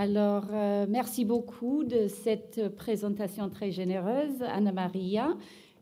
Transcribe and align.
Alors, 0.00 0.46
euh, 0.54 0.86
merci 0.88 1.26
beaucoup 1.26 1.84
de 1.84 2.08
cette 2.08 2.74
présentation 2.74 3.50
très 3.50 3.70
généreuse, 3.70 4.40
Anna-Maria, 4.50 5.36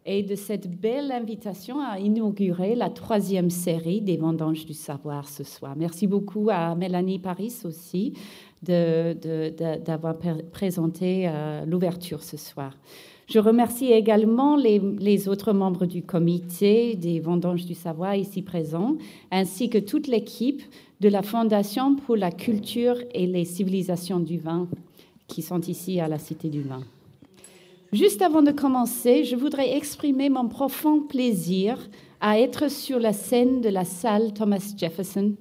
et 0.04 0.24
de 0.24 0.34
cette 0.34 0.68
belle 0.68 1.12
invitation 1.12 1.80
à 1.80 2.00
inaugurer 2.00 2.74
la 2.74 2.90
troisième 2.90 3.48
série 3.48 4.00
des 4.00 4.16
Vendanges 4.16 4.66
du 4.66 4.74
Savoir 4.74 5.28
ce 5.28 5.44
soir. 5.44 5.76
Merci 5.76 6.08
beaucoup 6.08 6.48
à 6.50 6.74
Mélanie 6.74 7.20
Paris 7.20 7.54
aussi 7.62 8.14
d'avoir 8.60 10.16
présenté 10.50 11.28
euh, 11.28 11.64
l'ouverture 11.64 12.24
ce 12.24 12.36
soir. 12.36 12.72
Je 13.28 13.38
remercie 13.38 13.92
également 13.92 14.56
les, 14.56 15.28
autres 15.28 15.52
membres 15.52 15.84
du 15.84 16.02
comité 16.02 16.94
des 16.94 17.20
Vendanges 17.20 17.66
du 17.66 17.74
Savoir 17.74 18.14
ici 18.14 18.40
présents, 18.40 18.96
ainsi 19.30 19.68
que 19.68 19.76
toute 19.76 20.06
l'équipe 20.06 20.62
de 21.00 21.10
la 21.10 21.20
Fondation 21.20 21.94
pour 21.94 22.16
la 22.16 22.30
culture 22.30 22.96
et 23.12 23.26
les 23.26 23.44
civilisations 23.44 24.18
du 24.18 24.38
vin 24.38 24.66
qui 25.26 25.42
sont 25.42 25.60
ici 25.60 26.00
à 26.00 26.08
la 26.08 26.18
Cité 26.18 26.48
du 26.48 26.62
Vin. 26.62 26.80
Juste 27.92 28.22
avant 28.22 28.40
de 28.40 28.50
commencer, 28.50 29.24
je 29.24 29.36
voudrais 29.36 29.76
exprimer 29.76 30.30
mon 30.30 30.48
profond 30.48 31.02
plaisir 31.02 31.86
à 32.22 32.40
être 32.40 32.70
sur 32.70 32.98
la 32.98 33.12
scène 33.12 33.60
de 33.60 33.68
la 33.68 33.84
salle 33.84 34.32
Thomas 34.32 34.72
Jefferson 34.74 35.34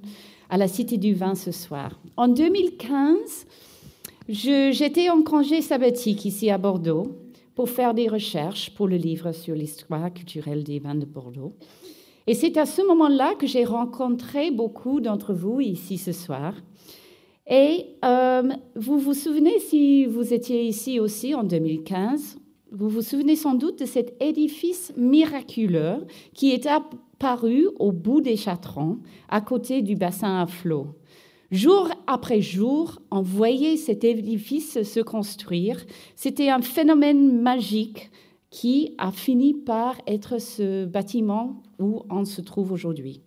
à 0.50 0.58
la 0.58 0.68
Cité 0.68 0.98
du 0.98 1.14
Vin 1.14 1.34
ce 1.34 1.52
soir. 1.52 1.98
En 2.18 2.28
2015, 2.28 3.46
j'étais 4.28 5.08
en 5.08 5.22
congé 5.22 5.62
sabbatique 5.62 6.26
ici 6.26 6.50
à 6.50 6.58
Bordeaux 6.58 7.16
pour 7.58 7.68
faire 7.68 7.92
des 7.92 8.06
recherches 8.06 8.70
pour 8.70 8.86
le 8.86 8.94
livre 8.94 9.32
sur 9.32 9.52
l'histoire 9.52 10.14
culturelle 10.14 10.62
des 10.62 10.78
vins 10.78 10.94
de 10.94 11.04
Bordeaux. 11.04 11.56
Et 12.28 12.34
c'est 12.34 12.56
à 12.56 12.66
ce 12.66 12.86
moment-là 12.86 13.34
que 13.34 13.48
j'ai 13.48 13.64
rencontré 13.64 14.52
beaucoup 14.52 15.00
d'entre 15.00 15.34
vous 15.34 15.60
ici 15.60 15.98
ce 15.98 16.12
soir. 16.12 16.54
Et 17.50 17.96
euh, 18.04 18.48
vous 18.76 19.00
vous 19.00 19.12
souvenez, 19.12 19.58
si 19.58 20.06
vous 20.06 20.32
étiez 20.32 20.66
ici 20.66 21.00
aussi 21.00 21.34
en 21.34 21.42
2015, 21.42 22.38
vous 22.70 22.88
vous 22.88 23.02
souvenez 23.02 23.34
sans 23.34 23.54
doute 23.54 23.80
de 23.80 23.86
cet 23.86 24.14
édifice 24.22 24.92
miraculeux 24.96 26.06
qui 26.34 26.52
est 26.52 26.66
apparu 26.66 27.66
au 27.80 27.90
bout 27.90 28.20
des 28.20 28.36
Chatrons, 28.36 29.00
à 29.28 29.40
côté 29.40 29.82
du 29.82 29.96
bassin 29.96 30.42
à 30.42 30.46
flot. 30.46 30.94
Jour 31.50 31.88
après 32.06 32.42
jour, 32.42 33.00
on 33.10 33.22
voyait 33.22 33.78
cet 33.78 34.04
édifice 34.04 34.82
se 34.82 35.00
construire. 35.00 35.82
C'était 36.14 36.50
un 36.50 36.60
phénomène 36.60 37.40
magique 37.40 38.10
qui 38.50 38.94
a 38.98 39.12
fini 39.12 39.54
par 39.54 39.96
être 40.06 40.40
ce 40.40 40.84
bâtiment 40.84 41.62
où 41.78 42.02
on 42.10 42.26
se 42.26 42.42
trouve 42.42 42.72
aujourd'hui. 42.72 43.22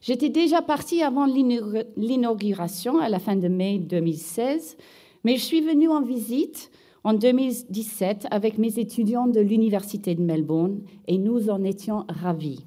J'étais 0.00 0.30
déjà 0.30 0.62
partie 0.62 1.02
avant 1.02 1.26
l'inauguration 1.26 2.98
à 2.98 3.10
la 3.10 3.18
fin 3.18 3.36
de 3.36 3.48
mai 3.48 3.78
2016, 3.78 4.78
mais 5.24 5.36
je 5.36 5.42
suis 5.42 5.60
venue 5.60 5.88
en 5.88 6.02
visite 6.02 6.70
en 7.04 7.12
2017 7.12 8.26
avec 8.30 8.56
mes 8.56 8.78
étudiants 8.78 9.28
de 9.28 9.40
l'Université 9.40 10.14
de 10.14 10.22
Melbourne 10.22 10.80
et 11.06 11.18
nous 11.18 11.50
en 11.50 11.62
étions 11.62 12.04
ravis. 12.08 12.64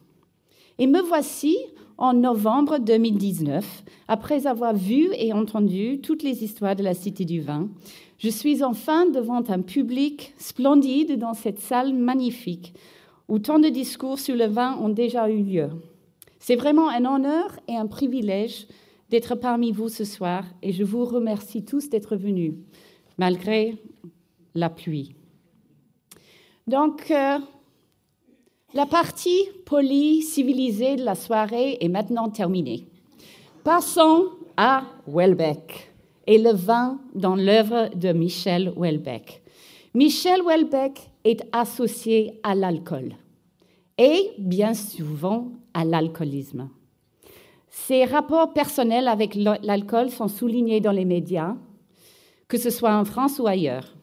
Et 0.78 0.88
me 0.88 1.02
voici 1.02 1.58
en 1.98 2.14
novembre 2.14 2.80
2019, 2.80 3.84
après 4.08 4.48
avoir 4.48 4.74
vu 4.74 5.10
et 5.18 5.34
entendu 5.34 6.00
toutes 6.02 6.24
les 6.24 6.44
histoires 6.44 6.76
de 6.76 6.84
la 6.84 6.94
Cité 6.94 7.26
du 7.26 7.42
Vin, 7.42 7.70
je 8.18 8.30
suis 8.30 8.64
enfin 8.64 9.10
devant 9.10 9.44
un 9.50 9.62
public 9.62 10.34
splendide 10.38 11.18
dans 11.18 11.34
cette 11.34 11.60
salle 11.60 11.94
magnifique 11.94 12.74
où 13.28 13.40
tant 13.40 13.60
de 13.60 13.70
discours 13.70 14.20
sur 14.20 14.36
le 14.36 14.46
vin 14.46 14.78
ont 14.78 14.90
déjà 14.90 15.30
eu 15.30 15.42
lieu. 15.42 15.70
C'est 16.38 16.56
vraiment 16.56 16.90
un 16.90 17.06
honneur 17.06 17.58
et 17.68 17.78
un 17.78 17.88
privilège 17.88 18.68
d'être 19.10 19.36
parmi 19.36 19.72
vous 19.72 19.90
ce 19.90 20.04
soir 20.04 20.44
et 20.62 20.72
je 20.74 20.84
vous 20.84 21.06
remercie 21.06 21.64
tous 21.64 21.90
d'être 21.90 22.16
venus, 22.16 22.54
malgré 23.18 23.78
la 24.54 24.70
pluie. 24.70 25.16
Donc, 26.68 27.10
euh, 27.10 27.40
la 28.74 28.86
partie 28.86 29.50
polie, 29.66 30.22
civilisée 30.22 30.96
de 30.96 31.04
la 31.04 31.16
soirée 31.16 31.78
est 31.82 31.90
maintenant 31.90 32.30
terminée. 32.30 32.88
Passons 33.64 34.30
à 34.56 34.84
Welbeck 35.08 35.92
et 36.26 36.38
le 36.38 36.54
vin 36.54 37.00
dans 37.14 37.36
l'œuvre 37.36 37.90
de 37.96 38.14
Michel 38.14 38.72
Houellebecq. 38.76 39.42
Michel 39.94 40.42
Houellebecq 40.42 41.10
est 41.26 41.44
associé 41.52 42.40
à 42.44 42.56
l'alcool 42.56 43.16
et 43.98 44.32
bien 44.38 44.74
souvent 44.74 45.50
à 45.74 45.84
l'alcoolisme. 45.84 46.70
Ses 47.70 48.06
rapports 48.06 48.54
personnels 48.54 49.08
avec 49.08 49.36
l'alcool 49.36 50.10
sont 50.10 50.28
soulignés 50.28 50.80
dans 50.80 50.92
les 50.92 51.06
médias, 51.06 51.56
que 52.48 52.58
ce 52.58 52.70
soit 52.70 52.96
en 52.96 53.06
France 53.06 53.40
ou 53.40 53.48
ailleurs. 53.48 53.96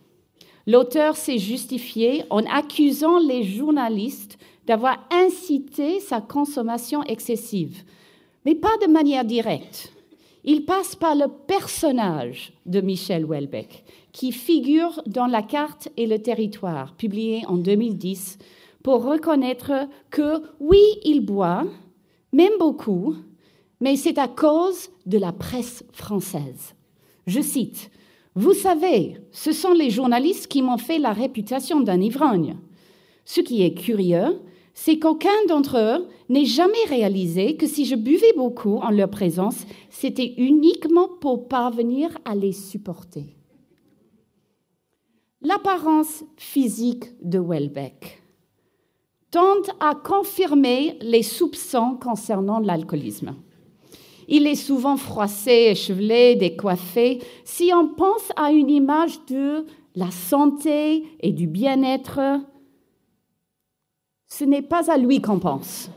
L'auteur 0.67 1.17
s'est 1.17 1.39
justifié 1.39 2.25
en 2.29 2.45
accusant 2.45 3.19
les 3.19 3.43
journalistes 3.43 4.39
d'avoir 4.69 4.99
incité 5.11 5.99
sa 5.99 6.21
consommation 6.21 7.03
excessive, 7.05 7.85
mais 8.45 8.55
pas 8.55 8.77
de 8.83 8.93
manière 8.93 9.25
directe. 9.25 9.95
Il 10.45 10.67
passe 10.67 10.95
par 10.95 11.15
le 11.15 11.27
personnage 11.47 12.53
de 12.67 12.83
Michel 12.83 13.25
Houellebecq, 13.25 13.83
qui 14.13 14.31
figure 14.31 15.03
dans 15.07 15.27
La 15.27 15.43
carte 15.43 15.89
et 15.97 16.07
le 16.07 16.19
territoire, 16.19 16.95
publié 16.95 17.45
en 17.49 17.57
2010, 17.57 18.37
pour 18.83 19.05
reconnaître 19.05 19.89
que 20.11 20.43
oui, 20.61 20.83
il 21.03 21.25
boit, 21.25 21.65
même 22.33 22.59
beaucoup, 22.59 23.17
mais 23.81 23.97
c'est 23.97 24.19
à 24.19 24.29
cause 24.29 24.91
de 25.07 25.19
la 25.19 25.33
presse 25.33 25.83
française. 25.93 26.75
Je 27.27 27.41
cite, 27.41 27.91
Vous 28.35 28.53
savez, 28.53 29.17
ce 29.33 29.53
sont 29.53 29.73
les 29.73 29.89
journalistes 29.91 30.47
qui 30.47 30.61
m'ont 30.61 30.79
fait 30.79 30.99
la 30.99 31.13
réputation 31.13 31.81
d'un 31.81 32.01
ivrogne. 32.01 32.57
Ce 33.25 33.41
qui 33.41 33.63
est 33.63 33.75
curieux, 33.75 34.41
c'est 34.81 35.01
qu'aucun 35.01 35.45
d'entre 35.49 35.77
eux 35.77 36.07
n'ait 36.29 36.45
jamais 36.45 36.85
réalisé 36.89 37.57
que 37.57 37.67
si 37.67 37.85
je 37.85 37.97
buvais 37.97 38.33
beaucoup 38.37 38.77
en 38.77 38.91
leur 38.91 39.11
présence, 39.11 39.67
c'était 39.91 40.35
uniquement 40.37 41.09
pour 41.21 41.49
parvenir 41.49 42.17
à 42.25 42.37
les 42.37 42.53
supporter. 42.53 43.35
L'apparence 45.43 46.23
physique 46.37 47.07
de 47.21 47.41
Welbeck 47.41 48.23
tente 49.33 49.69
à 49.81 49.97
confirmer 49.97 50.97
les 51.01 51.25
soupçons 51.25 51.99
concernant 52.01 52.61
l'alcoolisme. 52.61 53.35
Il 54.29 54.47
est 54.47 54.55
souvent 54.55 54.97
froissé, 54.97 55.71
échevelé, 55.73 56.37
décoiffé. 56.37 57.19
Si 57.45 57.73
on 57.75 57.89
pense 57.89 58.31
à 58.37 58.53
une 58.53 58.71
image 58.71 59.19
de 59.27 59.67
la 59.97 60.13
santé 60.13 61.05
et 61.19 61.33
du 61.33 61.49
bien-être, 61.49 62.21
ce 64.29 64.45
n'est 64.45 64.63
pas 64.63 64.91
à 64.91 64.99
lui 64.99 65.21
qu'on 65.21 65.39
pense. 65.39 65.91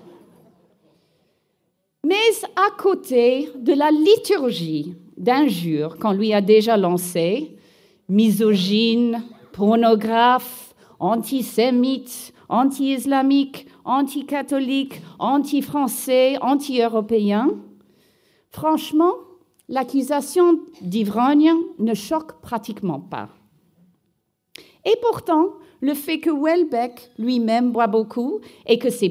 Mais 2.05 2.15
à 2.55 2.71
côté 2.77 3.49
de 3.55 3.73
la 3.73 3.91
liturgie 3.91 4.95
d'injures 5.17 5.97
qu'on 5.97 6.13
lui 6.13 6.33
a 6.33 6.41
déjà 6.41 6.77
lancée, 6.77 7.55
misogyne, 8.09 9.23
pornographe, 9.51 10.73
antisémite, 10.99 12.33
anti-islamique, 12.49 13.67
anti-catholique, 13.85 15.01
anti-français, 15.19 16.37
anti-européen, 16.41 17.49
franchement, 18.49 19.13
l'accusation 19.69 20.59
d'ivrogne 20.81 21.53
ne 21.79 21.93
choque 21.93 22.41
pratiquement 22.41 22.99
pas. 22.99 23.29
Et 24.85 24.95
pourtant, 25.01 25.53
le 25.81 25.95
fait 25.95 26.19
que 26.19 26.29
Welbeck 26.29 27.11
lui-même 27.17 27.71
boit 27.71 27.87
beaucoup 27.87 28.39
et 28.67 28.77
que 28.77 28.89
ses 28.89 29.09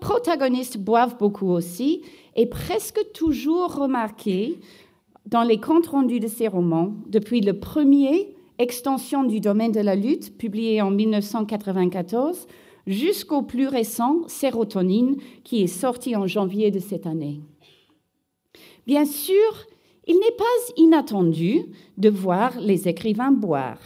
protagonistes 0.00 0.78
boivent 0.78 1.18
beaucoup 1.18 1.50
aussi 1.50 2.02
est 2.34 2.46
presque 2.46 3.00
toujours 3.12 3.74
remarqué 3.74 4.58
dans 5.26 5.42
les 5.42 5.60
comptes 5.60 5.88
rendus 5.88 6.20
de 6.20 6.28
ses 6.28 6.48
romans, 6.48 6.94
depuis 7.06 7.40
le 7.40 7.58
premier 7.58 8.32
Extension 8.58 9.24
du 9.24 9.38
domaine 9.38 9.72
de 9.72 9.80
la 9.80 9.94
lutte, 9.94 10.38
publié 10.38 10.80
en 10.80 10.90
1994, 10.90 12.46
jusqu'au 12.86 13.42
plus 13.42 13.68
récent 13.68 14.22
Sérotonine, 14.28 15.16
qui 15.44 15.62
est 15.62 15.66
sorti 15.66 16.16
en 16.16 16.26
janvier 16.26 16.70
de 16.70 16.78
cette 16.78 17.06
année. 17.06 17.42
Bien 18.86 19.04
sûr, 19.04 19.66
il 20.06 20.14
n'est 20.14 20.36
pas 20.38 20.44
inattendu 20.78 21.66
de 21.98 22.08
voir 22.08 22.58
les 22.58 22.88
écrivains 22.88 23.32
boire 23.32 23.78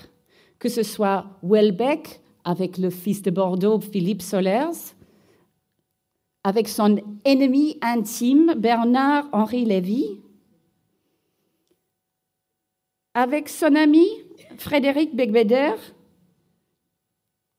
que 0.61 0.69
ce 0.69 0.85
soit 0.85 1.27
Welbeck 1.43 2.20
avec 2.45 2.79
le 2.79 2.91
fils 2.91 3.23
de 3.23 3.31
Bordeaux, 3.31 3.81
Philippe 3.81 4.23
Solers, 4.23 4.95
avec 6.45 6.69
son 6.69 6.99
ennemi 7.25 7.79
intime, 7.83 8.55
Bernard-Henri 8.57 9.65
Lévy, 9.65 10.21
avec 13.15 13.49
son 13.49 13.75
ami 13.75 14.07
Frédéric 14.57 15.15
Becbeder, 15.15 15.75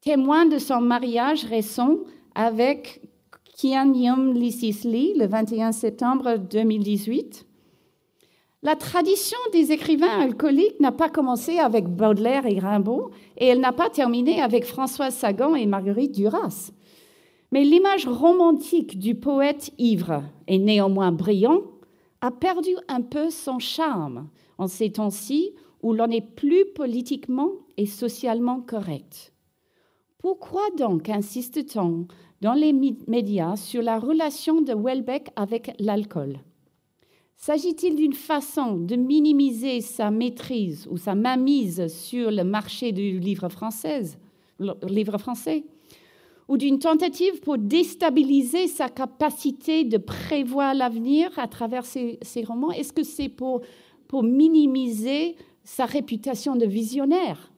témoin 0.01 0.45
de 0.45 0.57
son 0.57 0.81
mariage 0.81 1.45
récent 1.45 1.98
avec 2.34 3.01
Kian 3.57 3.94
Yum 3.94 4.34
Lisisli 4.34 5.13
le 5.18 5.27
21 5.27 5.72
septembre 5.72 6.38
2018, 6.38 7.45
La 8.63 8.75
tradition 8.75 9.40
des 9.52 9.72
écrivains 9.72 10.19
alcooliques 10.19 10.80
n'a 10.80 10.92
pas 10.92 11.10
commencé 11.10 11.58
avec 11.58 11.88
Baudelaire 11.88 12.46
et 12.46 12.60
Rimbaud, 12.60 13.10
et 13.38 13.48
elle 13.48 13.60
n'a 13.60 13.72
pas 13.72 13.90
terminé 13.90 14.40
avec 14.40 14.66
Françoise 14.66 15.16
Sagan 15.16 15.56
et 15.56 15.66
Marguerite 15.66 16.12
Duras. 16.12 16.72
Mais 17.52 17.63
l'image 17.63 18.08
romantique 18.08 19.00
du 19.00 19.16
poète 19.16 19.72
ivre 19.80 20.22
et 20.48 20.60
néanmoins 20.60 21.12
brillant 21.12 21.63
a 22.22 22.30
perdu 22.30 22.69
un 22.88 23.02
peu 23.02 23.31
son 23.31 23.58
charme 23.58 24.30
en 24.60 24.68
ces 24.68 24.92
temps-ci 24.92 25.56
où 25.81 25.94
l'on 25.94 26.12
est 26.12 26.22
plus 26.22 26.66
politiquement 26.75 27.50
et 27.78 27.88
socialement 27.88 28.62
correct. 28.62 29.34
Pourquoi 30.19 30.62
donc 30.78 31.10
insiste-t-on 31.10 32.08
dans 32.42 32.54
les 32.54 32.74
médias 33.08 33.56
sur 33.56 33.81
la 33.81 33.98
relation 33.98 34.62
de 34.62 34.75
Welbeck 34.75 35.30
avec 35.36 35.74
l'alcool? 35.80 36.38
S'agit-il 37.44 37.96
d'une 37.96 38.14
façon 38.14 38.78
de 38.78 38.96
minimiser 38.96 39.82
sa 39.82 40.12
maîtrise 40.12 40.88
ou 40.92 40.98
sa 40.98 41.16
mainmise 41.16 41.88
sur 41.88 42.30
le 42.30 42.44
marché 42.44 42.92
du 42.92 43.20
livre 43.20 43.50
français, 43.50 44.04
ou 46.48 46.58
d'une 46.58 46.78
tentative 46.78 47.40
pour 47.40 47.58
déstabiliser 47.58 48.68
sa 48.68 48.90
capacité 48.90 49.84
de 49.84 49.98
prévoir 49.98 50.76
l'avenir 50.76 51.32
à 51.40 51.48
travers 51.48 51.84
ses, 51.84 52.20
romans? 52.46 52.72
Est-ce 52.72 52.94
que 52.94 53.02
c'est 53.02 53.30
pour 53.30 53.64
minimiser 54.22 55.36
sa 55.64 55.86
réputation 55.86 56.56
de 56.56 56.68
visionnaire? 56.68 57.52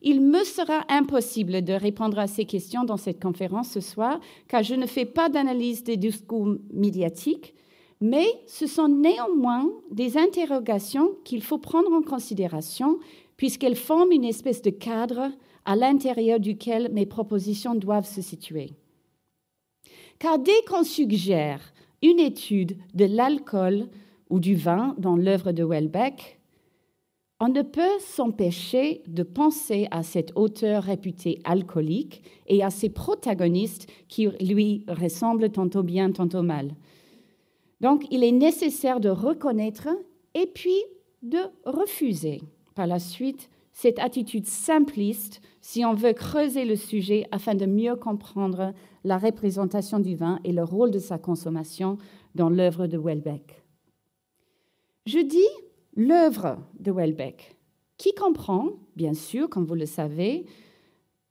Il 0.00 0.20
me 0.20 0.44
sera 0.44 0.84
impossible 0.88 1.62
de 1.62 1.72
répondre 1.72 2.20
à 2.20 2.28
ces 2.28 2.44
questions 2.44 2.84
dans 2.84 2.96
cette 2.96 3.20
conférence 3.20 3.72
ce 3.72 3.80
soir, 3.80 4.20
car 4.46 4.62
je 4.62 4.76
ne 4.76 4.86
fais 4.86 5.06
pas 5.06 5.28
d'analyse 5.28 5.82
des 5.82 5.96
discours 5.96 6.54
médiatiques, 6.72 7.54
mais 8.02 8.26
ce 8.46 8.66
sont 8.66 8.88
néanmoins 8.88 9.70
des 9.92 10.18
interrogations 10.18 11.12
qu'il 11.24 11.40
faut 11.40 11.58
prendre 11.58 11.92
en 11.92 12.02
considération, 12.02 12.98
puisqu'elles 13.36 13.76
forment 13.76 14.10
une 14.10 14.24
espèce 14.24 14.60
de 14.60 14.70
cadre 14.70 15.30
à 15.64 15.76
l'intérieur 15.76 16.40
duquel 16.40 16.90
mes 16.92 17.06
propositions 17.06 17.76
doivent 17.76 18.08
se 18.08 18.20
situer. 18.20 18.70
Car 20.18 20.40
dès 20.40 20.60
qu'on 20.68 20.82
suggère 20.82 21.72
une 22.02 22.18
étude 22.18 22.76
de 22.94 23.04
l'alcool 23.04 23.86
ou 24.30 24.40
du 24.40 24.56
vin 24.56 24.96
dans 24.98 25.14
l'œuvre 25.14 25.52
de 25.52 25.62
Welbeck, 25.62 26.40
on 27.38 27.48
ne 27.48 27.62
peut 27.62 27.98
s'empêcher 28.00 29.02
de 29.06 29.22
penser 29.22 29.86
à 29.92 30.02
cet 30.02 30.32
auteur 30.36 30.82
réputé 30.82 31.40
alcoolique 31.44 32.22
et 32.48 32.64
à 32.64 32.70
ses 32.70 32.88
protagonistes 32.88 33.88
qui 34.08 34.26
lui 34.40 34.84
ressemblent 34.88 35.50
tantôt 35.50 35.82
bien, 35.84 36.10
tantôt 36.10 36.42
mal. 36.42 36.74
Donc, 37.82 38.06
il 38.10 38.22
est 38.22 38.32
nécessaire 38.32 39.00
de 39.00 39.08
reconnaître 39.08 39.88
et 40.34 40.46
puis 40.46 40.82
de 41.22 41.38
refuser 41.66 42.40
par 42.74 42.86
la 42.86 42.98
suite 42.98 43.50
cette 43.72 43.98
attitude 43.98 44.46
simpliste 44.46 45.40
si 45.60 45.84
on 45.84 45.94
veut 45.94 46.12
creuser 46.12 46.64
le 46.64 46.76
sujet 46.76 47.26
afin 47.32 47.54
de 47.54 47.66
mieux 47.66 47.96
comprendre 47.96 48.72
la 49.04 49.18
représentation 49.18 49.98
du 49.98 50.14
vin 50.14 50.38
et 50.44 50.52
le 50.52 50.62
rôle 50.62 50.90
de 50.90 50.98
sa 50.98 51.18
consommation 51.18 51.98
dans 52.34 52.48
l'œuvre 52.48 52.86
de 52.86 52.98
Welbeck. 52.98 53.62
Je 55.06 55.18
dis 55.18 55.38
l'œuvre 55.96 56.58
de 56.78 56.92
Welbeck, 56.92 57.56
qui 57.96 58.14
comprend, 58.14 58.70
bien 58.94 59.14
sûr, 59.14 59.48
comme 59.48 59.64
vous 59.64 59.74
le 59.74 59.86
savez, 59.86 60.46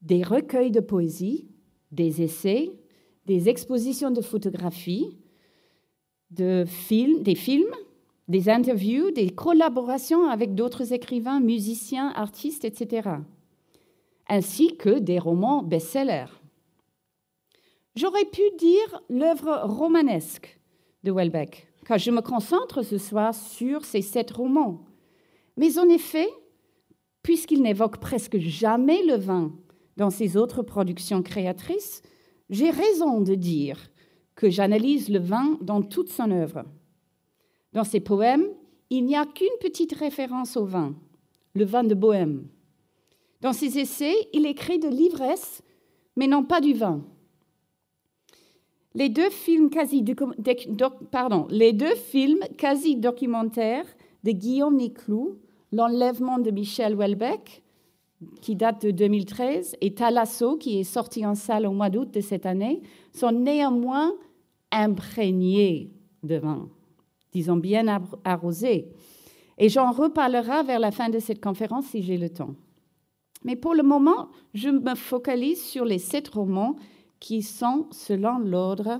des 0.02 0.24
recueils 0.24 0.72
de 0.72 0.82
poésie, 0.82 1.48
des 1.92 2.22
essais, 2.22 2.72
des 3.26 3.50
expositions 3.50 4.12
de 4.12 4.22
photographie, 4.22 5.18
des 6.32 6.66
films, 7.36 7.76
des 8.28 8.50
interviews, 8.50 9.12
des 9.12 9.30
collaborations 9.30 10.30
avec 10.30 10.56
d'autres 10.56 10.94
écrivains, 10.94 11.40
musiciens, 11.40 12.12
artistes, 12.16 12.66
etc., 12.66 13.10
ainsi 14.28 14.78
que 14.78 15.00
des 15.00 15.20
romans 15.20 15.62
best-sellers. 15.62 16.32
J'aurais 17.96 18.26
pu 18.26 18.42
dire 18.58 19.02
l'œuvre 19.10 19.64
romanesque 19.66 20.60
de 21.04 21.12
Welbeck, 21.12 21.68
car 21.86 21.98
je 21.98 22.12
me 22.12 22.22
concentre 22.22 22.84
ce 22.84 22.98
soir 22.98 23.36
sur 23.36 23.84
ces 23.84 24.02
sept 24.02 24.32
romans. 24.32 24.86
Mais 25.58 25.78
en 25.78 25.90
effet, 25.90 26.30
puisqu'il 27.24 27.62
n'évoque 27.62 27.98
presque 27.98 28.38
jamais 28.38 29.04
le 29.04 29.18
vin 29.18 29.52
dans 29.98 30.10
ses 30.10 30.38
autres 30.38 30.64
productions 30.64 31.22
créatrices, 31.22 32.02
j'ai 32.50 32.70
raison 32.70 33.20
de 33.20 33.36
dire 33.36 33.78
que 34.36 34.50
j'analyse 34.50 35.10
le 35.10 35.20
vin 35.20 35.58
dans 35.62 35.82
toute 35.82 36.10
son 36.10 36.32
œuvre. 36.32 36.64
Dans 37.74 37.84
ses 37.84 38.00
poèmes, 38.00 38.46
il 38.90 39.06
n'y 39.06 39.16
a 39.16 39.26
qu'une 39.26 39.48
petite 39.60 39.94
référence 39.94 40.58
au 40.58 40.66
vin, 40.66 40.94
le 41.54 41.66
vin 41.66 41.84
de 41.84 41.96
Bohême. 41.96 42.48
Dans 43.42 43.54
ses 43.54 43.80
essais, 43.80 44.16
il 44.34 44.46
écrit 44.46 44.80
de 44.80 44.88
l'ivresse, 44.88 45.62
mais 46.16 46.28
non 46.28 46.44
pas 46.44 46.62
du 46.62 46.74
vin. 46.74 47.02
Les 48.94 49.10
deux 49.10 49.30
films 49.30 49.70
quasi, 49.70 50.04
pardon, 51.12 51.48
les 51.50 51.72
deux 51.72 51.96
films 51.96 52.42
quasi 52.58 52.98
documentaires 52.98 53.88
de 54.24 54.32
Guillaume 54.32 54.76
Niclou, 54.76 55.38
L'enlèvement 55.72 56.38
de 56.38 56.52
Michel 56.52 56.96
Houellebecq, 56.96 57.64
qui 58.42 58.58
date 58.58 58.86
de 58.86 58.92
2013, 58.92 59.78
et 59.80 59.94
Talasso, 59.94 60.58
qui 60.58 60.80
est 60.80 60.84
sorti 60.84 61.26
en 61.26 61.34
salle 61.34 61.66
au 61.66 61.72
mois 61.72 61.90
d'août 61.90 62.12
de 62.14 62.20
cette 62.20 62.46
année, 62.46 62.82
sont 63.14 63.32
néanmoins 63.32 64.14
imprégnés 64.72 65.92
de 66.24 66.36
vin, 66.38 66.70
disons 67.32 67.58
bien 67.58 67.86
arrosés. 68.24 68.90
Et 69.58 69.70
j'en 69.70 69.92
reparlerai 69.92 70.64
vers 70.64 70.80
la 70.80 70.92
fin 70.92 71.10
de 71.10 71.20
cette 71.20 71.44
conférence 71.44 71.88
si 71.88 72.02
j'ai 72.02 72.18
le 72.18 72.30
temps. 72.30 72.56
Mais 73.44 73.56
pour 73.56 73.74
le 73.74 73.84
moment, 73.84 74.30
je 74.54 74.70
me 74.70 74.96
focalise 74.96 75.62
sur 75.62 75.86
les 75.86 76.00
sept 76.00 76.30
romans 76.30 76.76
qui 77.20 77.42
sont, 77.42 77.88
selon 77.92 78.40
l'ordre 78.40 79.00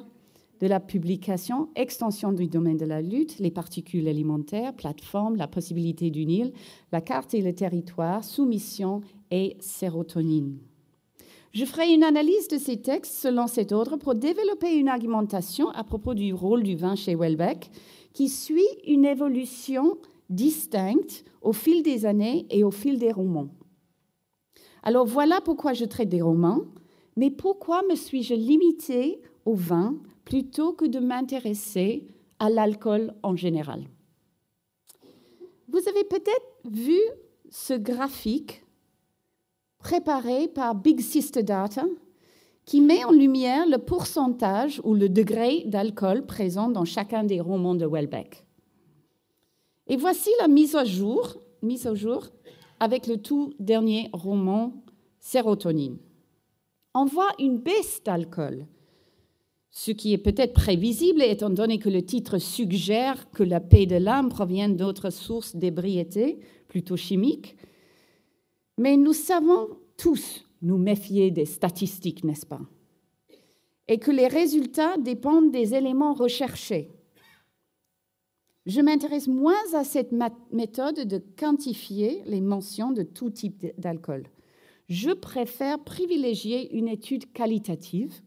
de 0.60 0.68
la 0.68 0.80
publication, 0.80 1.70
extension 1.76 2.32
du 2.32 2.48
domaine 2.48 2.78
de 2.78 2.86
la 2.86 3.02
lutte, 3.02 3.40
les 3.40 3.50
particules 3.50 4.08
alimentaires, 4.08 4.76
plateforme, 4.76 5.36
la 5.36 5.48
possibilité 5.48 6.12
d'une 6.12 6.30
île, 6.30 6.54
la 6.92 7.02
carte 7.02 7.34
et 7.34 7.42
le 7.42 7.54
territoire, 7.54 8.24
soumission 8.24 9.02
et 9.32 9.58
sérotonine. 9.60 10.60
Je 11.54 11.66
ferai 11.66 11.94
une 11.94 12.04
analyse 12.04 12.48
de 12.48 12.58
ces 12.58 12.82
textes 12.82 13.14
selon 13.14 13.46
cet 13.48 13.74
ordre 13.74 13.98
pour 13.98 14.16
développer 14.16 14.74
une 14.74 14.88
argumentation 14.88 15.70
à 15.72 15.84
propos 15.84 16.14
du 16.14 16.34
rôle 16.34 16.64
du 16.64 16.76
vin 16.76 16.96
chez 16.96 17.14
Welbeck, 17.14 17.70
qui 18.14 18.30
suit 18.30 18.62
une 18.88 19.04
évolution 19.04 19.98
distincte 20.30 21.26
au 21.42 21.52
fil 21.52 21.84
des 21.84 22.06
années 22.06 22.46
et 22.50 22.64
au 22.64 22.72
fil 22.72 22.98
des 22.98 23.12
romans. 23.12 23.50
Alors 24.84 25.06
voilà 25.06 25.42
pourquoi 25.42 25.74
je 25.74 25.84
traite 25.84 26.08
des 26.08 26.22
romans, 26.22 26.62
mais 27.18 27.30
pourquoi 27.30 27.84
me 27.90 27.96
suis-je 27.96 28.34
limitée 28.34 29.22
au 29.44 29.54
vin 29.54 29.98
plutôt 30.24 30.72
que 30.72 30.86
de 30.86 31.00
m'intéresser 31.00 32.08
à 32.40 32.50
l'alcool 32.50 33.14
en 33.24 33.36
général? 33.36 33.84
Vous 35.68 35.86
avez 35.90 36.06
peut-être 36.06 36.48
vu 36.64 36.98
ce 37.50 37.74
graphique 37.74 38.61
préparé 39.82 40.48
par 40.48 40.76
Big 40.76 41.02
Sister 41.02 41.44
Data 41.44 41.86
qui 42.66 42.82
met 42.82 43.04
en 43.04 43.12
lumière 43.12 43.68
le 43.68 43.78
pourcentage 43.78 44.80
ou 44.84 44.94
le 44.94 45.10
degré 45.10 45.64
d'alcool 45.66 46.26
présent 46.26 46.70
dans 46.70 46.86
chacun 46.86 47.24
des 47.24 47.42
romans 47.42 47.76
de 47.76 47.86
Welbeck. 47.86 48.46
Et 49.88 49.98
voici 49.98 50.30
la 50.40 50.48
mise 50.48 50.76
à 50.76 50.86
jour, 50.86 51.36
mise 51.62 51.88
à 51.88 51.96
jour 51.96 52.28
avec 52.80 53.08
le 53.08 53.18
tout 53.18 53.54
dernier 53.60 54.10
roman 54.14 54.74
Sérotonine. 55.20 55.98
On 56.94 57.06
voit 57.06 57.32
une 57.40 57.58
baisse 57.58 58.02
d'alcool, 58.04 58.68
ce 59.70 59.92
qui 59.92 60.14
est 60.14 60.18
peut-être 60.18 60.54
prévisible 60.54 61.22
étant 61.22 61.50
donné 61.50 61.80
que 61.80 61.90
le 61.90 62.04
titre 62.04 62.38
suggère 62.38 63.30
que 63.32 63.44
la 63.44 63.60
paix 63.60 63.86
de 63.86 63.96
l'âme 63.96 64.30
provient 64.30 64.70
d'autres 64.70 65.10
sources 65.10 65.56
d'ébriété, 65.56 66.40
plutôt 66.68 66.98
chimiques, 66.98 67.56
mais 68.82 68.98
nous 68.98 69.14
savons 69.14 69.78
tous 69.96 70.44
nous 70.64 70.80
méfier 70.80 71.30
des 71.30 71.46
statistiques, 71.46 72.24
n'est-ce 72.24 72.48
pas? 72.48 72.62
Et 73.88 74.00
que 74.00 74.10
les 74.10 74.26
résultats 74.26 74.98
dépendent 74.98 75.52
des 75.52 75.76
éléments 75.76 76.14
recherchés. 76.14 76.90
Je 78.66 78.82
m'intéresse 78.82 79.28
moins 79.28 79.62
à 79.76 79.84
cette 79.84 80.12
méthode 80.52 81.02
de 81.02 81.22
quantifier 81.38 82.24
les 82.26 82.42
mentions 82.42 82.92
de 82.92 83.04
tout 83.04 83.30
type 83.30 83.68
d'alcool. 83.78 84.24
Je 84.90 85.12
préfère 85.12 85.84
privilégier 85.84 86.76
une 86.76 86.88
étude 86.88 87.32
qualitative, 87.34 88.20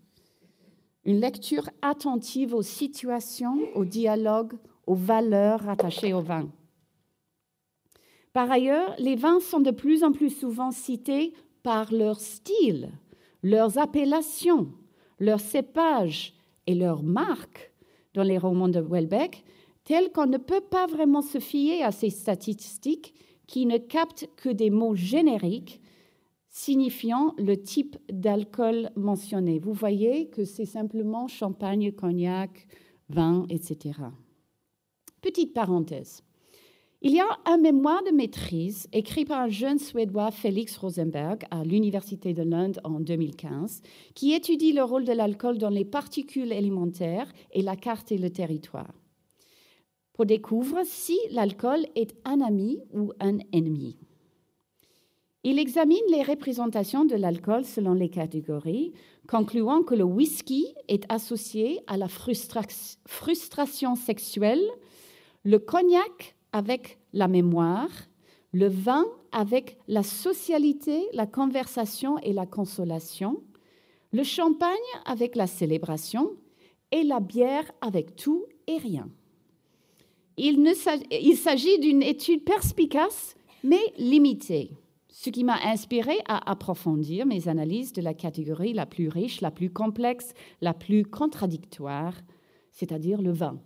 une 1.05 1.19
lecture 1.19 1.69
attentive 1.83 2.55
aux 2.55 2.63
situations, 2.63 3.59
aux 3.75 3.85
dialogues, 3.85 4.55
aux 4.87 4.95
valeurs 4.95 5.69
attachées 5.69 6.13
au 6.13 6.21
vin. 6.21 6.49
Par 8.35 8.51
ailleurs, 8.51 8.97
les 8.99 9.15
vins 9.15 9.39
sont 9.39 9.61
de 9.61 9.71
plus 9.71 10.03
en 10.03 10.11
plus 10.11 10.29
souvent 10.29 10.73
cités 10.73 11.35
par 11.63 11.95
leur 11.95 12.19
style, 12.19 12.91
leurs 13.45 13.79
appellations, 13.79 14.73
leurs 15.21 15.41
cépages 15.41 16.35
et 16.67 16.75
leurs 16.75 17.05
marques 17.05 17.73
dans 18.13 18.25
les 18.25 18.37
romans 18.37 18.69
de 18.69 18.81
Welbeck, 18.81 19.45
tel 19.85 20.11
qu'on 20.11 20.27
ne 20.27 20.39
peut 20.39 20.61
pas 20.61 20.89
vraiment 20.89 21.23
se 21.23 21.39
fier 21.39 21.85
à 21.85 21.93
ces 21.93 22.11
statistiques 22.11 23.15
qui 23.47 23.67
ne 23.67 23.79
captent 23.79 24.29
que 24.37 24.49
des 24.49 24.71
mots 24.71 24.97
génériques 24.97 25.81
signifiant 26.51 27.35
le 27.39 27.57
type 27.57 27.97
d'alcool 28.11 28.91
mentionné. 28.97 29.61
Vous 29.61 29.75
voyez 29.75 30.29
que 30.29 30.45
c'est 30.45 30.67
simplement 30.67 31.29
champagne, 31.29 31.93
cognac, 31.93 32.67
vin, 33.09 33.47
etc. 33.49 34.01
Petite 35.23 35.55
parenthèse. 35.55 36.25
Il 37.07 37.13
y 37.13 37.21
a 37.21 37.39
un 37.45 37.59
mémoire 37.59 38.03
de 38.03 38.13
maîtrise 38.13 38.89
écrit 38.95 39.27
par 39.27 39.39
un 39.39 39.51
jeune 39.51 39.79
Suédois, 39.79 40.31
Félix 40.31 40.79
Rosenberg, 40.79 41.45
à 41.51 41.63
l'Université 41.63 42.33
de 42.33 42.43
Lund 42.43 42.81
en 42.83 42.99
2015, 42.99 43.83
qui 44.15 44.33
étudie 44.33 44.73
le 44.73 44.85
rôle 44.85 45.05
de 45.05 45.13
l'alcool 45.13 45.59
dans 45.59 45.69
les 45.69 45.85
particules 45.85 46.51
élémentaires 46.51 47.31
et 47.53 47.61
la 47.61 47.77
carte 47.77 48.11
et 48.11 48.17
le 48.17 48.31
territoire, 48.31 48.95
pour 50.15 50.25
découvrir 50.25 50.87
si 50.87 51.19
l'alcool 51.31 51.85
est 51.95 52.17
un 52.25 52.41
ami 52.41 52.81
ou 52.95 53.13
un 53.21 53.37
ennemi. 53.53 53.99
Il 55.43 55.59
examine 55.59 55.99
les 56.11 56.23
représentations 56.23 57.05
de 57.05 57.17
l'alcool 57.17 57.67
selon 57.67 57.93
les 57.93 58.09
catégories, 58.09 58.95
concluant 59.29 59.83
que 59.83 59.95
le 59.95 60.05
whisky 60.05 60.75
est 60.89 61.05
associé 61.13 61.81
à 61.87 61.99
la 61.99 62.09
frustration 62.09 63.95
sexuelle, 63.95 64.65
le 65.45 65.59
cognac 65.59 66.34
avec 66.55 66.99
la 67.13 67.27
mémoire, 67.27 67.91
le 68.53 68.69
vin 68.69 69.05
avec 69.33 69.77
la 69.89 70.05
socialité, 70.05 71.03
la 71.13 71.27
conversation 71.27 72.17
et 72.21 72.33
la 72.33 72.47
consolation, 72.47 73.43
le 74.13 74.23
champagne 74.23 74.71
avec 75.05 75.35
la 75.35 75.49
célébration 75.49 76.31
et 76.93 77.03
la 77.03 77.19
bière 77.19 77.71
avec 77.81 78.15
tout 78.15 78.45
et 78.69 78.79
rien. 78.79 79.09
Il, 80.37 81.37
s'agit 81.37 81.79
d'une 81.81 82.03
étude 82.03 82.45
perspicace 82.45 83.35
mais 83.65 83.83
limitée, 83.99 84.71
ce 85.09 85.31
qui 85.31 85.43
m'a 85.43 85.59
inspiré 85.65 86.15
à 86.29 86.51
approfondir 86.51 87.27
mes 87.27 87.49
analyses 87.49 87.93
de 87.93 88.03
la 88.03 88.15
catégorie 88.15 88.75
la 88.75 88.87
plus 88.87 89.09
riche, 89.09 89.41
la 89.41 89.51
plus 89.51 89.71
complexe, 89.71 90.35
la 90.61 90.75
plus 90.75 91.05
contradictoire, 91.05 92.15
c'est-à-dire 92.71 93.23
le 93.23 93.33
vin. 93.33 93.59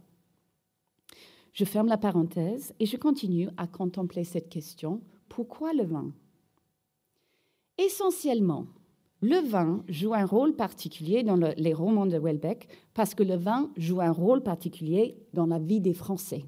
Je 1.53 1.65
ferme 1.65 1.89
la 1.89 1.99
parenthèse 1.99 2.75
et 2.79 2.87
je 2.87 2.97
continue 2.97 3.49
à 3.57 3.67
contempler 3.67 4.25
cette 4.25 4.49
question. 4.49 5.01
Pourquoi 5.29 5.73
le 5.73 5.85
vin? 5.85 6.13
Essentiellement, 7.79 8.67
le 9.21 9.39
vin 9.39 9.83
joue 9.89 10.15
un 10.15 10.25
rôle 10.25 10.55
particulier 10.55 11.23
dans 11.23 11.37
les 11.37 11.75
romans 11.75 12.07
de 12.07 12.19
Welbeck 12.19 12.69
parce 12.95 13.15
que 13.15 13.23
le 13.23 13.37
vin 13.37 13.71
joue 13.77 14.01
un 14.01 14.13
rôle 14.13 14.43
particulier 14.43 15.17
dans 15.33 15.47
la 15.47 15.59
vie 15.59 15.81
des 15.81 15.95
Français. 15.95 16.45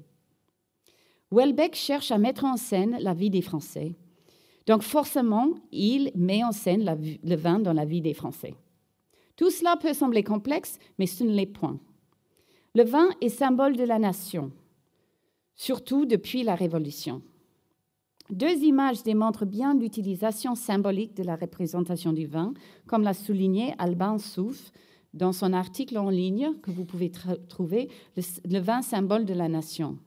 Welbeck 1.31 1.75
cherche 1.75 2.11
à 2.11 2.17
mettre 2.17 2.45
en 2.45 2.57
scène 2.57 2.97
la 2.99 3.13
vie 3.13 3.29
des 3.29 3.41
Français. 3.41 3.95
Donc 4.67 4.83
forcément, 4.83 5.49
il 5.71 6.11
met 6.15 6.43
en 6.43 6.51
scène 6.51 6.85
le 7.23 7.35
vin 7.35 7.59
dans 7.59 7.73
la 7.73 7.85
vie 7.85 8.01
des 8.01 8.13
Français. 8.13 8.53
Tout 9.35 9.49
cela 9.49 9.75
peut 9.75 9.93
sembler 9.93 10.23
complexe, 10.23 10.77
mais 10.99 11.07
ce 11.07 11.23
ne 11.23 11.31
l'est 11.31 11.45
point. 11.45 11.79
Le 12.75 12.83
vin 12.83 13.09
est 13.19 13.29
symbole 13.29 13.75
de 13.75 13.83
la 13.83 13.99
nation 13.99 14.51
surtout 15.55 16.05
depuis 16.05 16.43
la 16.43 16.55
Révolution. 16.55 17.21
Deux 18.29 18.63
images 18.63 19.03
démontrent 19.03 19.45
bien 19.45 19.73
l'utilisation 19.73 20.55
symbolique 20.55 21.15
de 21.15 21.23
la 21.23 21.35
représentation 21.35 22.13
du 22.13 22.25
vin, 22.25 22.53
comme 22.87 23.03
l'a 23.03 23.13
souligné 23.13 23.73
Alban 23.77 24.17
Souf 24.19 24.71
dans 25.13 25.33
son 25.33 25.51
article 25.51 25.97
en 25.97 26.09
ligne 26.09 26.53
que 26.61 26.71
vous 26.71 26.85
pouvez 26.85 27.11
trouver, 27.49 27.89
le, 28.15 28.59
vin 28.59 28.81
symbole 28.81 29.25
de 29.25 29.33
la 29.33 29.49
nation. 29.49 29.97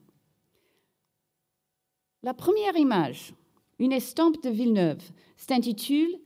La 2.22 2.32
première 2.32 2.76
image, 2.76 3.34
une 3.78 3.92
estampe 3.92 4.42
de 4.42 4.48
Villeneuve, 4.48 5.02
s'intitule 5.36 6.18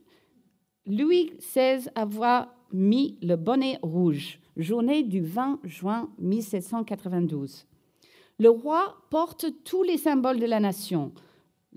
Louis 0.85 1.33
XVI 1.39 1.89
avoir 1.95 2.55
mis 2.71 3.17
le 3.21 3.35
bonnet 3.35 3.77
rouge, 3.81 4.39
journée 4.55 5.03
du 5.03 5.19
20 5.21 5.59
juin 5.65 6.09
1792. 6.19 7.65
Le 8.39 8.49
roi 8.49 8.95
porte 9.09 9.47
tous 9.65 9.83
les 9.83 9.97
symboles 9.97 10.39
de 10.39 10.45
la 10.45 10.61
nation, 10.61 11.11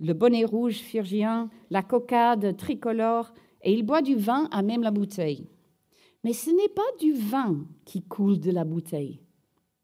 le 0.00 0.12
bonnet 0.12 0.44
rouge 0.44 0.76
phyrgien, 0.76 1.50
la 1.70 1.82
cocarde 1.82 2.56
tricolore, 2.56 3.32
et 3.62 3.72
il 3.72 3.82
boit 3.82 4.02
du 4.02 4.14
vin 4.14 4.48
à 4.52 4.62
même 4.62 4.82
la 4.82 4.92
bouteille. 4.92 5.48
Mais 6.24 6.32
ce 6.32 6.50
n'est 6.50 6.68
pas 6.68 6.82
du 7.00 7.12
vin 7.12 7.66
qui 7.84 8.02
coule 8.02 8.38
de 8.38 8.52
la 8.52 8.64
bouteille. 8.64 9.20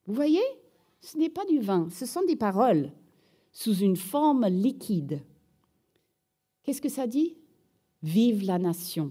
Vous 0.06 0.14
voyez? 0.14 0.44
Ce 1.00 1.18
n'est 1.18 1.28
pas 1.28 1.44
du 1.47 1.58
vin, 1.58 1.88
ce 1.90 2.06
sont 2.06 2.25
des 2.25 2.37
paroles 2.37 2.92
sous 3.52 3.75
une 3.75 3.97
forme 3.97 4.47
liquide. 4.47 5.20
Qu'est-ce 6.62 6.82
que 6.82 6.88
ça 6.88 7.06
dit? 7.06 7.37
Vive 8.02 8.44
la 8.44 8.58
nation. 8.58 9.11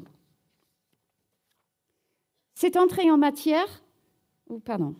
Cette 2.56 2.78
entrée 2.78 3.12
en 3.12 3.18
matière, 3.18 3.84
oh, 4.50 4.60
pardon, 4.60 4.96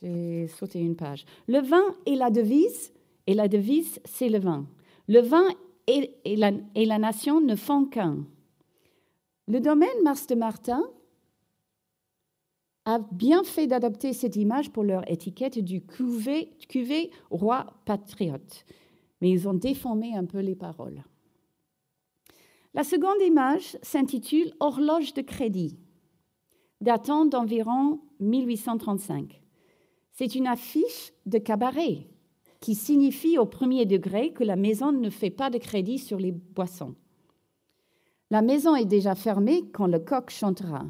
j'ai 0.00 0.48
sauté 0.48 0.80
une 0.80 0.96
page. 0.96 1.24
Le 1.46 1.60
vin 1.60 1.84
est 2.06 2.16
la 2.16 2.30
devise, 2.30 2.92
et 3.26 3.34
la 3.34 3.48
devise, 3.48 4.00
c'est 4.04 4.28
le 4.28 4.38
vin. 4.38 4.66
Le 5.08 5.20
vin 5.20 5.48
et, 5.86 6.36
la, 6.36 6.98
nation 6.98 7.40
ne 7.40 7.56
font 7.56 7.84
qu'un. 7.84 8.24
Le 9.48 9.60
domaine 9.60 10.02
Mars 10.02 10.26
de 10.26 10.34
Martin 10.34 10.82
a 12.84 13.00
bien 13.12 13.44
fait 13.44 13.66
d'adopter 13.66 14.12
cette 14.12 14.36
image 14.36 14.70
pour 14.70 14.84
leur 14.84 15.08
étiquette 15.10 15.58
du 15.58 15.84
cuvée, 15.84 16.50
cuvée 16.68 17.10
roi 17.30 17.66
patriote, 17.84 18.64
mais 19.20 19.30
ils 19.30 19.48
ont 19.48 19.54
déformé 19.54 20.16
un 20.16 20.24
peu 20.24 20.38
les 20.38 20.54
paroles. 20.54 21.02
La 22.74 22.84
seconde 22.84 23.22
image 23.24 23.78
s'intitule 23.82 24.52
Horloge 24.60 25.14
de 25.14 25.22
crédit, 25.22 25.78
datant 26.80 27.26
d'environ 27.26 28.00
1835. 28.20 29.45
C'est 30.18 30.34
une 30.34 30.46
affiche 30.46 31.12
de 31.26 31.36
cabaret 31.36 32.06
qui 32.60 32.74
signifie 32.74 33.36
au 33.36 33.44
premier 33.44 33.84
degré 33.84 34.32
que 34.32 34.44
la 34.44 34.56
maison 34.56 34.90
ne 34.90 35.10
fait 35.10 35.28
pas 35.28 35.50
de 35.50 35.58
crédit 35.58 35.98
sur 35.98 36.18
les 36.18 36.32
boissons. 36.32 36.94
La 38.30 38.40
maison 38.40 38.74
est 38.74 38.86
déjà 38.86 39.14
fermée 39.14 39.64
quand 39.74 39.86
le 39.86 39.98
coq 39.98 40.30
chantera. 40.30 40.86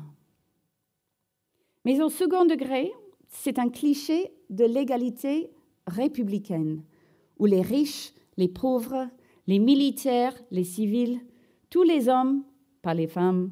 Mais 1.84 2.00
au 2.00 2.08
second 2.08 2.44
degré, 2.44 2.92
c'est 3.28 3.58
un 3.58 3.68
cliché 3.68 4.32
de 4.48 4.64
l'égalité 4.64 5.50
républicaine, 5.88 6.84
où 7.40 7.46
les 7.46 7.62
riches, 7.62 8.12
les 8.36 8.48
pauvres, 8.48 9.08
les 9.48 9.58
militaires, 9.58 10.40
les 10.52 10.62
civils, 10.62 11.18
tous 11.68 11.82
les 11.82 12.08
hommes, 12.08 12.44
pas 12.80 12.94
les 12.94 13.08
femmes, 13.08 13.50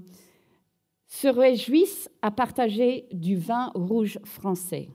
se 1.09 1.27
réjouissent 1.27 2.09
à 2.23 2.31
partager 2.31 3.09
du 3.11 3.35
vin 3.37 3.73
rouge 3.75 4.21
français. 4.23 4.89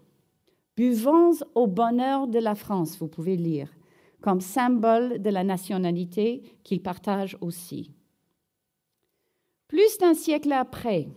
Buvons 0.80 1.34
au 1.56 1.68
bonheur 1.68 2.30
de 2.30 2.40
la 2.40 2.56
France, 2.56 2.98
vous 3.00 3.10
pouvez 3.10 3.36
lire, 3.36 3.68
comme 4.22 4.40
symbole 4.40 5.22
de 5.22 5.30
la 5.30 5.44
nationalité 5.44 6.42
qu'il 6.64 6.82
partage 6.82 7.38
aussi. 7.42 7.92
Plus 9.68 9.98
d'un 9.98 10.14
siècle 10.14 10.54
après, 10.54 11.10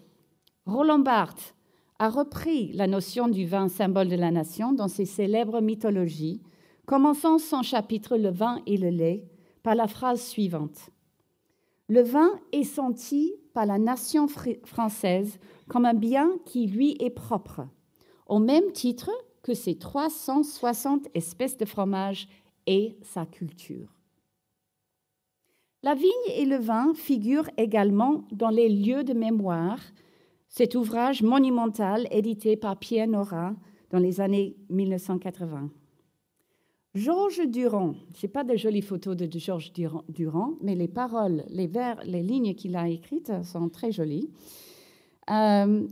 Roland 0.66 0.98
Barthes 0.98 1.54
a 2.00 2.08
repris 2.10 2.72
la 2.72 2.88
notion 2.88 3.28
du 3.28 3.46
vin 3.46 3.68
symbole 3.68 4.08
de 4.08 4.16
la 4.16 4.32
nation 4.32 4.72
dans 4.72 4.88
ses 4.88 5.04
célèbres 5.04 5.60
mythologies, 5.60 6.42
commençant 6.84 7.38
son 7.38 7.62
chapitre 7.62 8.16
Le 8.16 8.30
vin 8.30 8.60
et 8.66 8.76
le 8.76 8.90
lait 8.90 9.28
par 9.62 9.76
la 9.76 9.86
phrase 9.86 10.22
suivante. 10.22 10.90
Le 11.86 12.02
vin 12.02 12.32
est 12.50 12.64
senti 12.64 13.32
par 13.54 13.66
la 13.66 13.78
nation 13.78 14.26
française 14.26 15.38
comme 15.68 15.86
un 15.86 15.94
bien 15.94 16.32
qui 16.46 16.66
lui 16.66 16.96
est 16.98 17.10
propre, 17.10 17.68
au 18.26 18.40
même 18.40 18.72
titre 18.72 19.12
que 19.42 19.54
ces 19.54 19.76
360 19.76 21.08
espèces 21.14 21.56
de 21.56 21.64
fromage 21.64 22.28
et 22.66 22.96
sa 23.02 23.26
culture. 23.26 23.88
La 25.82 25.94
vigne 25.94 26.10
et 26.36 26.44
le 26.44 26.58
vin 26.58 26.94
figurent 26.94 27.50
également 27.56 28.24
dans 28.30 28.50
les 28.50 28.68
lieux 28.68 29.02
de 29.02 29.14
mémoire, 29.14 29.80
cet 30.48 30.76
ouvrage 30.76 31.22
monumental 31.22 32.06
édité 32.12 32.56
par 32.56 32.76
Pierre 32.76 33.08
Nora 33.08 33.54
dans 33.90 33.98
les 33.98 34.20
années 34.20 34.56
1980. 34.70 35.70
Georges 36.94 37.48
Durand, 37.48 37.94
je 38.14 38.26
n'ai 38.26 38.30
pas 38.30 38.44
de 38.44 38.54
jolies 38.54 38.82
photos 38.82 39.16
de 39.16 39.26
Georges 39.38 39.72
Durand, 40.08 40.52
mais 40.60 40.74
les 40.74 40.88
paroles, 40.88 41.42
les 41.48 41.66
vers, 41.66 42.02
les 42.04 42.22
lignes 42.22 42.54
qu'il 42.54 42.76
a 42.76 42.88
écrites 42.88 43.32
sont 43.42 43.70
très 43.70 43.92
jolies. 43.92 44.28
Euh, 45.30 45.88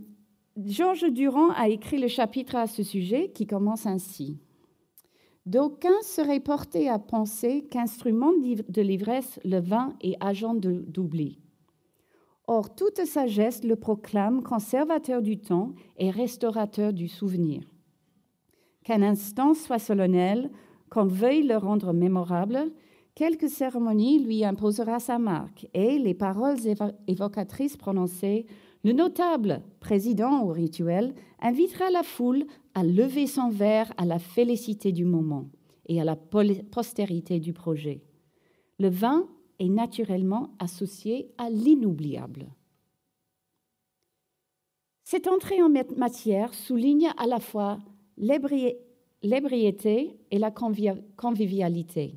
Georges 0.57 1.09
Durand 1.11 1.51
a 1.51 1.69
écrit 1.69 1.97
le 1.97 2.09
chapitre 2.09 2.55
à 2.55 2.67
ce 2.67 2.83
sujet 2.83 3.31
qui 3.31 3.47
commence 3.47 3.85
ainsi. 3.85 4.37
D'aucuns 5.45 6.01
seraient 6.01 6.41
portés 6.41 6.89
à 6.89 6.99
penser 6.99 7.65
qu'instrument 7.71 8.31
de 8.33 8.81
l'ivresse, 8.81 9.39
le 9.45 9.59
vin 9.59 9.95
est 10.01 10.17
agent 10.19 10.53
d'oubli. 10.53 11.39
Or, 12.47 12.75
toute 12.75 13.05
sagesse 13.05 13.63
le 13.63 13.75
proclame 13.75 14.43
conservateur 14.43 15.21
du 15.21 15.39
temps 15.39 15.73
et 15.97 16.11
restaurateur 16.11 16.91
du 16.93 17.07
souvenir. 17.07 17.63
qu'un 18.83 19.03
instant 19.03 19.53
soit 19.53 19.79
solennel, 19.79 20.49
qu'on 20.89 21.05
veuille 21.05 21.43
le 21.43 21.55
rendre 21.55 21.93
mémorable, 21.93 22.71
quelque 23.15 23.47
cérémonie 23.47 24.19
lui 24.19 24.43
imposera 24.43 24.99
sa 24.99 25.19
marque 25.19 25.67
et 25.73 25.99
les 25.99 26.15
paroles 26.15 26.57
évocatrices 27.07 27.77
prononcées, 27.77 28.47
le 28.83 28.93
notable 28.93 29.61
président 29.79 30.43
au 30.43 30.51
rituel 30.51 31.13
invitera 31.39 31.89
la 31.91 32.03
foule 32.03 32.45
à 32.73 32.83
lever 32.83 33.27
son 33.27 33.49
verre 33.49 33.93
à 33.97 34.05
la 34.05 34.19
félicité 34.19 34.91
du 34.91 35.05
moment 35.05 35.49
et 35.87 36.01
à 36.01 36.03
la 36.03 36.15
postérité 36.15 37.39
du 37.39 37.53
projet. 37.53 38.01
Le 38.79 38.89
vin 38.89 39.27
est 39.59 39.69
naturellement 39.69 40.51
associé 40.59 41.31
à 41.37 41.49
l'inoubliable. 41.49 42.47
Cette 45.03 45.27
entrée 45.27 45.61
en 45.61 45.69
matière 45.97 46.53
souligne 46.53 47.09
à 47.17 47.27
la 47.27 47.39
fois 47.39 47.79
l'ébriété 48.17 50.17
et 50.31 50.39
la 50.39 50.51
convivialité, 50.51 52.15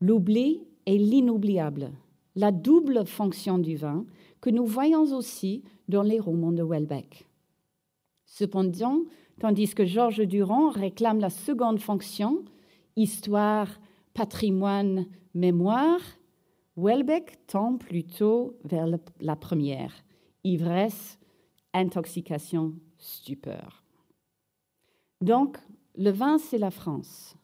l'oubli 0.00 0.62
et 0.86 0.98
l'inoubliable, 0.98 1.92
la 2.36 2.52
double 2.52 3.06
fonction 3.06 3.58
du 3.58 3.76
vin 3.76 4.04
que 4.40 4.50
nous 4.50 4.66
voyons 4.66 5.04
aussi 5.14 5.62
dans 5.88 6.02
les 6.02 6.20
romans 6.20 6.52
de 6.52 6.62
Welbeck. 6.62 7.26
Cependant, 8.24 9.02
tandis 9.38 9.74
que 9.74 9.84
Georges 9.84 10.26
Durand 10.26 10.70
réclame 10.70 11.18
la 11.18 11.30
seconde 11.30 11.80
fonction, 11.80 12.44
histoire, 12.96 13.80
patrimoine, 14.14 15.06
mémoire, 15.34 16.00
Welbeck 16.76 17.46
tend 17.46 17.76
plutôt 17.76 18.56
vers 18.64 18.86
la 19.20 19.36
première, 19.36 19.92
ivresse, 20.44 21.18
intoxication, 21.74 22.74
stupeur. 22.96 23.84
Donc, 25.20 25.58
le 25.96 26.10
vin, 26.10 26.38
c'est 26.38 26.58
la 26.58 26.70
France. 26.70 27.36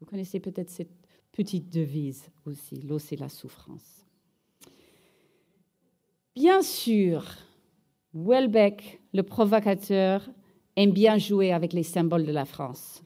Vous 0.00 0.06
connaissez 0.06 0.38
peut-être 0.38 0.70
cette 0.70 0.94
petite 1.32 1.72
devise 1.72 2.30
aussi, 2.46 2.80
l'eau, 2.82 2.98
c'est 2.98 3.16
la 3.16 3.28
souffrance. 3.28 4.03
Bien 6.36 6.62
sûr, 6.62 7.24
Welbeck, 8.12 9.00
le 9.12 9.22
provocateur, 9.22 10.28
aime 10.74 10.90
bien 10.90 11.16
jouer 11.16 11.52
avec 11.52 11.72
les 11.72 11.84
symboles 11.84 12.26
de 12.26 12.32
la 12.32 12.44
France. 12.44 13.04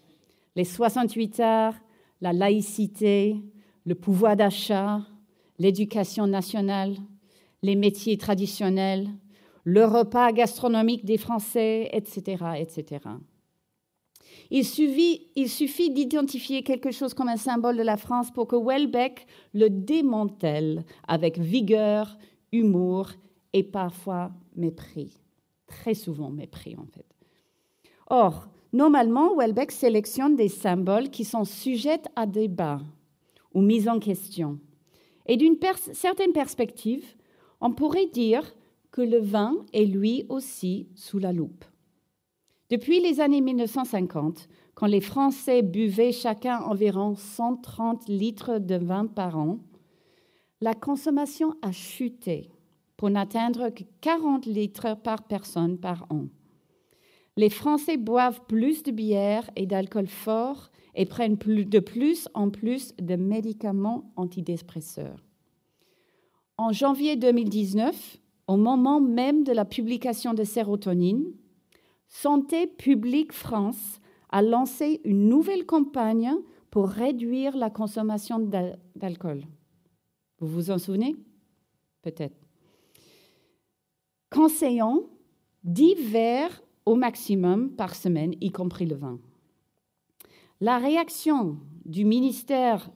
Les 0.56 0.64
68 0.64 1.40
heures, 1.40 1.74
la 2.22 2.32
laïcité, 2.32 3.36
le 3.84 3.94
pouvoir 3.94 4.34
d'achat, 4.34 5.02
l'éducation 5.58 6.26
nationale, 6.26 6.96
les 7.62 7.76
métiers 7.76 8.16
traditionnels, 8.16 9.10
le 9.62 9.84
repas 9.84 10.32
gastronomique 10.32 11.04
des 11.04 11.18
Français, 11.18 11.90
etc. 11.92 12.42
etc. 12.56 13.00
Il 14.50 14.64
suffit, 14.64 15.26
il 15.36 15.50
suffit 15.50 15.90
d'identifier 15.90 16.62
quelque 16.62 16.92
chose 16.92 17.12
comme 17.12 17.28
un 17.28 17.36
symbole 17.36 17.76
de 17.76 17.82
la 17.82 17.98
France 17.98 18.30
pour 18.30 18.48
que 18.48 18.56
Welbeck 18.56 19.26
le 19.52 19.68
démantèle 19.68 20.86
avec 21.06 21.38
vigueur, 21.38 22.16
humour 22.52 23.10
et 23.52 23.62
parfois 23.62 24.30
mépris. 24.56 25.20
Très 25.66 25.94
souvent 25.94 26.30
mépris 26.30 26.76
en 26.76 26.86
fait. 26.86 27.06
Or, 28.08 28.48
normalement, 28.72 29.36
Welbeck 29.36 29.70
sélectionne 29.70 30.36
des 30.36 30.48
symboles 30.48 31.10
qui 31.10 31.24
sont 31.24 31.44
sujets 31.44 32.02
à 32.16 32.26
débat 32.26 32.80
ou 33.54 33.60
mise 33.60 33.88
en 33.88 33.98
question. 33.98 34.58
Et 35.26 35.36
d'une 35.36 35.58
certaine 35.92 36.32
perspective, 36.32 37.04
on 37.60 37.72
pourrait 37.72 38.06
dire 38.06 38.54
que 38.90 39.02
le 39.02 39.18
vin 39.18 39.54
est 39.72 39.84
lui 39.84 40.24
aussi 40.28 40.88
sous 40.94 41.18
la 41.18 41.32
loupe. 41.32 41.64
Depuis 42.70 43.00
les 43.00 43.20
années 43.20 43.40
1950, 43.40 44.48
quand 44.74 44.86
les 44.86 45.00
Français 45.00 45.62
buvaient 45.62 46.12
chacun 46.12 46.60
environ 46.60 47.14
130 47.14 48.08
litres 48.08 48.58
de 48.58 48.76
vin 48.76 49.06
par 49.06 49.38
an, 49.38 49.58
la 50.60 50.74
consommation 50.74 51.54
a 51.62 51.72
chuté 51.72 52.50
pour 52.96 53.10
n'atteindre 53.10 53.70
que 53.70 53.84
40 54.00 54.46
litres 54.46 54.96
par 54.96 55.22
personne 55.22 55.78
par 55.78 56.06
an. 56.10 56.26
Les 57.36 57.50
Français 57.50 57.96
boivent 57.96 58.40
plus 58.48 58.82
de 58.82 58.90
bière 58.90 59.48
et 59.54 59.66
d'alcool 59.66 60.08
fort 60.08 60.70
et 60.96 61.06
prennent 61.06 61.36
de 61.36 61.78
plus 61.78 62.28
en 62.34 62.50
plus 62.50 62.92
de 62.96 63.14
médicaments 63.14 64.12
antidépresseurs. 64.16 65.24
En 66.56 66.72
janvier 66.72 67.14
2019, 67.14 68.18
au 68.48 68.56
moment 68.56 69.00
même 69.00 69.44
de 69.44 69.52
la 69.52 69.64
publication 69.64 70.34
de 70.34 70.42
sérotonine, 70.42 71.32
Santé 72.08 72.66
publique 72.66 73.32
France 73.32 74.00
a 74.30 74.42
lancé 74.42 75.00
une 75.04 75.28
nouvelle 75.28 75.66
campagne 75.66 76.34
pour 76.70 76.88
réduire 76.88 77.56
la 77.56 77.70
consommation 77.70 78.40
d'alcool. 78.96 79.44
Vous 80.40 80.48
vous 80.48 80.70
en 80.70 80.78
souvenez? 80.78 81.16
Peut-être. 82.02 82.36
Conseillant 84.30 85.02
10 85.64 85.94
verres 86.10 86.62
au 86.86 86.94
maximum 86.94 87.70
par 87.70 87.94
semaine, 87.94 88.34
y 88.40 88.50
compris 88.50 88.86
le 88.86 88.96
vin. 88.96 89.18
La 90.60 90.78
réaction 90.78 91.58
du 91.84 92.04
ministère 92.04 92.90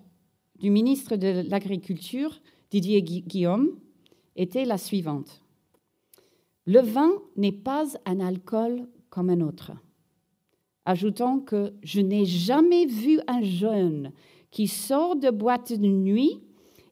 du 0.63 0.71
ministre 0.71 1.17
de 1.17 1.43
l'Agriculture, 1.49 2.41
Didier 2.71 3.03
Guillaume, 3.03 3.71
était 4.37 4.65
la 4.65 4.79
suivante. 4.79 5.43
Le 6.67 6.81
vin 6.81 7.11
n'est 7.37 7.51
pas 7.51 7.85
un 8.07 8.21
alcool 8.21 8.89
comme 9.11 9.29
un 9.29 9.41
autre. 9.41 9.73
Ajoutant 10.85 11.41
que 11.41 11.75
je 11.83 12.01
n'ai 12.01 12.25
jamais 12.25 12.87
vu 12.87 13.19
un 13.27 13.43
jeune 13.43 14.13
qui 14.53 14.69
sort 14.69 15.17
de 15.17 15.31
boîte 15.31 15.73
de 15.73 15.87
nuit 15.87 16.41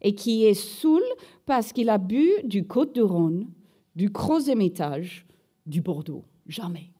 et 0.01 0.15
qui 0.15 0.45
est 0.45 0.55
saoul 0.55 1.03
parce 1.47 1.73
qu'il 1.73 1.89
a 1.89 1.99
bu 1.99 2.29
du 2.45 2.67
Côte 2.67 2.95
de 2.95 3.03
Rhône, 3.03 3.49
du 3.97 4.11
Crozet-Métage, 4.11 5.27
du 5.67 5.81
Bordeaux. 5.83 6.25
Jamais. 6.47 6.91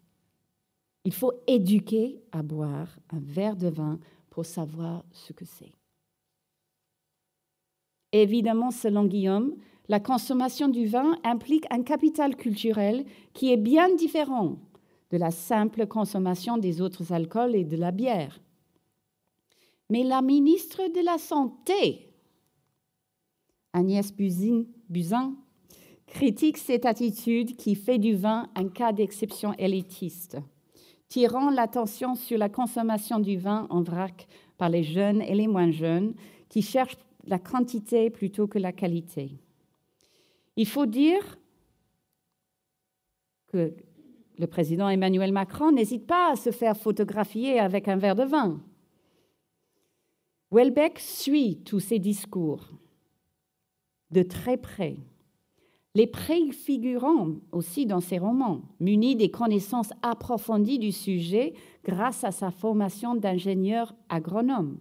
Il 1.05 1.13
faut 1.13 1.33
éduquer 1.47 2.21
à 2.31 2.43
boire 2.43 2.89
un 3.11 3.21
verre 3.21 3.57
de 3.57 3.69
vin 3.69 3.99
pour 4.29 4.45
savoir 4.45 5.05
ce 5.13 5.33
que 5.33 5.45
c'est. 5.45 5.73
Évidemment, 8.13 8.71
selon 8.71 9.05
Guillaume, 9.05 9.55
la 9.89 10.01
consommation 10.01 10.69
du 10.69 10.87
vin 10.87 11.17
implique 11.25 11.65
un 11.71 11.83
capital 11.83 12.37
culturel 12.37 13.05
qui 13.33 13.53
est 13.53 13.57
bien 13.57 13.93
différent 13.95 14.59
de 15.11 15.17
la 15.17 15.31
simple 15.31 15.87
consommation 15.87 16.59
des 16.59 16.81
autres 16.81 17.13
alcools 17.13 17.57
et 17.57 17.65
de 17.65 17.77
la 17.77 17.91
bière. 17.91 18.41
Mais 19.89 20.05
la 20.05 20.23
ministre 20.23 20.83
de 20.95 21.05
la 21.05 21.19
Santé, 21.19 22.10
Agnès 23.73 24.13
Buzyn, 24.13 25.35
critique 26.07 26.59
cette 26.59 26.87
attitude 26.87 27.57
qui 27.57 27.75
fait 27.75 27.99
du 27.99 28.15
vin 28.15 28.49
un 28.57 28.69
cas 28.69 28.93
d'exception 28.93 29.55
élitiste, 29.59 30.39
tirant 31.09 31.51
l'attention 31.51 32.15
sur 32.15 32.37
la 32.39 32.49
consommation 32.49 33.21
du 33.21 33.37
vin 33.37 33.67
en 33.71 33.83
vrac 33.83 34.27
par 34.59 34.69
les 34.69 34.83
jeunes 34.83 35.23
et 35.23 35.35
les 35.35 35.47
moins 35.47 35.71
jeunes 35.71 36.15
qui 36.49 36.63
cherchent 36.63 36.99
la 37.27 37.39
quantité 37.39 38.11
plutôt 38.11 38.49
que 38.49 38.59
la 38.59 38.73
qualité. 38.73 39.39
Il 40.57 40.67
faut 40.67 40.87
dire 40.87 41.39
que 43.47 43.75
le 44.39 44.47
président 44.47 44.89
Emmanuel 44.89 45.33
Macron 45.33 45.71
n'hésite 45.71 46.07
pas 46.07 46.33
à 46.33 46.37
se 46.37 46.51
faire 46.51 46.77
photographier 46.77 47.61
avec 47.61 47.89
un 47.89 47.97
verre 47.97 48.17
de 48.17 48.25
vin. 48.25 48.61
Welbeck 50.51 50.99
suit 50.99 51.63
tous 51.65 51.81
ces 51.81 51.99
discours 51.99 52.69
de 54.11 54.23
très 54.23 54.57
près, 54.57 54.97
les 55.95 56.07
préfigurant 56.07 57.33
aussi 57.51 57.85
dans 57.85 58.01
ses 58.01 58.19
romans, 58.19 58.63
munis 58.79 59.17
des 59.17 59.31
connaissances 59.31 59.93
approfondies 60.03 60.79
du 60.79 60.93
sujet 60.93 61.55
grâce 61.85 62.23
à 62.23 62.31
sa 62.31 62.51
formation 62.51 63.17
d'ingénieur 63.17 63.95
agronome. 64.09 64.79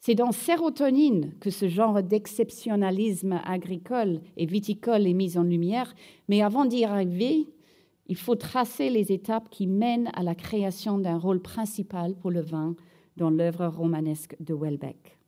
C'est 0.00 0.14
dans 0.14 0.32
Sérotonine 0.32 1.32
que 1.38 1.50
ce 1.50 1.68
genre 1.68 2.02
d'exceptionnalisme 2.02 3.40
agricole 3.44 4.20
et 4.36 4.46
viticole 4.46 5.06
est 5.06 5.12
mis 5.12 5.38
en 5.38 5.44
lumière, 5.44 5.94
mais 6.28 6.42
avant 6.42 6.64
d'y 6.64 6.84
arriver, 6.84 7.46
il 8.08 8.16
faut 8.16 8.34
tracer 8.34 8.90
les 8.90 9.12
étapes 9.12 9.48
qui 9.48 9.66
mènent 9.66 10.10
à 10.14 10.22
la 10.22 10.34
création 10.34 10.98
d'un 10.98 11.18
rôle 11.18 11.40
principal 11.40 12.16
pour 12.16 12.30
le 12.30 12.40
vin 12.40 12.74
dans 13.16 13.30
l'œuvre 13.30 13.66
romanesque 13.66 14.34
de 14.40 14.54
Welbeck. 14.54 15.18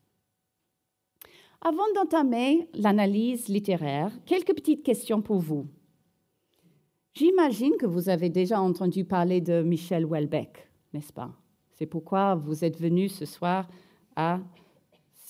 Avant 1.67 1.91
d'entamer 1.95 2.69
l'analyse 2.75 3.49
littéraire, 3.49 4.13
quelques 4.27 4.55
petites 4.55 4.83
questions 4.83 5.23
pour 5.23 5.39
vous. 5.39 5.67
J'imagine 7.15 7.73
que 7.79 7.87
vous 7.87 8.11
avez 8.11 8.29
déjà 8.29 8.61
entendu 8.61 9.07
parler 9.07 9.41
de 9.41 9.63
Michel 9.63 10.05
Welbeck, 10.05 10.69
n'est-ce 10.93 11.11
pas? 11.13 11.31
C'est 11.73 11.87
pourquoi 11.87 12.35
vous 12.35 12.67
êtes 12.67 12.79
venu 12.79 13.09
ce 13.09 13.25
soir 13.25 13.67
à 14.15 14.41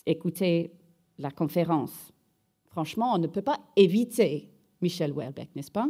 écouter 0.06 0.72
la 1.18 1.30
conférence. 1.30 2.12
Franchement, 2.66 3.12
on 3.14 3.18
ne 3.18 3.28
peut 3.28 3.40
pas 3.40 3.60
éviter 3.76 4.50
Michel 4.82 5.12
Houellebecq, 5.12 5.54
n'est-ce 5.54 5.70
pas? 5.70 5.88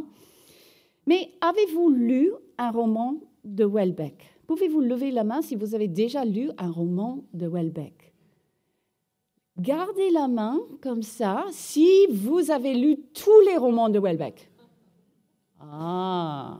Mais 1.07 1.31
avez-vous 1.41 1.89
lu 1.89 2.31
un 2.59 2.69
roman 2.69 3.15
de 3.43 3.65
Houellebecq? 3.65 4.23
Pouvez-vous 4.45 4.81
lever 4.81 5.09
la 5.09 5.23
main 5.23 5.41
si 5.41 5.55
vous 5.55 5.73
avez 5.73 5.87
déjà 5.87 6.23
lu 6.23 6.51
un 6.59 6.69
roman 6.69 7.23
de 7.33 7.47
Welbeck 7.47 8.04
Gardez 9.57 10.09
la 10.11 10.27
main 10.27 10.59
comme 10.81 11.01
ça 11.01 11.45
si 11.51 12.07
vous 12.11 12.51
avez 12.51 12.73
lu 12.73 12.97
tous 13.13 13.39
les 13.47 13.55
romans 13.55 13.87
de 13.87 13.99
Welbeck. 13.99 14.49
Ah, 15.61 16.59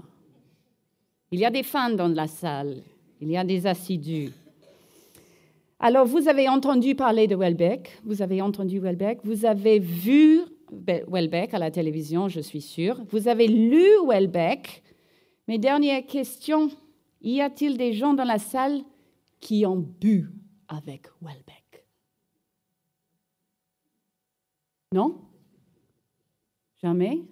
il 1.29 1.39
y 1.39 1.45
a 1.45 1.51
des 1.51 1.63
fans 1.63 1.89
dans 1.89 2.08
la 2.08 2.27
salle, 2.27 2.81
il 3.19 3.29
y 3.29 3.36
a 3.36 3.43
des 3.43 3.67
assidus. 3.67 4.31
Alors, 5.77 6.05
vous 6.05 6.29
avez 6.29 6.47
entendu 6.47 6.95
parler 6.95 7.27
de 7.27 7.36
Welbeck, 7.36 7.99
vous 8.05 8.21
avez 8.21 8.41
entendu 8.41 8.79
Welbeck, 8.79 9.19
vous 9.25 9.45
avez 9.45 9.79
vu 9.79 10.41
Welbeck 11.10 11.53
à 11.53 11.60
la 11.60 11.71
télévision, 11.71 12.29
je 12.29 12.39
suis 12.39 12.62
sûre, 12.62 13.03
vous 13.10 13.27
avez 13.27 13.47
lu 13.47 13.86
Welbeck. 14.08 14.84
Mes 15.49 15.58
dernières 15.58 16.05
questions, 16.05 16.69
y 17.21 17.41
a-t-il 17.41 17.77
des 17.77 17.91
gens 17.91 18.13
dans 18.13 18.23
la 18.23 18.39
salle 18.39 18.81
qui 19.41 19.65
ont 19.65 19.86
bu 19.99 20.31
avec 20.69 21.08
Welbeck? 21.21 21.64
Non? 24.95 25.19
Jamais? 26.81 27.25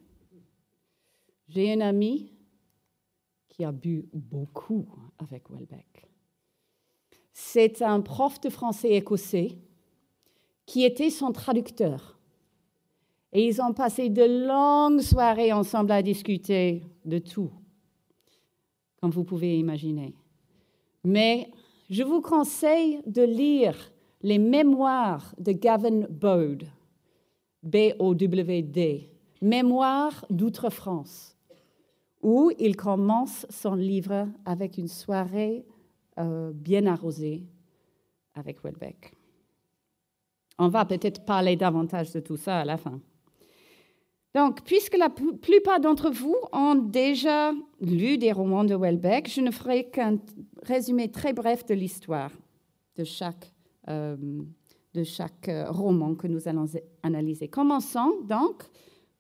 J'ai 1.48 1.72
un 1.72 1.80
ami 1.80 2.34
qui 3.48 3.64
a 3.64 3.72
bu 3.72 4.06
beaucoup 4.12 4.86
avec 5.18 5.50
Welbeck. 5.50 6.10
C'est 7.32 7.82
un 7.82 8.02
prof 8.02 8.42
de 8.42 8.50
français 8.50 8.92
écossais 8.92 9.58
qui 10.66 10.84
était 10.84 11.10
son 11.10 11.32
traducteur. 11.32 12.20
Et 13.32 13.48
ils 13.48 13.62
ont 13.62 13.74
passé 13.74 14.10
de 14.10 14.46
longues 14.46 15.00
soirées 15.00 15.54
ensemble 15.54 15.94
à 15.94 16.04
discuter 16.04 16.84
de 17.06 17.20
tout, 17.20 17.52
comme 19.00 19.12
vous 19.12 19.24
pouvez 19.24 19.58
imaginer. 19.58 20.14
Mais 21.06 21.50
je 21.90 22.04
vous 22.04 22.20
conseille 22.20 23.02
de 23.08 23.24
lire 23.24 23.94
les 24.22 24.38
mémoires 24.38 25.34
de 25.40 25.54
Gavin 25.54 26.02
Bode, 26.10 26.68
B-O-W-D, 27.64 29.10
Mémoires 29.42 30.26
d'Outre-France, 30.30 31.38
où 32.22 32.52
il 32.60 32.76
commence 32.76 33.46
son 33.50 33.76
livre 33.76 34.28
avec 34.46 34.78
une 34.78 34.88
soirée 34.88 35.66
euh, 36.20 36.52
bien 36.54 36.86
arrosée 36.86 37.44
avec 38.36 38.64
Welbeck. 38.64 39.14
On 40.60 40.68
va 40.68 40.86
peut-être 40.86 41.26
parler 41.26 41.56
davantage 41.56 42.12
de 42.12 42.20
tout 42.20 42.38
ça 42.38 42.60
à 42.60 42.66
la 42.66 42.78
fin. 42.78 43.02
Donc, 44.34 44.64
puisque 44.64 44.98
la 44.98 45.10
plupart 45.10 45.80
d'entre 45.80 46.10
vous 46.10 46.36
ont 46.52 46.76
déjà 46.76 47.52
lu 47.82 48.18
des 48.18 48.32
romans 48.32 48.64
de 48.64 48.76
Welbeck, 48.76 49.30
je 49.30 49.42
ne 49.42 49.52
ferai 49.52 49.90
qu'un 49.90 50.18
résumé 50.64 51.12
très 51.12 51.34
bref 51.34 51.66
de 51.66 51.76
l'histoire 51.76 52.32
de 52.96 53.04
chaque, 53.04 53.54
euh, 53.90 54.16
de 54.94 55.04
chaque 55.04 55.50
euh, 55.50 55.70
roman 55.70 56.16
que 56.16 56.28
nous 56.28 56.48
allons 56.48 56.66
analyser. 57.02 57.48
Commençons 57.48 58.22
donc 58.28 58.64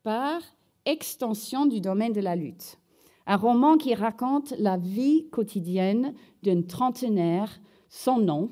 par 0.04 0.42
Extension 0.86 1.66
du 1.66 1.80
domaine 1.80 2.12
de 2.12 2.20
la 2.20 2.36
lutte, 2.36 2.78
un 3.26 3.38
roman 3.38 3.78
qui 3.78 3.94
raconte 3.94 4.54
la 4.60 4.76
vie 4.76 5.30
quotidienne 5.30 6.14
d'un 6.44 6.62
trentenaire 6.62 7.62
sans 7.88 8.20
nom. 8.20 8.52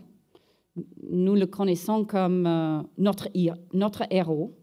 Nous 1.10 1.36
le 1.36 1.46
connaissons 1.46 2.06
comme 2.06 2.48
euh, 2.48 2.82
notre, 2.98 3.28
héros 4.10 4.56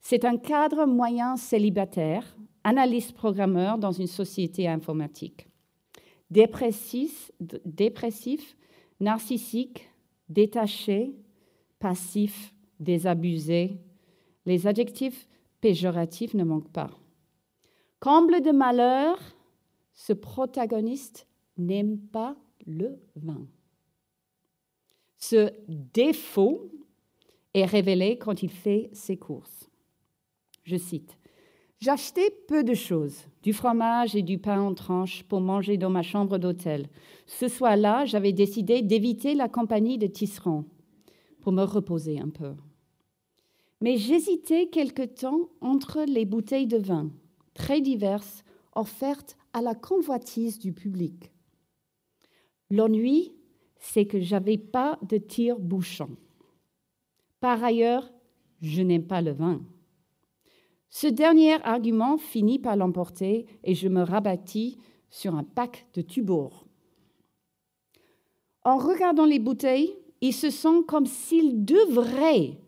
c'est 0.00 0.24
un 0.26 0.36
cadre 0.36 0.84
moyen 0.84 1.36
célibataire, 1.36 2.36
analyste 2.62 3.12
programmeur 3.12 3.78
dans 3.78 3.92
une 3.92 4.06
société 4.06 4.68
informatique. 4.68 5.46
Dépressif 6.30 7.30
narcissique, 9.00 9.88
détaché, 10.28 11.14
passif, 11.84 12.54
désabusé. 12.80 13.78
Les 14.46 14.66
adjectifs 14.66 15.28
péjoratifs 15.60 16.32
ne 16.32 16.42
manquent 16.42 16.72
pas. 16.72 16.88
Comble 18.00 18.40
de 18.40 18.52
malheur, 18.52 19.18
ce 19.92 20.14
protagoniste 20.14 21.26
n'aime 21.58 21.98
pas 21.98 22.36
le 22.66 22.98
vin. 23.16 23.46
Ce 25.18 25.50
défaut 25.68 26.70
est 27.52 27.66
révélé 27.66 28.16
quand 28.16 28.42
il 28.42 28.50
fait 28.50 28.88
ses 28.94 29.18
courses. 29.18 29.68
Je 30.62 30.76
cite 30.76 31.18
J'achetais 31.80 32.30
peu 32.48 32.64
de 32.64 32.72
choses, 32.72 33.26
du 33.42 33.52
fromage 33.52 34.16
et 34.16 34.22
du 34.22 34.38
pain 34.38 34.58
en 34.58 34.72
tranches 34.72 35.22
pour 35.24 35.42
manger 35.42 35.76
dans 35.76 35.90
ma 35.90 36.02
chambre 36.02 36.38
d'hôtel. 36.38 36.88
Ce 37.26 37.46
soir-là, 37.46 38.06
j'avais 38.06 38.32
décidé 38.32 38.80
d'éviter 38.80 39.34
la 39.34 39.50
compagnie 39.50 39.98
de 39.98 40.06
tisserands 40.06 40.64
pour 41.44 41.52
me 41.52 41.62
reposer 41.62 42.18
un 42.18 42.30
peu. 42.30 42.54
Mais 43.82 43.98
j'hésitais 43.98 44.68
quelque 44.68 45.02
temps 45.02 45.50
entre 45.60 46.02
les 46.08 46.24
bouteilles 46.24 46.66
de 46.66 46.78
vin, 46.78 47.10
très 47.52 47.82
diverses, 47.82 48.44
offertes 48.74 49.36
à 49.52 49.60
la 49.60 49.74
convoitise 49.74 50.58
du 50.58 50.72
public. 50.72 51.30
L'ennui, 52.70 53.34
c'est 53.76 54.06
que 54.06 54.22
j'avais 54.22 54.56
pas 54.56 54.98
de 55.02 55.18
tire-bouchon. 55.18 56.16
Par 57.40 57.62
ailleurs, 57.62 58.10
je 58.62 58.80
n'aime 58.80 59.06
pas 59.06 59.20
le 59.20 59.32
vin. 59.32 59.60
Ce 60.88 61.08
dernier 61.08 61.62
argument 61.62 62.16
finit 62.16 62.58
par 62.58 62.74
l'emporter 62.74 63.44
et 63.64 63.74
je 63.74 63.88
me 63.88 64.00
rabattis 64.00 64.78
sur 65.10 65.34
un 65.34 65.44
pack 65.44 65.88
de 65.92 66.00
Tuborg. 66.00 66.64
En 68.64 68.78
regardant 68.78 69.26
les 69.26 69.38
bouteilles, 69.38 69.94
il 70.20 70.32
se 70.32 70.50
sent 70.50 70.84
comme 70.86 71.06
s'il 71.06 71.64
devrait 71.64 72.58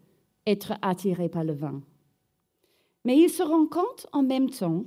être 0.46 0.74
attiré 0.82 1.28
par 1.28 1.44
le 1.44 1.54
vin. 1.54 1.82
Mais 3.04 3.18
il 3.18 3.30
se 3.30 3.42
rend 3.42 3.66
compte 3.66 4.06
en 4.12 4.22
même 4.22 4.50
temps 4.50 4.84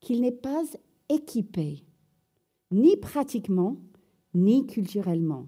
qu'il 0.00 0.20
n'est 0.20 0.32
pas 0.32 0.62
équipé, 1.08 1.84
ni 2.70 2.96
pratiquement, 2.96 3.76
ni 4.34 4.66
culturellement, 4.66 5.46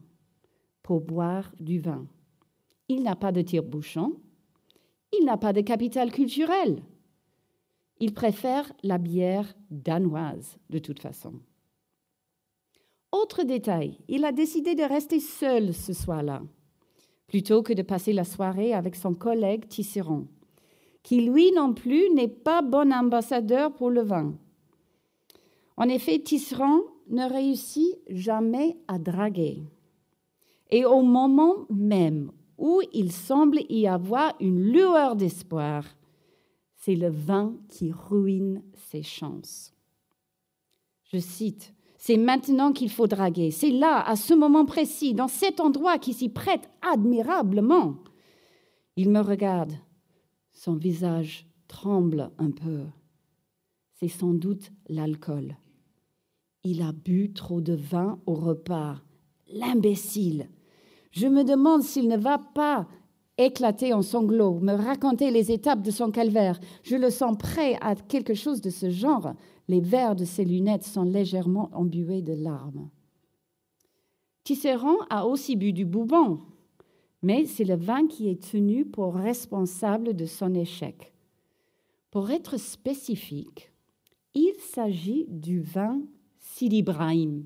pour 0.83 1.01
boire 1.01 1.53
du 1.61 1.79
vin. 1.79 2.07
Il 2.89 3.03
n'a 3.03 3.17
pas 3.17 3.33
de 3.33 3.43
tire-bouchon, 3.43 4.17
il 5.19 5.25
n'a 5.25 5.37
pas 5.37 5.53
de 5.53 5.61
capital 5.61 6.11
culturel. 6.11 6.83
Il 8.01 8.15
préfère 8.15 8.73
la 8.83 8.99
bière 8.99 9.55
danoise, 9.71 10.59
de 10.71 10.79
toute 10.79 11.01
façon. 11.01 11.35
Autre 13.11 13.43
détail, 13.43 13.99
il 14.09 14.25
a 14.25 14.33
décidé 14.33 14.75
de 14.75 14.83
rester 14.83 15.19
seul 15.19 15.73
ce 15.73 15.95
soir-là, 15.95 16.43
plutôt 17.27 17.63
que 17.63 17.73
de 17.73 17.83
passer 17.83 18.13
la 18.13 18.25
soirée 18.25 18.75
avec 18.75 18.97
son 18.97 19.15
collègue 19.15 19.67
Tisserand, 19.69 20.27
qui 21.03 21.23
lui 21.23 21.51
non 21.53 21.73
plus 21.73 22.11
n'est 22.11 22.29
pas 22.29 22.61
bon 22.61 22.93
ambassadeur 22.93 23.73
pour 23.75 23.89
le 23.89 24.03
vin. 24.03 24.35
En 25.79 25.89
effet, 25.89 26.19
Tisserand 26.19 26.83
ne 27.09 27.27
réussit 27.27 27.99
jamais 28.09 28.77
à 28.89 28.99
draguer. 28.99 29.63
Et 30.71 30.85
au 30.85 31.01
moment 31.01 31.67
même 31.71 32.31
où 32.59 32.83
il 32.93 33.13
semble 33.13 33.61
y 33.71 33.87
avoir 33.87 34.35
une 34.41 34.61
lueur 34.61 35.17
d'espoir, 35.17 35.85
c'est 36.77 36.97
le 36.97 37.09
vin 37.09 37.55
qui 37.71 37.91
ruine 37.91 38.63
ses 38.75 39.03
chances. 39.03 39.73
Je 41.05 41.19
cite, 41.19 41.73
C'est 42.09 42.17
maintenant 42.17 42.73
qu'il 42.73 42.89
faut 42.89 43.07
draguer, 43.07 43.51
c'est 43.51 43.71
là, 43.71 44.01
à 44.01 44.17
ce 44.17 44.33
moment 44.33 44.65
précis, 44.65 45.13
dans 45.13 45.29
cet 45.29 45.61
endroit 45.61 45.99
qui 45.99 46.15
s'y 46.15 46.31
prête 46.31 46.71
admirablement. 46.81 47.97
Il 48.97 49.11
me 49.11 49.21
regarde, 49.21 49.75
son 50.55 50.75
visage 50.75 51.47
tremble 51.67 52.31
un 52.39 52.51
peu. 52.51 52.85
C'est 53.93 54.09
sans 54.09 54.33
doute 54.33 54.73
l'alcool. 54.89 55.59
Il 56.65 56.81
a 56.81 56.93
bu 56.93 57.35
trop 57.35 57.61
de 57.61 57.75
vin 57.75 58.19
au 58.25 58.33
repas. 58.33 59.03
L'imbécile. 59.53 60.49
Je 61.11 61.27
me 61.27 61.45
demande 61.45 61.83
s'il 61.83 62.09
ne 62.09 62.17
va 62.17 62.39
pas 62.39 62.89
éclater 63.39 63.95
en 63.95 64.03
sanglots, 64.03 64.59
me 64.61 64.73
raconter 64.73 65.31
les 65.31 65.53
étapes 65.53 65.83
de 65.83 65.91
son 65.91 66.11
calvaire. 66.11 66.61
Je 66.83 66.97
le 66.97 67.09
sens 67.09 67.37
prêt 67.39 67.79
à 67.81 67.95
quelque 67.95 68.35
chose 68.35 68.61
de 68.61 68.71
ce 68.71 68.91
genre. 68.91 69.33
Les 69.69 69.81
verres 69.81 70.17
de 70.17 70.25
ses 70.25 70.45
lunettes 70.45 70.85
sont 70.85 71.05
légèrement 71.05 71.71
embués 71.73 72.23
de 72.23 72.35
larmes. 72.35 72.91
Tisserand 74.45 74.99
a 75.11 75.27
aussi 75.27 75.57
bu 75.57 75.73
du 75.73 75.85
bourbon, 75.85 76.41
mais 77.23 77.45
c'est 77.45 77.65
le 77.65 77.77
vin 77.77 78.07
qui 78.07 78.29
est 78.29 78.51
tenu 78.51 78.85
pour 78.85 79.15
responsable 79.15 80.15
de 80.15 80.25
son 80.25 80.55
échec. 80.55 81.13
Pour 82.11 82.31
être 82.31 82.57
spécifique, 82.57 83.71
il 84.35 84.55
s'agit 84.59 85.27
du 85.29 85.61
vin 85.61 86.01
Sidi 86.39 86.79
Ibrahim, 86.79 87.45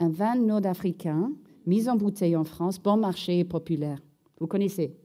un 0.00 0.08
vin 0.08 0.34
nord-africain 0.34 1.32
mis 1.66 1.88
en 1.88 1.96
bouteille 1.96 2.36
en 2.36 2.44
France, 2.44 2.80
bon 2.80 2.96
marché 2.96 3.38
et 3.38 3.44
populaire. 3.44 4.00
Vous 4.38 4.46
connaissez? 4.46 4.96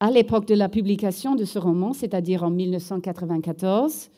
À 0.00 0.10
l'époque 0.12 0.46
de 0.46 0.54
la 0.54 0.68
publication 0.68 1.34
de 1.34 1.44
ce 1.44 1.58
roman, 1.58 1.92
c'est-à-dire 1.92 2.44
en 2.44 2.50
1994, 2.50 4.10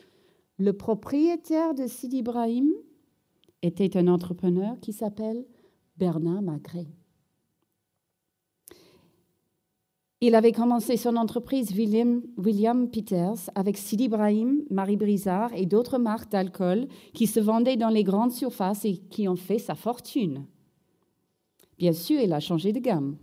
le 0.58 0.72
propriétaire 0.74 1.74
de 1.74 1.86
Sidi 1.86 2.18
Ibrahim 2.18 2.68
était 3.62 3.96
un 3.96 4.08
entrepreneur 4.08 4.78
qui 4.80 4.92
s'appelle 4.92 5.46
Bernard 5.96 6.42
Magret. 6.42 6.86
Il 10.22 10.34
avait 10.34 10.52
commencé 10.52 10.98
son 10.98 11.16
entreprise 11.16 11.72
William, 11.72 12.90
Peters 12.90 13.48
avec 13.54 13.78
Sidi 13.78 14.04
Ibrahim, 14.04 14.64
Marie 14.68 14.98
Brizard 14.98 15.50
et 15.54 15.64
d'autres 15.64 15.96
marques 15.96 16.30
d'alcool 16.30 16.88
qui 17.14 17.26
se 17.26 17.40
vendaient 17.40 17.78
dans 17.78 17.88
les 17.88 18.04
grandes 18.04 18.32
surfaces 18.32 18.84
et 18.84 18.98
qui 18.98 19.28
ont 19.28 19.36
fait 19.36 19.58
sa 19.58 19.74
fortune. 19.74 20.44
Bien 21.78 21.94
sûr, 21.94 22.20
il 22.20 22.34
a 22.34 22.40
changé 22.40 22.74
de 22.74 22.80
gamme. 22.80 23.16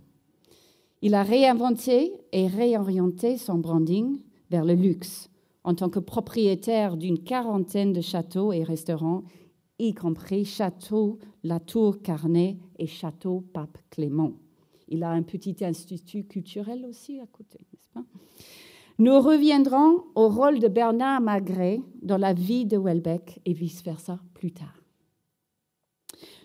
Il 1.00 1.14
a 1.14 1.22
réinventé 1.22 2.14
et 2.32 2.48
réorienté 2.48 3.36
son 3.36 3.58
branding 3.58 4.18
vers 4.50 4.64
le 4.64 4.74
luxe 4.74 5.30
en 5.62 5.74
tant 5.74 5.90
que 5.90 6.00
propriétaire 6.00 6.96
d'une 6.96 7.22
quarantaine 7.22 7.92
de 7.92 8.00
châteaux 8.00 8.52
et 8.52 8.64
restaurants, 8.64 9.22
y 9.78 9.94
compris 9.94 10.44
Château 10.44 11.18
La 11.44 11.60
Tour 11.60 12.02
Carnet 12.02 12.56
et 12.78 12.86
Château 12.86 13.44
Pape 13.52 13.78
Clément. 13.90 14.32
Il 14.88 15.02
a 15.02 15.10
un 15.10 15.22
petit 15.22 15.56
institut 15.62 16.24
culturel 16.24 16.84
aussi 16.86 17.20
à 17.20 17.26
côté, 17.26 17.58
n'est-ce 17.72 17.88
pas? 17.92 18.04
Nous 18.98 19.20
reviendrons 19.20 20.04
au 20.16 20.28
rôle 20.28 20.58
de 20.58 20.66
Bernard 20.66 21.20
Magret 21.20 21.80
dans 22.02 22.16
la 22.16 22.32
vie 22.32 22.66
de 22.66 22.76
Welbeck 22.76 23.40
et 23.44 23.52
vice-versa 23.52 24.18
plus 24.34 24.50
tard. 24.50 24.74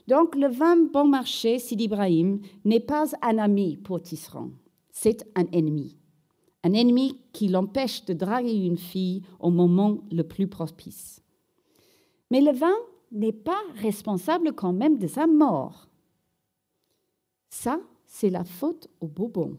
Donc, 0.08 0.36
le 0.36 0.48
vin 0.48 0.76
bon 0.78 1.08
marché, 1.08 1.58
Sidi 1.58 1.86
Ibrahim, 1.86 2.42
n'est 2.64 2.80
pas 2.80 3.06
un 3.22 3.38
ami 3.38 3.78
pour 3.78 4.02
Tisserand, 4.02 4.52
c'est 4.92 5.26
un 5.36 5.46
ennemi. 5.52 5.98
Un 6.64 6.74
ennemi 6.74 7.18
qui 7.32 7.48
l'empêche 7.48 8.06
de 8.06 8.14
draguer 8.14 8.54
une 8.54 8.78
fille 8.78 9.24
au 9.40 9.50
moment 9.50 9.98
le 10.12 10.24
plus 10.24 10.48
propice. 10.48 11.22
Mais 12.30 12.42
le 12.42 12.52
vin 12.52 12.76
n'est 13.12 13.34
pas 13.34 13.60
responsable 13.76 14.54
quand 14.54 14.74
même 14.74 14.98
de 14.98 15.08
sa 15.08 15.26
mort. 15.26 15.88
Ça, 17.50 17.80
c'est 18.14 18.30
la 18.30 18.44
faute 18.44 18.90
au 19.02 19.08
bobon. 19.08 19.58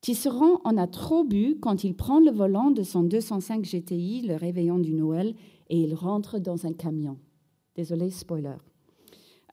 Tisserand 0.00 0.60
en 0.64 0.76
a 0.76 0.88
trop 0.88 1.22
bu 1.22 1.56
quand 1.62 1.84
il 1.84 1.94
prend 1.94 2.18
le 2.18 2.32
volant 2.32 2.72
de 2.72 2.82
son 2.82 3.04
205 3.04 3.62
GTI, 3.62 4.22
le 4.22 4.34
réveillon 4.34 4.80
du 4.80 4.92
Noël, 4.92 5.36
et 5.70 5.78
il 5.78 5.94
rentre 5.94 6.40
dans 6.40 6.66
un 6.66 6.72
camion. 6.72 7.16
Désolé, 7.76 8.10
spoiler. 8.10 8.56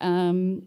Euh, 0.03 0.59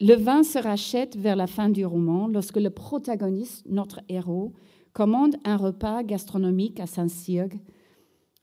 le 0.00 0.14
vin 0.14 0.42
se 0.44 0.58
rachète 0.58 1.14
vers 1.14 1.36
la 1.36 1.46
fin 1.46 1.68
du 1.68 1.84
roman 1.84 2.26
lorsque 2.26 2.56
le 2.56 2.70
protagoniste, 2.70 3.66
notre 3.68 4.00
héros, 4.08 4.54
commande 4.94 5.36
un 5.44 5.58
repas 5.58 6.04
gastronomique 6.04 6.80
à 6.80 6.86
Saint-Cyr, 6.86 7.48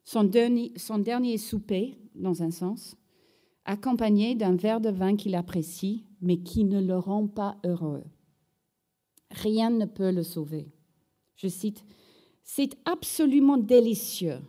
son 0.04 0.24
dernier, 0.24 0.72
son 0.76 1.00
dernier 1.00 1.40
souper, 1.40 1.98
dans 2.14 2.44
un 2.44 2.52
sens, 2.52 2.96
accompagné 3.66 4.36
d'un 4.36 4.56
verre 4.56 4.82
de 4.82 4.90
vin 4.90 5.16
qu'il 5.16 5.36
apprécie, 5.36 6.06
mais 6.22 6.38
qui 6.38 6.64
ne 6.64 6.82
le 6.82 6.98
rend 6.98 7.28
pas 7.28 7.58
heureux. 7.66 8.04
Rien 9.32 9.70
ne 9.70 9.86
peut 9.86 10.12
le 10.12 10.24
sauver. 10.24 10.72
Je 11.36 11.48
cite, 11.48 11.86
C'est 12.44 12.78
absolument 12.86 13.58
délicieux. 13.58 14.40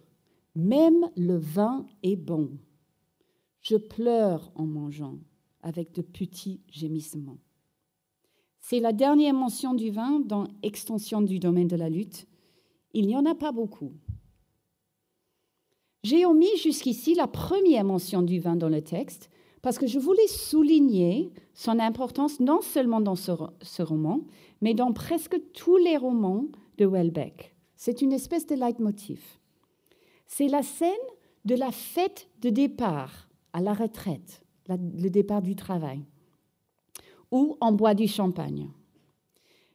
Même 0.55 1.09
le 1.17 1.37
vin 1.37 1.87
est 2.03 2.17
bon. 2.17 2.59
Je 3.61 3.77
pleure 3.77 4.51
en 4.55 4.67
mangeant 4.67 5.19
avec 5.63 5.93
de 5.95 6.03
petits 6.03 6.61
gémissements. 6.69 7.39
C'est 8.61 8.81
la 8.81 8.93
dernière 8.93 9.35
mention 9.35 9.75
du 9.75 9.91
vin 9.91 10.21
dans 10.21 10.47
Extension 10.63 11.23
du 11.23 11.39
domaine 11.39 11.69
de 11.69 11.77
la 11.77 11.89
lutte. 11.89 12.27
Il 12.93 13.07
n'y 13.07 13.17
en 13.17 13.25
a 13.25 13.35
pas 13.35 13.53
beaucoup. 13.53 13.93
J'ai 16.03 16.27
omis 16.27 16.57
jusqu'ici 16.57 17.15
la 17.15 17.29
première 17.29 17.85
mention 17.85 18.23
du 18.23 18.41
vin 18.41 18.57
dans 18.57 18.69
le 18.69 18.83
texte 18.83 19.31
parce 19.63 19.79
que 19.79 19.87
je 19.87 20.01
voulais 20.01 20.27
souligner 20.27 21.31
son 21.55 21.79
importance 21.79 22.41
non 22.41 22.61
seulement 22.61 23.01
dans 23.01 23.15
ce, 23.15 23.83
roman, 23.83 24.21
mais 24.61 24.75
dans 24.75 24.93
presque 24.93 25.37
tous 25.53 25.77
les 25.77 25.97
romans 25.97 26.47
de 26.79 26.87
Welbeck. 26.87 27.55
C'est 27.77 28.03
une 28.03 28.13
espèce 28.13 28.47
de 28.47 28.57
leitmotiv. 28.57 29.23
C'est 30.27 30.49
la 30.49 30.63
scène 30.63 30.91
de 31.45 31.55
la 31.55 31.71
fête 31.71 32.29
de 32.41 32.51
départ 32.51 33.29
à 33.53 33.61
la 33.61 33.73
retraite, 33.73 34.43
le 34.69 35.09
départ 35.09 35.43
du 35.43 35.55
travail, 35.55 36.05
où 37.31 37.57
on 37.61 37.71
boit 37.71 37.95
du 37.95 38.09
champagne. 38.09 38.69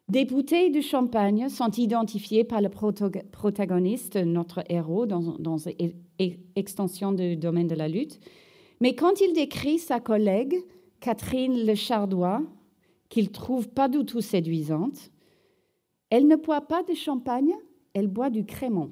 Des 0.10 0.24
bouteilles 0.24 0.72
de 0.72 0.80
champagne 0.80 1.50
sont 1.50 1.72
identifiées 1.72 2.46
par 2.46 2.62
le 2.62 2.70
protagoniste, 2.70 4.16
notre 4.16 4.64
héros, 4.70 5.06
dans, 5.06 5.36
dans 5.38 5.58
l'extension 6.18 7.12
du 7.12 7.36
domaine 7.36 7.68
de 7.68 7.76
la 7.76 7.90
lutte. 7.90 8.22
Mais 8.80 8.96
quand 8.96 9.20
il 9.20 9.34
décrit 9.34 9.80
sa 9.80 10.00
collègue, 10.00 10.56
Catherine 11.02 11.66
Le 11.66 11.76
Chardois, 11.76 12.42
qu'il 13.10 13.32
trouve 13.32 13.68
pas 13.68 13.90
du 13.90 14.06
tout 14.06 14.22
séduisante, 14.22 15.12
elle 16.10 16.28
ne 16.28 16.38
boit 16.38 16.62
pas 16.62 16.84
de 16.84 16.94
champagne, 16.94 17.54
elle 17.94 18.08
boit 18.08 18.30
du 18.30 18.46
crémant, 18.46 18.92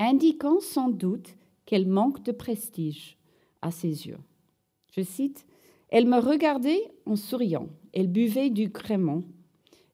indiquant 0.00 0.58
sans 0.58 0.88
doute 0.88 1.36
qu'elle 1.66 1.86
manque 1.86 2.24
de 2.24 2.32
prestige 2.32 3.16
à 3.62 3.70
ses 3.70 4.08
yeux. 4.08 4.18
Je 4.96 5.02
cite, 5.02 5.46
Elle 5.88 6.06
me 6.06 6.18
regardait 6.18 6.82
en 7.06 7.14
souriant, 7.14 7.68
elle 7.92 8.08
buvait 8.08 8.50
du 8.50 8.72
crémant 8.72 9.22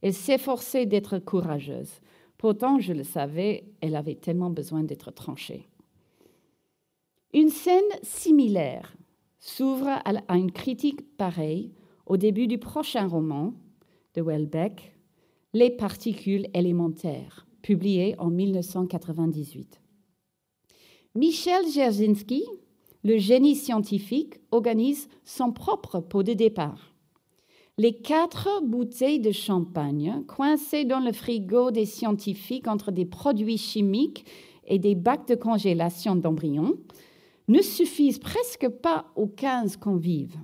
elle 0.03 0.15
s'efforçait 0.15 0.87
d'être 0.87 1.19
courageuse. 1.19 2.01
Pourtant, 2.39 2.79
je 2.79 2.93
le 2.93 3.05
savais, 3.05 3.65
elle 3.81 3.97
avait 3.97 4.15
tellement 4.15 4.51
besoin 4.51 4.83
d'être 4.83 5.11
tranchée. 5.11 5.69
Une 7.35 7.51
scène 7.51 7.83
similaire 8.03 8.97
s'ouvre 9.39 9.89
à 9.89 10.37
une 10.37 10.51
critique 10.51 11.17
pareille 11.17 11.73
au 12.07 12.17
début 12.17 12.47
du 12.47 12.59
prochain 12.59 13.07
roman 13.07 13.55
de 14.15 14.23
Welbeck, 14.23 14.97
Les 15.53 15.71
particules 15.71 16.47
élémentaires, 16.55 17.47
publié 17.61 18.15
en 18.19 18.31
1998. 18.31 19.81
Michel 21.17 21.69
Jerzinski, 21.69 22.45
le 23.03 23.19
génie 23.19 23.57
scientifique, 23.57 24.35
organise 24.53 25.09
son 25.25 25.53
propre 25.53 25.99
pot 25.99 26.23
de 26.23 26.35
départ 26.35 26.90
les 27.81 27.95
quatre 27.95 28.61
bouteilles 28.63 29.21
de 29.21 29.33
champagne 29.33 30.23
coincées 30.29 30.85
dans 30.85 31.01
le 31.01 31.13
frigo 31.13 31.71
des 31.71 31.87
scientifiques 31.87 32.69
entre 32.69 32.93
des 32.93 33.07
produits 33.07 33.57
chimiques 33.57 34.27
et 34.67 34.79
des 34.79 34.95
bacs 34.95 35.27
de 35.27 35.35
congélation 35.35 36.15
d'embryons 36.15 36.75
ne 37.49 37.63
suffisent 37.63 38.19
presque 38.19 38.69
pas 38.69 39.07
aux 39.17 39.29
15 39.29 39.79
convives. 39.79 40.37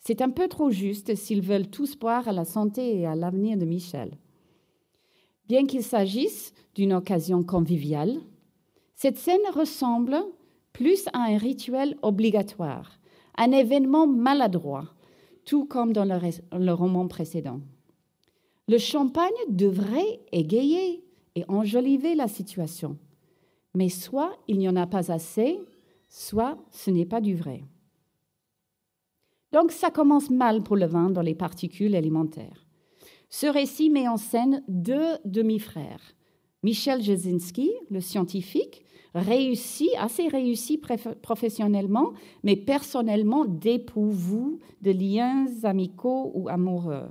C'est 0.00 0.20
un 0.20 0.28
peu 0.28 0.48
trop 0.48 0.70
juste 0.70 1.14
s'ils 1.14 1.40
veulent 1.40 1.70
tous 1.70 1.96
boire 1.96 2.28
à 2.28 2.32
la 2.32 2.44
santé 2.44 2.94
et 2.94 3.06
à 3.06 3.14
l'avenir 3.14 3.56
de 3.56 3.64
Michel. 3.64 4.18
Bien 5.48 5.64
qu'il 5.64 5.82
s'agisse 5.82 6.52
d'une 6.74 6.92
occasion 6.92 7.42
conviviale, 7.42 8.18
cette 8.96 9.16
scène 9.16 9.38
ressemble 9.54 10.18
plus 10.74 11.06
à 11.14 11.20
un 11.20 11.38
rituel 11.38 11.96
obligatoire, 12.02 13.00
un 13.38 13.50
événement 13.50 14.06
maladroit 14.06 14.84
tout 15.50 15.64
comme 15.64 15.92
dans 15.92 16.04
le, 16.04 16.72
roman 16.72 17.08
précédent. 17.08 17.60
Le 18.68 18.78
champagne 18.78 19.32
devrait 19.48 20.20
égayer 20.30 21.02
et 21.34 21.44
enjoliver 21.48 22.14
la 22.14 22.28
situation, 22.28 22.96
mais 23.74 23.88
soit 23.88 24.38
il 24.46 24.58
n'y 24.58 24.68
en 24.68 24.76
a 24.76 24.86
pas 24.86 25.10
assez, 25.10 25.58
soit 26.08 26.56
ce 26.70 26.92
n'est 26.92 27.04
pas 27.04 27.20
du 27.20 27.34
vrai. 27.34 27.64
Donc 29.50 29.72
ça 29.72 29.90
commence 29.90 30.30
mal 30.30 30.62
pour 30.62 30.76
le 30.76 30.86
vin 30.86 31.10
dans 31.10 31.20
les 31.20 31.34
particules 31.34 31.96
élémentaires. 31.96 32.64
Ce 33.28 33.48
récit 33.48 33.90
met 33.90 34.06
en 34.06 34.18
scène 34.18 34.62
deux 34.68 35.16
demi-frères. 35.24 36.14
Michel 36.62 37.02
Jasinski, 37.02 37.72
le 37.90 38.00
scientifique, 38.00 38.84
réussi, 39.14 39.90
assez 39.98 40.28
réussi 40.28 40.80
professionnellement, 41.22 42.12
mais 42.42 42.56
personnellement 42.56 43.44
dépourvu 43.44 44.58
de 44.82 44.90
liens 44.90 45.46
amicaux 45.64 46.30
ou 46.34 46.48
amoureux. 46.48 47.10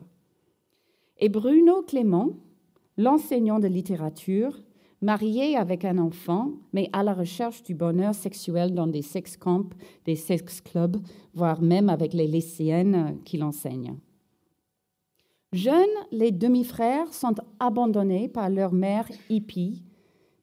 Et 1.18 1.30
Bruno 1.30 1.82
Clément, 1.82 2.30
l'enseignant 2.98 3.60
de 3.60 3.68
littérature, 3.68 4.58
marié 5.02 5.56
avec 5.56 5.86
un 5.86 5.98
enfant, 5.98 6.52
mais 6.74 6.90
à 6.94 7.04
la 7.04 7.14
recherche 7.14 7.64
du 7.64 7.74
bonheur 7.74 8.14
sexuel 8.14 8.74
dans 8.74 8.88
des 8.88 9.02
sex 9.02 9.38
camps, 9.38 9.70
des 10.06 10.16
sex 10.16 10.62
clubs, 10.62 10.98
voire 11.34 11.62
même 11.62 11.90
avec 11.90 12.14
les 12.14 12.28
lycéennes 12.28 13.18
qu'il 13.26 13.44
enseigne. 13.44 13.96
Jeunes, 15.52 15.88
les 16.12 16.32
demi-frères 16.32 17.12
sont 17.14 17.36
abandonnés 17.60 18.28
par 18.28 18.50
leur 18.50 18.72
mère 18.72 19.10
hippie 19.30 19.82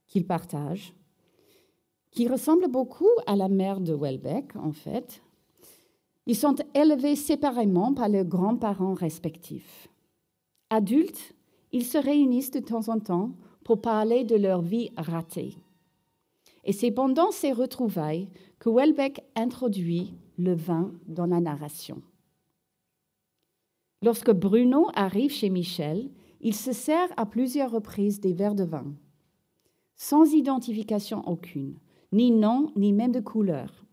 qu'ils 0.09 0.27
partagent 0.27 0.96
qui 2.17 2.27
ressemble 2.29 2.69
beaucoup 2.69 3.11
à 3.27 3.37
la 3.37 3.49
mère 3.49 3.79
de 3.79 3.93
Welbeck, 3.93 4.57
en 4.57 4.73
fait. 4.73 5.23
Ils 6.25 6.35
sont 6.35 6.57
élevés 6.75 7.15
séparément 7.15 7.93
par 7.93 8.09
leurs 8.09 8.25
grands-parents 8.25 8.95
respectifs. 8.95 9.89
Adultes, 10.71 11.35
ils 11.73 11.85
se 11.85 11.99
réunissent 11.99 12.51
de 12.51 12.61
temps 12.61 12.89
en 12.89 12.99
temps 13.01 13.33
pour 13.65 13.83
parler 13.83 14.25
de 14.25 14.35
leur 14.35 14.63
vie 14.63 14.91
ratée. 14.97 15.59
Et 16.65 16.73
c'est 16.73 16.91
pendant 16.91 17.31
ces 17.33 17.53
retrouvailles 17.53 18.29
que 18.61 18.71
Welbeck 18.71 19.23
introduit 19.37 20.15
le 20.39 20.55
vin 20.55 20.93
dans 21.07 21.27
la 21.27 21.41
narration. 21.41 22.01
Lorsque 24.03 24.33
Bruno 24.33 24.89
arrive 24.95 25.33
chez 25.33 25.51
Michel, 25.51 26.09
il 26.41 26.55
se 26.55 26.73
sert 26.73 27.09
à 27.19 27.27
plusieurs 27.27 27.73
reprises 27.73 28.21
des 28.21 28.33
verres 28.33 28.55
de 28.55 28.65
vin, 28.65 28.87
sans 29.97 30.33
identification 30.33 31.23
aucune, 31.29 31.77
ni 32.13 32.31
nom, 32.31 32.73
ni 32.77 32.93
même 32.93 33.13
de 33.13 33.21
couleur. 33.21 33.85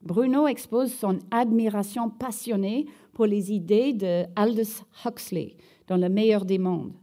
Bruno 0.00 0.46
expose 0.46 0.92
son 0.92 1.18
admiration 1.30 2.10
passionnée 2.10 2.86
pour 3.12 3.26
les 3.26 3.52
idées 3.52 3.92
de 3.92 4.24
Aldous 4.36 4.84
Huxley 5.04 5.56
dans 5.86 5.96
Le 5.96 6.08
meilleur 6.08 6.44
des 6.44 6.58
mondes, 6.58 6.94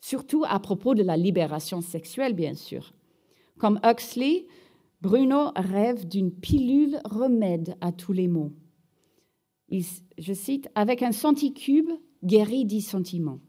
surtout 0.00 0.44
à 0.48 0.58
propos 0.60 0.94
de 0.94 1.02
la 1.02 1.16
libération 1.16 1.80
sexuelle, 1.80 2.34
bien 2.34 2.54
sûr. 2.54 2.92
Comme 3.58 3.80
Huxley, 3.84 4.46
Bruno 5.02 5.50
rêve 5.56 6.06
d'une 6.06 6.32
pilule 6.32 7.00
remède 7.04 7.76
à 7.80 7.92
tous 7.92 8.12
les 8.12 8.28
maux. 8.28 8.52
je 9.70 10.32
cite, 10.32 10.68
avec 10.74 11.02
un 11.02 11.12
centicube 11.12 11.90
guéri 12.24 12.64
dix 12.64 12.82
sentiments. 12.82 13.40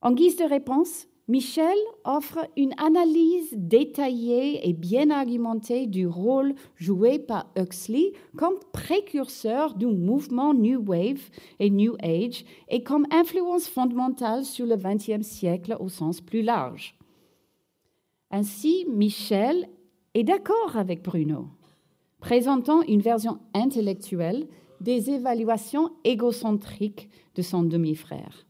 En 0.00 0.12
guise 0.12 0.36
de 0.36 0.44
réponse, 0.44 1.08
Michel 1.30 1.76
offre 2.04 2.48
une 2.56 2.72
analyse 2.78 3.52
détaillée 3.52 4.66
et 4.66 4.72
bien 4.72 5.10
argumentée 5.10 5.86
du 5.86 6.06
rôle 6.06 6.54
joué 6.76 7.18
par 7.18 7.52
Huxley 7.54 8.12
comme 8.34 8.58
précurseur 8.72 9.74
du 9.74 9.84
mouvement 9.84 10.54
New 10.54 10.82
Wave 10.86 11.20
et 11.58 11.68
New 11.68 11.96
Age 12.02 12.46
et 12.70 12.82
comme 12.82 13.06
influence 13.10 13.68
fondamentale 13.68 14.46
sur 14.46 14.64
le 14.64 14.76
XXe 14.76 15.26
siècle 15.26 15.76
au 15.80 15.90
sens 15.90 16.22
plus 16.22 16.40
large. 16.40 16.96
Ainsi, 18.30 18.86
Michel 18.88 19.68
est 20.14 20.24
d'accord 20.24 20.78
avec 20.78 21.02
Bruno, 21.02 21.48
présentant 22.20 22.80
une 22.88 23.02
version 23.02 23.38
intellectuelle 23.52 24.48
des 24.80 25.10
évaluations 25.10 25.90
égocentriques 26.04 27.10
de 27.34 27.42
son 27.42 27.64
demi-frère. 27.64 28.47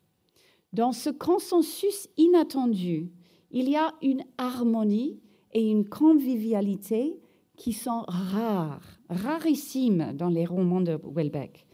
Dans 0.73 0.93
ce 0.93 1.11
consensus 1.11 2.09
inattendu, 2.17 3.11
il 3.51 3.69
y 3.69 3.77
a 3.77 3.95
une 4.03 4.25
harmonie 4.37 5.21
et 5.53 5.71
une 5.71 5.89
convivialité 5.89 7.19
qui 7.57 7.73
sont 7.73 8.05
rares, 8.07 9.01
rarissimes 9.09 10.13
dans 10.15 10.29
les 10.29 10.45
romans 10.45 10.81
de 10.81 10.99
Welbeck. 11.03 11.67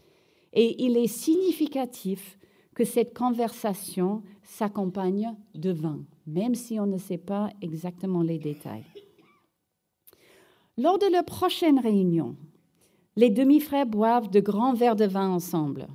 Et 0.53 0.83
il 0.83 0.97
est 0.97 1.07
significatif 1.07 2.39
que 2.73 2.85
cette 2.85 3.17
conversation 3.17 4.23
s'accompagne 4.43 5.35
de 5.53 5.71
vin, 5.71 5.99
même 6.25 6.55
si 6.55 6.79
on 6.79 6.85
ne 6.85 6.97
sait 6.97 7.17
pas 7.17 7.49
exactement 7.61 8.21
les 8.21 8.39
détails. 8.39 8.85
Lors 10.77 10.99
de 10.99 11.11
leur 11.11 11.25
prochaine 11.25 11.79
réunion, 11.79 12.35
les 13.15 13.29
demi-frères 13.29 13.85
boivent 13.85 14.29
de 14.29 14.39
grands 14.39 14.73
verres 14.73 14.97
de 14.97 15.05
vin 15.05 15.29
ensemble. 15.29 15.87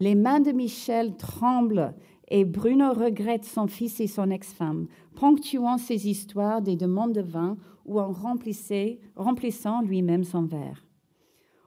Les 0.00 0.16
mains 0.16 0.40
de 0.40 0.50
Michel 0.50 1.16
tremblent 1.16 1.94
et 2.34 2.46
Bruno 2.46 2.94
regrette 2.94 3.44
son 3.44 3.66
fils 3.66 4.00
et 4.00 4.06
son 4.06 4.30
ex-femme, 4.30 4.86
ponctuant 5.16 5.76
ses 5.76 6.08
histoires 6.08 6.62
des 6.62 6.76
demandes 6.76 7.12
de 7.12 7.20
vin 7.20 7.58
ou 7.84 8.00
en 8.00 8.10
remplissant 8.10 9.82
lui-même 9.82 10.24
son 10.24 10.44
verre. 10.44 10.82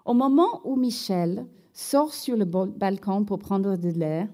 Au 0.05 0.15
moment 0.15 0.61
où 0.63 0.75
Michel 0.75 1.45
sort 1.71 2.15
sur 2.15 2.35
le 2.35 2.45
balcon 2.45 3.25
pour 3.25 3.37
prendre 3.37 3.77
de 3.77 3.89
l'air, 3.89 4.27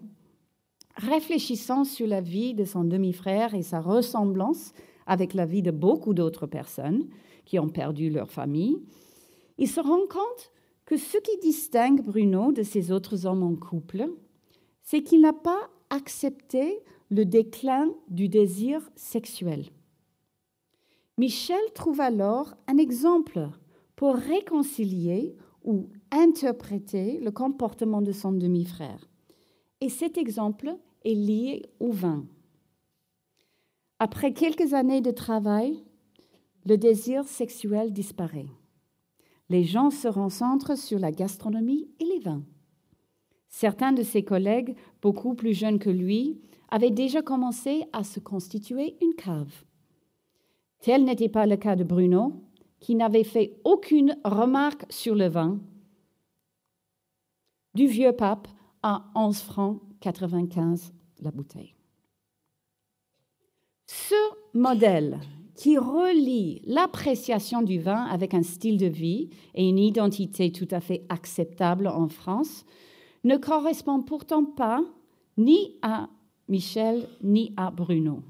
réfléchissant 0.96 1.84
sur 1.84 2.08
la 2.08 2.22
vie 2.22 2.54
de 2.54 2.64
son 2.64 2.86
demi-frère 2.86 3.54
et 3.54 3.62
sa 3.62 3.82
ressemblance 3.82 4.72
avec 5.06 5.34
la 5.34 5.46
vie 5.46 5.62
de 5.62 5.72
beaucoup 5.72 6.14
d'autres 6.14 6.48
personnes 6.48 7.10
qui 7.44 7.60
ont 7.60 7.68
perdu 7.68 8.10
leur 8.10 8.32
famille, 8.32 8.78
il 9.58 9.68
se 9.68 9.82
rend 9.82 10.08
compte 10.10 10.54
que 10.86 10.96
ce 10.96 11.18
qui 11.18 11.38
distingue 11.42 12.02
Bruno 12.02 12.54
de 12.54 12.64
ses 12.64 12.94
autres 12.94 13.26
hommes 13.26 13.44
en 13.44 13.56
couple, 13.56 14.08
c'est 14.82 15.04
qu'il 15.04 15.20
n'a 15.20 15.34
pas 15.34 15.70
accepter 15.92 16.80
le 17.12 17.26
déclin 17.26 17.94
du 18.08 18.30
désir 18.30 18.90
sexuel. 18.96 19.66
Michel 21.20 21.62
trouve 21.76 22.02
alors 22.02 22.56
un 22.68 22.78
exemple 22.78 23.50
pour 23.96 24.16
réconcilier 24.16 25.36
ou 25.64 25.90
interpréter 26.10 27.20
le 27.20 27.30
comportement 27.30 28.02
de 28.02 28.12
son 28.12 28.32
demi-frère. 28.32 29.08
Et 29.82 29.90
cet 29.90 30.18
exemple 30.18 30.76
est 31.06 31.14
lié 31.14 31.64
au 31.80 31.92
vin. 31.92 32.26
Après 34.00 34.34
quelques 34.34 34.74
années 34.74 35.02
de 35.02 35.12
travail, 35.12 35.84
le 36.66 36.78
désir 36.78 37.28
sexuel 37.28 37.94
disparaît. 37.94 38.50
Les 39.50 39.64
gens 39.64 39.92
se 39.92 40.08
concentrent 40.08 40.78
sur 40.78 40.98
la 40.98 41.12
gastronomie 41.12 41.90
et 42.00 42.06
les 42.06 42.20
vins. 42.20 42.44
Certains 43.52 43.92
de 43.92 44.02
ses 44.02 44.24
collègues, 44.24 44.76
beaucoup 45.02 45.36
plus 45.36 45.54
jeunes 45.54 45.78
que 45.78 45.90
lui, 45.90 46.42
avaient 46.70 46.90
déjà 46.90 47.22
commencé 47.22 47.84
à 47.92 48.04
se 48.04 48.20
constituer 48.20 48.96
une 49.02 49.14
cave. 49.14 49.54
Tel 50.80 51.04
n'était 51.04 51.30
pas 51.30 51.46
le 51.46 51.58
cas 51.58 51.76
de 51.76 51.84
Bruno, 51.84 52.42
qui 52.80 52.96
n'avait 52.96 53.26
fait 53.26 53.60
aucune 53.66 54.18
remarque 54.24 54.86
sur 54.90 55.14
le 55.14 55.28
vin. 55.28 55.60
Du 57.76 57.88
vieux 57.88 58.14
pape 58.14 58.48
à 58.82 59.06
11 59.16 59.38
francs 59.42 59.82
95 60.00 60.94
la 61.20 61.32
bouteille. 61.32 61.76
Ce 63.86 64.16
modèle 64.54 65.20
qui 65.56 65.78
relie 65.78 66.62
l'appréciation 66.66 67.62
du 67.62 67.80
vin 67.80 68.06
avec 68.06 68.34
un 68.34 68.42
style 68.42 68.78
de 68.78 68.88
vie 68.88 69.30
et 69.54 69.68
une 69.68 69.78
identité 69.78 70.52
tout 70.52 70.68
à 70.72 70.80
fait 70.80 71.06
acceptable 71.10 71.88
en 71.88 72.08
France 72.08 72.66
ne 73.24 73.38
correspond 73.38 74.02
pourtant 74.02 74.46
pas 74.46 74.84
ni 75.38 75.76
à 75.82 76.10
Michel 76.48 77.08
ni 77.24 77.54
à 77.58 77.72
Bruno. 77.72 78.24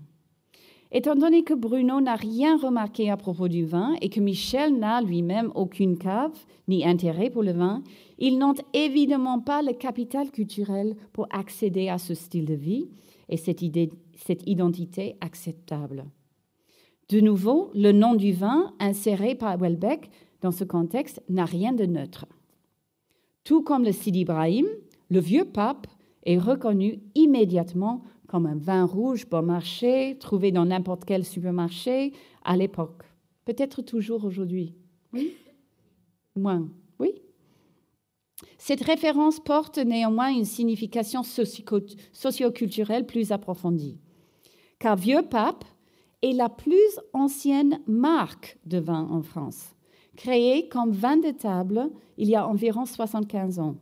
Étant 0.93 1.15
donné 1.15 1.43
que 1.43 1.53
Bruno 1.53 2.01
n'a 2.01 2.15
rien 2.15 2.57
remarqué 2.57 3.09
à 3.09 3.15
propos 3.15 3.47
du 3.47 3.63
vin 3.63 3.95
et 4.01 4.09
que 4.09 4.19
Michel 4.19 4.77
n'a 4.77 5.01
lui-même 5.01 5.49
aucune 5.55 5.97
cave 5.97 6.37
ni 6.67 6.85
intérêt 6.85 7.29
pour 7.29 7.43
le 7.43 7.53
vin, 7.53 7.81
il 8.19 8.37
n'ont 8.37 8.55
évidemment 8.73 9.39
pas 9.39 9.61
le 9.61 9.71
capital 9.71 10.31
culturel 10.31 10.97
pour 11.13 11.27
accéder 11.31 11.87
à 11.87 11.97
ce 11.97 12.13
style 12.13 12.45
de 12.45 12.53
vie 12.53 12.89
et 13.29 13.37
cette, 13.37 13.63
cette 14.15 14.47
identité 14.47 15.15
acceptable. 15.21 16.05
De 17.07 17.21
nouveau, 17.21 17.71
le 17.73 17.93
nom 17.93 18.13
du 18.13 18.33
vin 18.33 18.73
inséré 18.79 19.35
par 19.35 19.57
Welbeck 19.57 20.09
dans 20.41 20.51
ce 20.51 20.65
contexte 20.65 21.23
n'a 21.29 21.45
rien 21.45 21.71
de 21.71 21.85
neutre. 21.85 22.25
Tout 23.43 23.63
comme 23.63 23.83
le 23.83 23.91
Sidi 23.91 24.21
Ibrahim, 24.21 24.67
le 25.09 25.19
vieux 25.19 25.45
pape 25.45 25.87
est 26.23 26.37
reconnu 26.37 26.99
immédiatement 27.15 28.03
comme 28.27 28.45
un 28.45 28.55
vin 28.55 28.85
rouge 28.85 29.27
bon 29.27 29.41
marché, 29.41 30.17
trouvé 30.19 30.51
dans 30.51 30.65
n'importe 30.65 31.03
quel 31.05 31.25
supermarché 31.25 32.13
à 32.45 32.55
l'époque. 32.55 33.03
Peut-être 33.45 33.81
toujours 33.81 34.23
aujourd'hui. 34.23 34.75
Oui? 35.11 35.33
Moins. 36.35 36.69
Oui? 36.99 37.13
Cette 38.57 38.83
référence 38.83 39.39
porte 39.39 39.79
néanmoins 39.79 40.29
une 40.29 40.45
signification 40.45 41.23
socioculturelle 41.23 43.05
plus 43.05 43.31
approfondie. 43.31 43.99
Car 44.79 44.95
Vieux 44.95 45.23
Pape 45.29 45.65
est 46.21 46.33
la 46.33 46.47
plus 46.47 46.99
ancienne 47.13 47.81
marque 47.87 48.57
de 48.65 48.77
vin 48.77 49.07
en 49.11 49.23
France 49.23 49.75
créé 50.15 50.67
comme 50.67 50.91
vin 50.91 51.17
de 51.17 51.31
table 51.31 51.89
il 52.17 52.29
y 52.29 52.35
a 52.35 52.47
environ 52.47 52.85
75 52.85 53.59
ans 53.59 53.75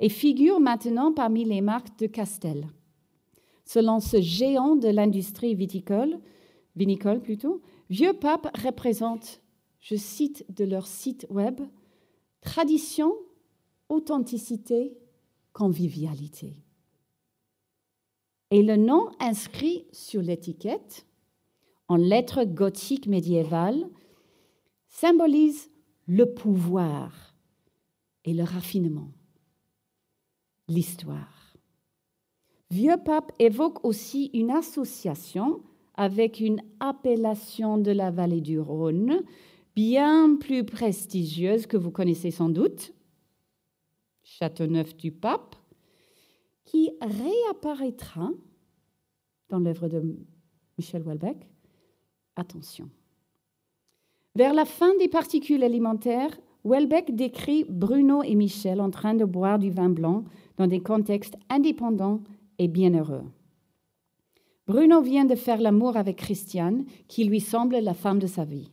et 0.00 0.08
figure 0.08 0.60
maintenant 0.60 1.12
parmi 1.12 1.44
les 1.44 1.60
marques 1.60 1.98
de 1.98 2.06
Castel. 2.06 2.68
Selon 3.64 4.00
ce 4.00 4.20
géant 4.20 4.76
de 4.76 4.88
l'industrie 4.88 5.54
viticole, 5.54 6.18
vinicole 6.76 7.20
plutôt, 7.20 7.60
Vieux 7.90 8.12
Pape 8.12 8.54
représente, 8.64 9.40
je 9.80 9.96
cite 9.96 10.44
de 10.54 10.64
leur 10.64 10.86
site 10.86 11.26
web, 11.30 11.60
tradition, 12.40 13.14
authenticité, 13.88 14.96
convivialité. 15.52 16.56
Et 18.50 18.62
le 18.62 18.76
nom 18.76 19.10
inscrit 19.20 19.86
sur 19.92 20.22
l'étiquette, 20.22 21.06
en 21.88 21.96
lettres 21.96 22.44
gothiques 22.44 23.06
médiévales, 23.06 23.88
symbolise 25.00 25.70
le 26.08 26.24
pouvoir 26.24 27.36
et 28.24 28.34
le 28.34 28.42
raffinement, 28.42 29.12
l'histoire. 30.66 31.56
Vieux 32.70 32.96
Pape 33.04 33.30
évoque 33.38 33.84
aussi 33.84 34.28
une 34.34 34.50
association 34.50 35.62
avec 35.94 36.40
une 36.40 36.60
appellation 36.80 37.78
de 37.78 37.92
la 37.92 38.10
vallée 38.10 38.40
du 38.40 38.58
Rhône 38.58 39.22
bien 39.76 40.34
plus 40.34 40.64
prestigieuse 40.64 41.66
que 41.66 41.76
vous 41.76 41.92
connaissez 41.92 42.32
sans 42.32 42.48
doute, 42.48 42.92
Châteauneuf 44.24 44.96
du 44.96 45.12
Pape, 45.12 45.54
qui 46.64 46.90
réapparaîtra 47.00 48.30
dans 49.48 49.60
l'œuvre 49.60 49.88
de 49.88 50.16
Michel 50.76 51.02
Houellebecq 51.04 51.48
Attention. 52.34 52.90
Vers 54.38 54.54
la 54.54 54.64
fin 54.64 54.96
des 54.98 55.08
particules 55.08 55.64
alimentaires, 55.64 56.30
Houellebecq 56.62 57.10
décrit 57.10 57.64
Bruno 57.68 58.22
et 58.22 58.36
Michel 58.36 58.80
en 58.80 58.88
train 58.88 59.14
de 59.14 59.24
boire 59.24 59.58
du 59.58 59.68
vin 59.68 59.88
blanc 59.88 60.22
dans 60.58 60.68
des 60.68 60.78
contextes 60.78 61.34
indépendants 61.50 62.20
et 62.60 62.68
bienheureux. 62.68 63.24
Bruno 64.68 65.02
vient 65.02 65.24
de 65.24 65.34
faire 65.34 65.60
l'amour 65.60 65.96
avec 65.96 66.18
Christiane, 66.18 66.84
qui 67.08 67.24
lui 67.24 67.40
semble 67.40 67.78
la 67.78 67.94
femme 67.94 68.20
de 68.20 68.28
sa 68.28 68.44
vie. 68.44 68.70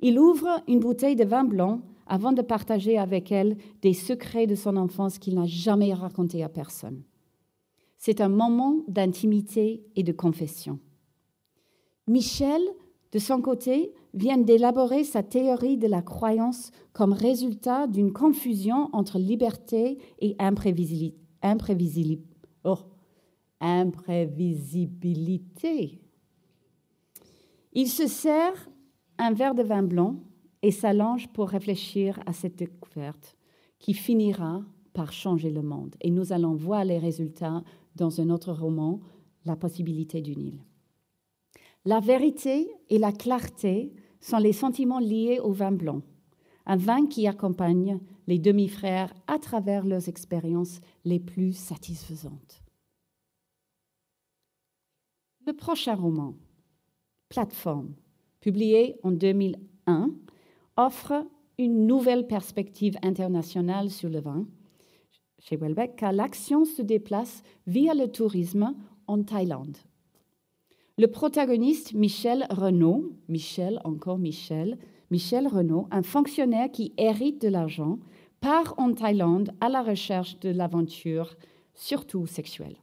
Il 0.00 0.18
ouvre 0.18 0.62
une 0.68 0.80
bouteille 0.80 1.16
de 1.16 1.24
vin 1.24 1.44
blanc 1.44 1.80
avant 2.06 2.32
de 2.32 2.42
partager 2.42 2.98
avec 2.98 3.32
elle 3.32 3.56
des 3.80 3.94
secrets 3.94 4.46
de 4.46 4.54
son 4.54 4.76
enfance 4.76 5.18
qu'il 5.18 5.36
n'a 5.36 5.46
jamais 5.46 5.94
racontés 5.94 6.42
à 6.42 6.50
personne. 6.50 7.02
C'est 7.96 8.20
un 8.20 8.28
moment 8.28 8.80
d'intimité 8.88 9.86
et 9.96 10.02
de 10.02 10.12
confession. 10.12 10.78
Michel, 12.06 12.60
de 13.12 13.18
son 13.18 13.40
côté, 13.40 13.94
vient 14.14 14.38
d'élaborer 14.38 15.04
sa 15.04 15.22
théorie 15.22 15.76
de 15.78 15.86
la 15.86 16.02
croyance 16.02 16.72
comme 16.92 17.12
résultat 17.12 17.86
d'une 17.86 18.12
confusion 18.12 18.90
entre 18.92 19.18
liberté 19.18 19.98
et 20.20 20.34
imprévisibilité. 20.38 22.26
Oh, 22.64 22.78
imprévisibilité. 23.60 26.00
Il 27.72 27.88
se 27.88 28.06
sert 28.06 28.68
un 29.18 29.32
verre 29.32 29.54
de 29.54 29.62
vin 29.62 29.82
blanc 29.82 30.16
et 30.62 30.70
s'allonge 30.70 31.28
pour 31.28 31.48
réfléchir 31.48 32.20
à 32.26 32.32
cette 32.32 32.56
découverte 32.56 33.36
qui 33.78 33.92
finira 33.94 34.62
par 34.92 35.12
changer 35.12 35.50
le 35.50 35.62
monde. 35.62 35.96
Et 36.00 36.10
nous 36.10 36.32
allons 36.32 36.54
voir 36.54 36.84
les 36.84 36.98
résultats 36.98 37.62
dans 37.96 38.20
un 38.20 38.30
autre 38.30 38.52
roman, 38.52 39.00
La 39.44 39.56
possibilité 39.56 40.20
du 40.20 40.36
Nil. 40.36 40.60
La 41.84 41.98
vérité 41.98 42.70
et 42.90 42.98
la 42.98 43.10
clarté 43.10 43.92
sont 44.22 44.38
les 44.38 44.54
sentiments 44.54 45.00
liés 45.00 45.38
au 45.40 45.52
vin 45.52 45.72
blanc, 45.72 46.00
un 46.64 46.76
vin 46.76 47.06
qui 47.06 47.26
accompagne 47.26 47.98
les 48.26 48.38
demi-frères 48.38 49.12
à 49.26 49.38
travers 49.38 49.84
leurs 49.84 50.08
expériences 50.08 50.80
les 51.04 51.20
plus 51.20 51.52
satisfaisantes. 51.52 52.62
Le 55.44 55.52
prochain 55.52 55.96
roman, 55.96 56.34
Plateforme, 57.28 57.94
publié 58.40 58.96
en 59.02 59.10
2001, 59.10 60.10
offre 60.76 61.26
une 61.58 61.86
nouvelle 61.86 62.26
perspective 62.26 62.96
internationale 63.02 63.90
sur 63.90 64.08
le 64.08 64.20
vin 64.20 64.46
chez 65.40 65.56
Welbeck, 65.56 65.96
car 65.96 66.12
l'action 66.12 66.64
se 66.64 66.82
déplace 66.82 67.42
via 67.66 67.94
le 67.94 68.06
tourisme 68.06 68.74
en 69.08 69.22
Thaïlande. 69.24 69.76
Le 70.98 71.06
protagoniste, 71.06 71.94
Michel 71.94 72.46
Renault, 72.50 73.12
Michel, 73.28 73.80
encore 73.84 74.18
Michel, 74.18 74.78
Michel 75.10 75.48
Renault, 75.48 75.88
un 75.90 76.02
fonctionnaire 76.02 76.70
qui 76.70 76.92
hérite 76.98 77.40
de 77.40 77.48
l'argent, 77.48 77.98
part 78.40 78.74
en 78.76 78.92
Thaïlande 78.92 79.52
à 79.60 79.70
la 79.70 79.82
recherche 79.82 80.38
de 80.40 80.50
l'aventure, 80.50 81.34
surtout 81.74 82.26
sexuelle. 82.26 82.76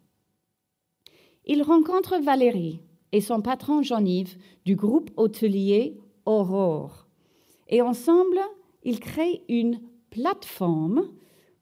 Il 1.45 1.61
rencontre 1.61 2.17
Valérie 2.19 2.81
et 3.11 3.21
son 3.21 3.41
patron 3.41 3.83
Jean-Yves 3.83 4.37
du 4.65 4.75
groupe 4.75 5.11
hôtelier 5.15 5.97
Aurore. 6.25 7.07
Et 7.67 7.81
ensemble, 7.81 8.39
ils 8.83 8.99
créent 8.99 9.43
une 9.49 9.81
plateforme 10.09 11.09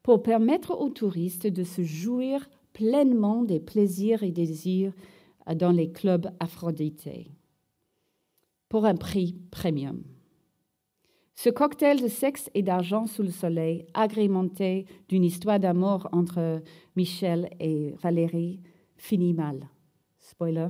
pour 0.02 0.22
permettre 0.22 0.80
aux 0.80 0.88
touristes 0.88 1.46
de 1.46 1.64
se 1.64 1.82
jouir 1.82 2.48
pleinement 2.72 3.42
des 3.42 3.60
plaisirs 3.60 4.22
et 4.22 4.30
désirs 4.30 4.92
dans 5.54 5.72
les 5.72 5.90
clubs 5.90 6.30
Aphrodite 6.40 7.08
pour 8.68 8.84
un 8.84 8.96
prix 8.96 9.36
premium. 9.50 10.02
Ce 11.34 11.50
cocktail 11.50 12.02
de 12.02 12.08
sexe 12.08 12.50
et 12.54 12.62
d'argent 12.62 13.06
sous 13.06 13.22
le 13.22 13.30
soleil, 13.30 13.86
agrémenté 13.94 14.86
d'une 15.08 15.24
histoire 15.24 15.60
d'amour 15.60 16.08
entre 16.10 16.62
Michel 16.96 17.48
et 17.60 17.94
Valérie, 18.02 18.60
finit 18.96 19.34
mal. 19.34 19.68
Spoiler. 20.18 20.66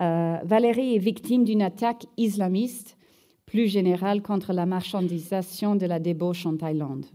Euh, 0.00 0.38
Valérie 0.44 0.94
est 0.94 0.98
victime 0.98 1.44
d'une 1.44 1.62
attaque 1.62 2.06
islamiste 2.16 2.96
plus 3.44 3.66
générale 3.66 4.22
contre 4.22 4.52
la 4.52 4.66
marchandisation 4.66 5.74
de 5.74 5.86
la 5.86 5.98
débauche 5.98 6.46
en 6.46 6.56
Thaïlande. 6.56 7.06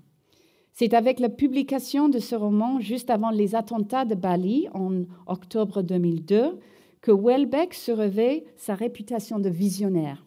C'est 0.77 0.93
avec 0.93 1.21
la 1.21 1.29
publication 1.29 2.09
de 2.09 2.19
ce 2.19 2.35
roman 2.35 2.81
juste 2.81 3.09
avant 3.09 3.29
les 3.29 3.55
attentats 3.55 4.03
de 4.03 4.13
Bali 4.13 4.67
en 4.73 5.05
octobre 5.25 5.81
2002 5.81 6.59
que 6.99 7.11
Welbeck 7.13 7.73
se 7.73 7.93
revêt 7.93 8.43
sa 8.57 8.75
réputation 8.75 9.39
de 9.39 9.47
visionnaire, 9.47 10.25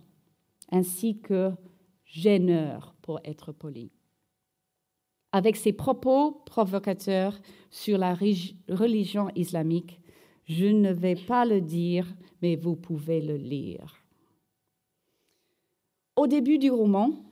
ainsi 0.72 1.20
que 1.20 1.50
gêneur, 2.06 2.94
pour 3.02 3.20
être 3.24 3.52
poli. 3.52 3.92
Avec 5.32 5.54
ses 5.54 5.74
propos 5.74 6.42
provocateurs 6.46 7.38
sur 7.68 7.98
la 7.98 8.14
religion 8.14 9.28
islamique, 9.34 10.00
je 10.46 10.64
ne 10.64 10.94
vais 10.94 11.16
pas 11.16 11.44
le 11.44 11.60
dire, 11.60 12.06
mais 12.40 12.56
vous 12.56 12.74
pouvez 12.74 13.20
le 13.20 13.36
lire. 13.36 14.02
Au 16.16 16.26
début 16.26 16.56
du 16.56 16.70
roman, 16.70 17.27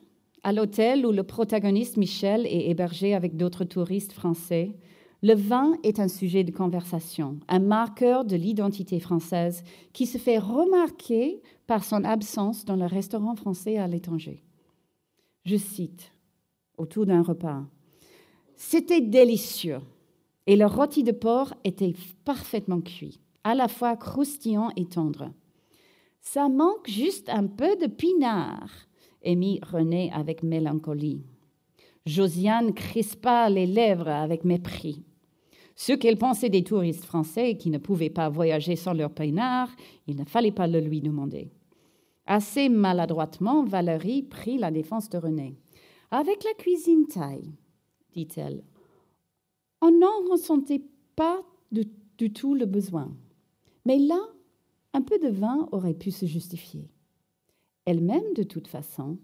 à 0.47 0.53
l'hôtel 0.53 1.05
où 1.05 1.11
le 1.11 1.25
protagoniste 1.25 1.97
Michel 1.97 2.47
est 2.47 2.71
hébergé 2.71 3.17
avec 3.17 3.37
d'autres 3.37 3.65
touristes 3.65 4.13
français, 4.13 4.77
le 5.21 5.35
vin 5.35 5.73
est 5.83 5.99
un 5.99 6.07
sujet 6.07 6.45
de 6.45 6.53
conversation, 6.53 7.41
un 7.49 7.59
marqueur 7.59 8.25
de 8.25 8.37
l'identité 8.37 9.01
française 9.01 9.65
qui 9.93 10.07
se 10.07 10.19
fait 10.19 10.39
remarquer 10.39 11.43
par 11.67 11.83
son 11.83 12.05
absence 12.05 12.65
dans 12.65 12.77
le 12.77 12.87
restaurant 12.87 13.35
français 13.35 13.77
à 13.77 13.89
l'étranger. 13.89 14.45
Je 15.45 15.57
cite, 15.57 16.13
autour 16.79 17.07
d'un 17.07 17.23
repas, 17.23 17.65
C'était 18.55 19.01
délicieux 19.01 19.81
et 20.47 20.55
le 20.55 20.67
rôti 20.67 21.03
de 21.03 21.11
porc 21.11 21.55
était 21.65 21.95
parfaitement 22.25 22.81
cuit, 22.81 23.19
à 23.43 23.57
la 23.57 23.67
fois 23.67 23.97
croustillant 23.97 24.71
et 24.77 24.87
tendre. 24.87 25.33
Ça 26.21 26.49
manque 26.49 26.89
juste 26.89 27.31
un 27.31 27.49
peu 27.49 27.75
de 27.75 27.89
pinard 27.89 28.87
émit 29.27 29.61
René 29.63 30.11
avec 30.13 30.43
mélancolie. 30.43 31.25
Josiane 32.07 32.73
crispa 32.73 33.51
les 33.51 33.67
lèvres 33.67 34.09
avec 34.09 34.45
mépris. 34.45 35.05
Ce 35.75 35.93
qu'elle 35.93 36.17
pensait 36.17 36.49
des 36.49 36.65
touristes 36.65 37.05
français 37.05 37.57
qui 37.57 37.69
ne 37.69 37.79
pouvaient 37.79 38.09
pas 38.11 38.31
voyager 38.31 38.77
sans 38.77 38.95
leur 38.95 39.11
peinard, 39.11 39.69
il 40.07 40.17
ne 40.17 40.25
fallait 40.25 40.53
pas 40.53 40.67
le 40.67 40.81
lui 40.81 41.01
demander. 41.01 41.51
Assez 42.25 42.69
maladroitement, 42.69 43.65
Valérie 43.65 44.23
prit 44.23 44.57
la 44.57 44.71
défense 44.71 45.11
de 45.11 45.19
René. 45.19 45.59
Avec 46.11 46.45
la 46.45 46.55
cuisine 46.55 47.07
taille, 47.07 47.53
dit-elle, 48.15 48.65
on 49.83 49.91
n'en 49.91 50.31
ressentait 50.31 50.83
pas 51.15 51.43
du 51.71 52.33
tout 52.33 52.55
le 52.55 52.65
besoin. 52.65 53.15
Mais 53.85 53.99
là, 53.99 54.21
un 54.95 55.03
peu 55.03 55.19
de 55.19 55.29
vin 55.29 55.69
aurait 55.73 55.95
pu 55.95 56.11
se 56.11 56.25
justifier. 56.25 56.89
Elle-même, 57.87 58.35
de 58.35 58.43
toute 58.43 58.69
façon, 58.69 59.19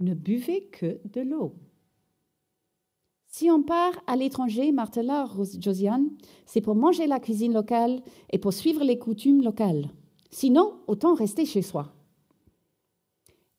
ne 0.00 0.14
buvait 0.14 0.68
que 0.72 1.00
de 1.12 1.20
l'eau. 1.20 1.54
Si 3.26 3.50
on 3.50 3.64
part 3.64 3.94
à 4.06 4.14
l'étranger, 4.14 4.70
martela 4.70 5.26
Josiane, 5.58 6.08
c'est 6.46 6.60
pour 6.60 6.76
manger 6.76 7.08
la 7.08 7.18
cuisine 7.18 7.52
locale 7.52 8.00
et 8.30 8.38
pour 8.38 8.52
suivre 8.52 8.84
les 8.84 8.98
coutumes 8.98 9.42
locales. 9.42 9.90
Sinon, 10.30 10.74
autant 10.86 11.14
rester 11.14 11.44
chez 11.44 11.62
soi. 11.62 11.92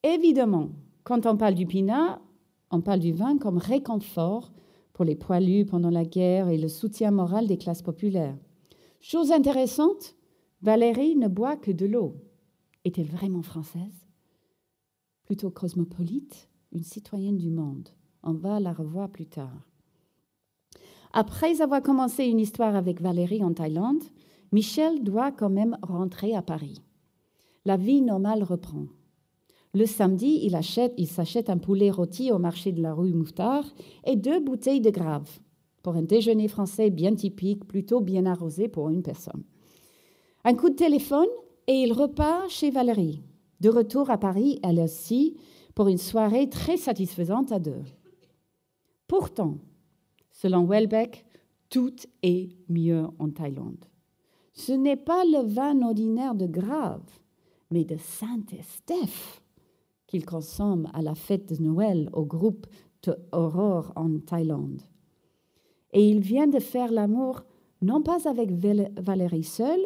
Évidemment, 0.03 0.70
quand 1.03 1.26
on 1.26 1.36
parle 1.36 1.56
du 1.56 1.66
pinard, 1.66 2.22
on 2.72 2.80
parle 2.80 2.99
du 2.99 3.12
vin 3.12 3.38
comme 3.38 3.58
réconfort 3.58 4.53
pour 4.93 5.03
les 5.03 5.16
poilus 5.16 5.66
pendant 5.66 5.89
la 5.89 6.06
guerre 6.06 6.47
et 6.47 6.58
le 6.58 6.70
soutien 6.70 7.12
moral 7.12 7.47
des 7.47 7.58
classes 7.58 7.82
populaires. 7.82 8.38
Chose 9.01 9.34
intéressante, 9.34 10.16
Valérie 10.62 11.18
ne 11.18 11.28
boit 11.28 11.58
que 11.58 11.72
de 11.72 11.86
l'eau. 11.86 12.16
Est-elle 12.86 13.08
vraiment 13.08 13.41
française? 13.41 14.05
Plutôt 15.26 15.50
cosmopolite, 15.50 16.48
une 16.72 16.84
citoyenne 16.84 17.38
du 17.38 17.50
monde. 17.50 17.90
On 18.24 18.34
va 18.34 18.60
la 18.60 18.74
revoir 18.74 19.10
plus 19.10 19.26
tard. 19.26 19.68
Après 21.14 21.62
avoir 21.62 21.82
commencé 21.82 22.26
une 22.26 22.40
histoire 22.40 22.76
avec 22.76 23.02
Valérie 23.02 23.44
en 23.44 23.54
Thaïlande, 23.54 24.04
Michel 24.52 25.04
doit 25.04 25.32
quand 25.32 25.50
même 25.50 25.78
rentrer 25.82 26.36
à 26.36 26.42
Paris. 26.42 26.82
La 27.66 27.78
vie 27.78 28.02
normale 28.02 28.44
reprend. 28.44 28.86
Le 29.74 29.86
samedi, 29.86 30.40
il, 30.44 30.56
achète, 30.56 30.94
il 30.98 31.08
s'achète 31.08 31.50
un 31.50 31.58
poulet 31.58 31.92
rôti 31.92 32.32
au 32.32 32.38
marché 32.38 32.72
de 32.72 32.82
la 32.82 32.94
rue 32.94 33.14
Mouffetard 33.14 33.66
et 34.06 34.16
deux 34.16 34.40
bouteilles 34.40 34.82
de 34.82 34.90
grave 34.90 35.30
pour 35.84 35.96
un 35.96 36.02
déjeuner 36.02 36.48
français 36.48 36.90
bien 36.90 37.14
typique, 37.14 37.66
plutôt 37.66 38.02
bien 38.02 38.26
arrosé 38.26 38.68
pour 38.68 38.90
une 38.90 39.04
personne. 39.04 39.44
Un 40.44 40.56
coup 40.56 40.70
de 40.70 40.76
téléphone 40.76 41.28
et 41.68 41.74
il 41.74 41.94
repart 41.94 42.50
chez 42.50 42.72
Valérie. 42.72 43.22
De 43.62 43.70
retour 43.70 44.10
à 44.10 44.18
Paris, 44.18 44.60
elle 44.64 44.80
aussi, 44.80 45.38
pour 45.74 45.88
une 45.88 45.97
soirée 45.97 46.49
très 46.49 46.78
satisfaisante 46.78 47.51
à 47.51 47.60
deux. 47.60 47.84
Pourtant, 49.08 49.58
selon 50.32 50.66
Welbeck, 50.66 51.26
tout 51.70 51.95
est 52.24 52.49
mieux 52.70 53.06
en 53.20 53.30
Thaïlande. 53.30 53.86
Ce 54.53 54.72
n'est 54.72 54.95
pas 54.95 55.24
le 55.26 55.45
vin 55.45 55.82
ordinaire 55.82 56.36
de 56.36 56.47
Grave, 56.47 57.03
mais 57.72 57.84
de 57.84 57.97
Saint-Estèphe 57.97 59.41
qu'il 60.08 60.26
consomme 60.26 60.88
à 60.93 61.01
la 61.01 61.16
fête 61.16 61.51
de 61.51 61.62
Noël 61.62 62.10
au 62.14 62.26
groupe 62.26 62.68
de 63.03 63.16
Aurore 63.32 63.91
en 63.95 64.20
Thaïlande. 64.20 64.82
Et 65.93 66.10
il 66.10 66.20
vient 66.20 66.47
de 66.47 66.60
faire 66.60 66.91
l'amour 66.91 67.43
non 67.82 68.01
pas 68.01 68.28
avec 68.30 68.51
Valérie 68.51 69.43
seule, 69.43 69.84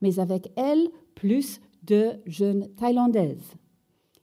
mais 0.00 0.18
avec 0.18 0.52
elle 0.56 0.88
plus 1.14 1.60
de 1.84 2.12
jeunes 2.26 2.68
Thaïlandaises. 2.76 3.54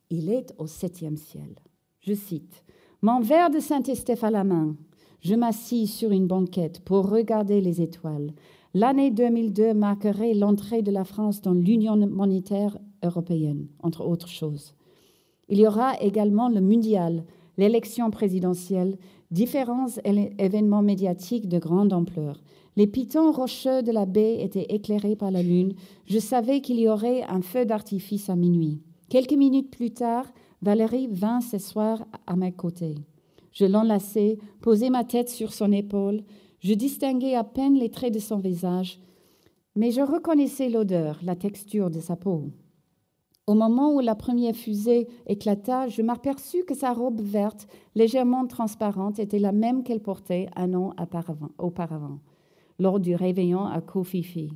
Il 0.10 0.30
est 0.30 0.54
au 0.58 0.68
septième 0.68 1.18
ciel. 1.18 1.56
Je 2.02 2.14
cite 2.14 2.64
Mon 3.02 3.20
verre 3.20 3.50
de 3.50 3.60
Saint-Estèphe 3.60 4.24
à 4.24 4.32
la 4.32 4.44
main, 4.44 4.76
je 5.22 5.36
m'assis 5.36 5.88
sur 5.88 6.12
une 6.12 6.28
banquette 6.28 6.80
pour 6.80 7.10
regarder 7.10 7.60
les 7.60 7.82
étoiles. 7.82 8.32
L'année 8.74 9.12
2002 9.12 9.74
marquerait 9.74 10.34
l'entrée 10.34 10.82
de 10.82 10.92
la 10.92 11.04
France 11.04 11.42
dans 11.42 11.54
l'Union 11.54 11.98
monétaire 11.98 12.78
européenne, 13.04 13.68
entre 13.84 14.06
autres 14.06 14.30
choses. 14.30 14.76
Il 15.50 15.60
y 15.60 15.68
aura 15.68 16.00
également 16.00 16.48
le 16.48 16.62
mondial, 16.62 17.26
l'élection 17.58 18.12
présidentielle, 18.12 18.98
différents 19.30 19.88
événements 20.38 20.84
médiatiques 20.84 21.50
de 21.50 21.60
grande 21.60 21.92
ampleur. 21.92 22.42
Les 22.80 22.88
pitons 22.88 23.34
rocheux 23.34 23.84
de 23.84 23.92
la 23.92 24.06
baie 24.06 24.42
étaient 24.42 24.74
éclairés 24.74 25.18
par 25.18 25.32
la 25.32 25.44
lune. 25.44 25.74
Je 26.06 26.18
savais 26.18 26.62
qu'il 26.62 26.80
y 26.80 26.88
aurait 26.88 27.24
un 27.24 27.42
feu 27.42 27.66
d'artifice 27.66 28.30
à 28.30 28.38
minuit. 28.38 28.80
Quelques 29.10 29.34
minutes 29.34 29.70
plus 29.70 29.92
tard, 29.92 30.24
Valérie 30.62 31.10
vint 31.12 31.42
s'asseoir 31.42 32.06
à 32.26 32.38
mes 32.38 32.54
côtés. 32.54 32.96
Je 33.52 33.66
l'enlaçai, 33.66 34.38
posai 34.62 34.90
ma 34.90 35.04
tête 35.04 35.28
sur 35.28 35.52
son 35.52 35.74
épaule. 35.74 36.22
Je 36.62 36.74
distinguais 36.74 37.36
à 37.36 37.44
peine 37.44 37.76
les 37.76 37.90
traits 37.90 38.14
de 38.14 38.20
son 38.20 38.38
visage, 38.38 39.02
mais 39.76 39.92
je 39.92 40.00
reconnaissais 40.00 40.70
l'odeur, 40.70 41.20
la 41.22 41.36
texture 41.36 41.90
de 41.90 42.00
sa 42.00 42.16
peau. 42.16 42.46
Au 43.46 43.56
moment 43.56 43.94
où 43.94 44.00
la 44.00 44.16
première 44.16 44.56
fusée 44.56 45.10
éclata, 45.28 45.90
je 45.90 46.02
m'aperçus 46.02 46.64
que 46.64 46.76
sa 46.76 46.94
robe 46.94 47.20
verte, 47.20 47.68
légèrement 47.96 48.48
transparente, 48.48 49.20
était 49.20 49.38
la 49.38 49.52
même 49.52 49.84
qu'elle 49.84 50.02
portait 50.02 50.48
un 50.56 50.74
an 50.76 50.94
auparavant, 51.58 52.20
lors 52.80 53.00
du 53.00 53.16
réveillon 53.16 53.66
à 53.66 53.82
Kofifi. 53.82 54.52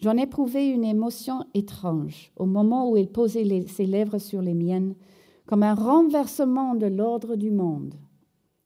J'en 0.00 0.16
éprouvais 0.16 0.68
une 0.68 0.84
émotion 0.84 1.44
étrange 1.54 2.32
au 2.36 2.46
moment 2.46 2.90
où 2.90 2.96
il 2.96 3.08
posait 3.08 3.66
ses 3.66 3.86
lèvres 3.86 4.18
sur 4.18 4.42
les 4.42 4.54
miennes, 4.54 4.94
comme 5.46 5.62
un 5.62 5.74
renversement 5.74 6.74
de 6.74 6.86
l'ordre 6.86 7.36
du 7.36 7.50
monde. 7.50 7.94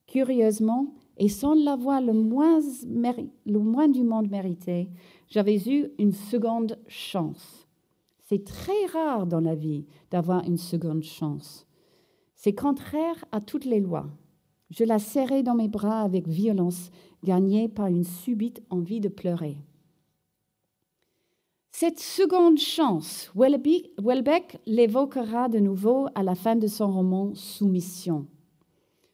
Curieusement, 0.06 0.92
et 1.16 1.28
sans 1.28 1.54
l'avoir 1.54 2.00
le 2.00 2.12
le 2.12 3.58
moins 3.58 3.88
du 3.88 4.02
monde 4.02 4.30
mérité, 4.30 4.88
j'avais 5.28 5.56
eu 5.66 5.90
une 5.98 6.12
seconde 6.12 6.78
chance. 6.88 7.68
C'est 8.24 8.44
très 8.44 8.86
rare 8.92 9.26
dans 9.26 9.40
la 9.40 9.54
vie 9.54 9.86
d'avoir 10.10 10.44
une 10.44 10.56
seconde 10.56 11.02
chance. 11.02 11.66
C'est 12.34 12.54
contraire 12.54 13.24
à 13.30 13.40
toutes 13.40 13.64
les 13.64 13.80
lois. 13.80 14.08
Je 14.70 14.84
la 14.84 14.98
serrai 14.98 15.42
dans 15.42 15.54
mes 15.54 15.68
bras 15.68 16.00
avec 16.00 16.26
violence, 16.26 16.90
gagnée 17.24 17.68
par 17.68 17.86
une 17.86 18.04
subite 18.04 18.62
envie 18.70 19.00
de 19.00 19.08
pleurer. 19.08 19.56
Cette 21.70 22.00
seconde 22.00 22.58
chance, 22.58 23.30
Welbeck 23.34 24.58
l'évoquera 24.66 25.48
de 25.48 25.58
nouveau 25.58 26.06
à 26.14 26.22
la 26.22 26.34
fin 26.34 26.56
de 26.56 26.66
son 26.66 26.90
roman 26.92 27.34
Soumission, 27.34 28.26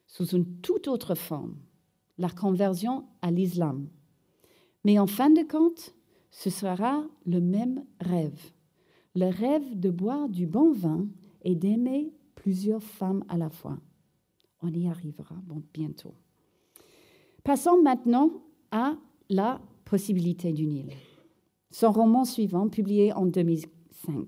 sous 0.06 0.26
une 0.26 0.60
toute 0.60 0.88
autre 0.88 1.14
forme, 1.14 1.56
la 2.18 2.30
conversion 2.30 3.04
à 3.22 3.30
l'islam. 3.30 3.88
Mais 4.84 4.98
en 4.98 5.06
fin 5.06 5.30
de 5.30 5.42
compte, 5.42 5.94
ce 6.30 6.50
sera 6.50 7.04
le 7.26 7.40
même 7.40 7.84
rêve 8.00 8.52
le 9.18 9.26
rêve 9.26 9.78
de 9.78 9.90
boire 9.90 10.28
du 10.28 10.46
bon 10.46 10.72
vin 10.72 11.08
et 11.42 11.56
d'aimer 11.56 12.12
plusieurs 12.36 12.82
femmes 12.82 13.24
à 13.28 13.36
la 13.36 13.50
fois. 13.50 13.78
On 14.62 14.68
y 14.68 14.88
arrivera 14.88 15.34
bientôt. 15.74 16.14
Passons 17.48 17.80
maintenant 17.82 18.30
à 18.70 18.94
la 19.30 19.58
possibilité 19.86 20.52
du 20.52 20.66
Nil. 20.66 20.90
Son 21.70 21.92
roman 21.92 22.26
suivant, 22.26 22.68
publié 22.68 23.14
en 23.14 23.24
2005. 23.24 24.26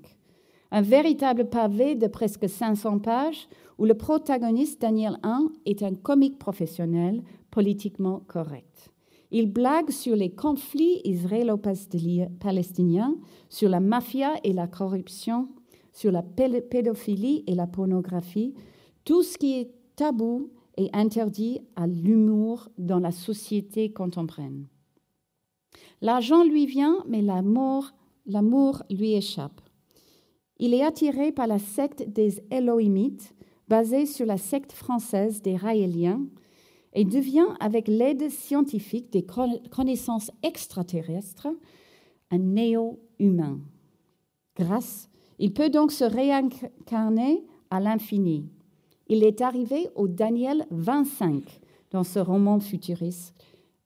Un 0.71 0.81
véritable 0.81 1.51
pavé 1.51 1.97
de 1.97 2.07
presque 2.07 2.49
500 2.49 3.01
pages 3.01 3.47
où 3.77 3.85
le 3.85 3.93
protagoniste 3.93 4.81
Daniel 4.81 5.19
1 5.23 5.49
est 5.67 5.83
un 5.83 5.97
comique 5.97 6.39
professionnel 6.39 7.23
politiquement 7.51 8.23
correct. 8.27 8.91
Il 9.31 9.53
blague 9.53 9.91
sur 9.91 10.17
les 10.17 10.31
conflits 10.31 11.03
israélo-palestiniens, 11.05 13.17
sur 13.51 13.69
la 13.69 13.81
mafia 13.81 14.33
et 14.45 14.55
la 14.55 14.67
corruption, 14.67 15.51
sur 15.93 16.11
la 16.11 16.23
pédophilie 16.23 17.45
et 17.47 17.55
la 17.55 17.67
pornographie, 17.67 18.55
tout 19.05 19.23
ce 19.23 19.37
qui 19.37 19.59
est 19.59 19.71
tabou 19.95 20.49
et 20.81 20.89
interdit 20.95 21.61
à 21.77 21.87
l'humour 21.87 22.71
dans 22.79 22.99
la 22.99 23.13
société 23.13 23.93
contemporaine. 23.93 24.67
L'argent 26.01 26.43
lui 26.43 26.65
vient, 26.65 27.05
mais 27.07 27.21
l'amour, 27.21 27.93
lui 28.89 29.13
échappe. 29.13 29.61
Il 30.59 30.73
est 30.73 30.83
attiré 30.83 31.33
par 31.33 31.47
la 31.47 31.59
secte 31.59 32.09
des 32.09 32.43
Elohimites, 32.51 33.35
basée 33.69 34.07
sur 34.07 34.25
la 34.25 34.39
secte 34.39 34.73
française 34.73 35.43
des 35.43 35.55
Raéliens, 35.55 36.23
et 36.95 37.05
devient, 37.05 37.55
avec 37.61 37.87
l'aide 37.87 38.31
scientifique 38.31 39.13
des 39.13 39.27
connaissances 39.71 40.31
extraterrestres, 40.43 41.49
un 42.31 42.39
néo-humain. 42.39 43.61
Grâce, 44.57 45.11
il 45.39 45.53
peut 45.53 45.69
donc 45.69 45.93
se 45.93 46.05
réincarner 46.05 47.45
à 47.69 47.81
l'infini. 47.81 48.49
Il 49.13 49.25
est 49.25 49.41
arrivé 49.41 49.89
au 49.97 50.07
Daniel 50.07 50.69
25 50.71 51.43
dans 51.91 52.05
ce 52.05 52.21
roman 52.21 52.61
futuriste, 52.61 53.35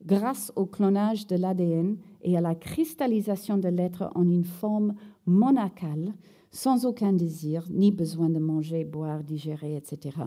grâce 0.04 0.52
au 0.54 0.66
clonage 0.66 1.26
de 1.26 1.34
l'ADN 1.34 1.96
et 2.20 2.36
à 2.36 2.42
la 2.42 2.54
cristallisation 2.54 3.56
de 3.56 3.68
l'être 3.68 4.12
en 4.14 4.28
une 4.28 4.44
forme 4.44 4.94
monacale, 5.24 6.12
sans 6.50 6.84
aucun 6.84 7.14
désir, 7.14 7.66
ni 7.70 7.90
besoin 7.90 8.28
de 8.28 8.38
manger, 8.38 8.84
boire, 8.84 9.24
digérer, 9.24 9.76
etc. 9.76 10.18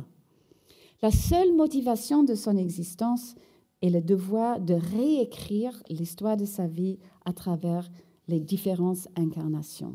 La 1.03 1.11
seule 1.11 1.53
motivation 1.53 2.23
de 2.23 2.33
son 2.33 2.57
existence 2.57 3.35
est 3.83 3.91
le 3.91 4.01
devoir 4.01 4.59
de 4.59 4.73
réécrire 4.73 5.79
l'histoire 5.91 6.37
de 6.37 6.45
sa 6.45 6.65
vie 6.65 6.97
à 7.23 7.33
travers 7.33 7.87
les 8.27 8.39
différentes 8.39 9.07
incarnations. 9.15 9.93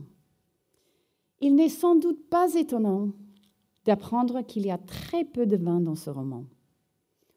Il 1.40 1.57
n'est 1.57 1.68
sans 1.68 1.96
doute 1.96 2.28
pas 2.30 2.55
étonnant 2.55 3.09
d'apprendre 3.85 4.43
qu'il 4.43 4.66
y 4.66 4.70
a 4.70 4.78
très 4.78 5.24
peu 5.24 5.47
de 5.47 5.57
vin 5.57 5.80
dans 5.80 5.95
ce 5.95 6.11
roman. 6.11 6.45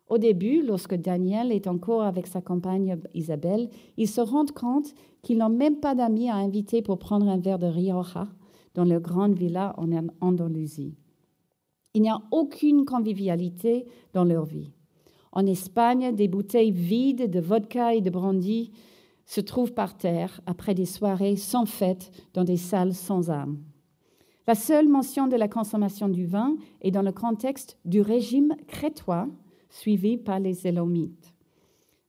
Au 0.07 0.19
début, 0.19 0.61
lorsque 0.61 0.95
Daniel 0.95 1.51
est 1.51 1.67
encore 1.67 2.03
avec 2.03 2.27
sa 2.27 2.41
compagne 2.41 2.99
Isabelle, 3.15 3.69
ils 3.97 4.07
se 4.07 4.21
rendent 4.21 4.51
compte 4.51 4.93
qu'ils 5.23 5.39
n'ont 5.39 5.49
même 5.49 5.79
pas 5.79 5.95
d'amis 5.95 6.29
à 6.29 6.35
inviter 6.35 6.83
pour 6.83 6.99
prendre 6.99 7.27
un 7.27 7.37
verre 7.37 7.57
de 7.57 7.65
Rioja 7.65 8.27
dans 8.75 8.85
leur 8.85 9.01
grande 9.01 9.33
villa 9.33 9.73
en 9.77 9.89
Andalousie. 10.21 10.95
Il 11.95 12.03
n'y 12.03 12.09
a 12.09 12.21
aucune 12.31 12.85
convivialité 12.85 13.87
dans 14.13 14.25
leur 14.25 14.45
vie. 14.45 14.71
En 15.31 15.45
Espagne, 15.45 16.13
des 16.13 16.27
bouteilles 16.27 16.71
vides 16.71 17.29
de 17.29 17.39
vodka 17.39 17.95
et 17.95 18.01
de 18.01 18.09
brandy 18.09 18.71
se 19.25 19.41
trouvent 19.41 19.73
par 19.73 19.97
terre 19.97 20.39
après 20.45 20.75
des 20.75 20.85
soirées 20.85 21.35
sans 21.35 21.65
fête 21.65 22.11
dans 22.33 22.43
des 22.43 22.57
salles 22.57 22.93
sans 22.93 23.31
âme. 23.31 23.57
La 24.47 24.53
seule 24.53 24.87
mention 24.87 25.27
de 25.27 25.35
la 25.35 25.47
consommation 25.47 26.07
du 26.07 26.25
vin 26.25 26.55
est 26.81 26.91
dans 26.91 27.01
le 27.01 27.11
contexte 27.11 27.79
du 27.83 28.01
régime 28.01 28.55
crétois 28.67 29.27
suivi 29.69 30.17
par 30.17 30.39
les 30.39 30.67
Élomites. 30.67 31.33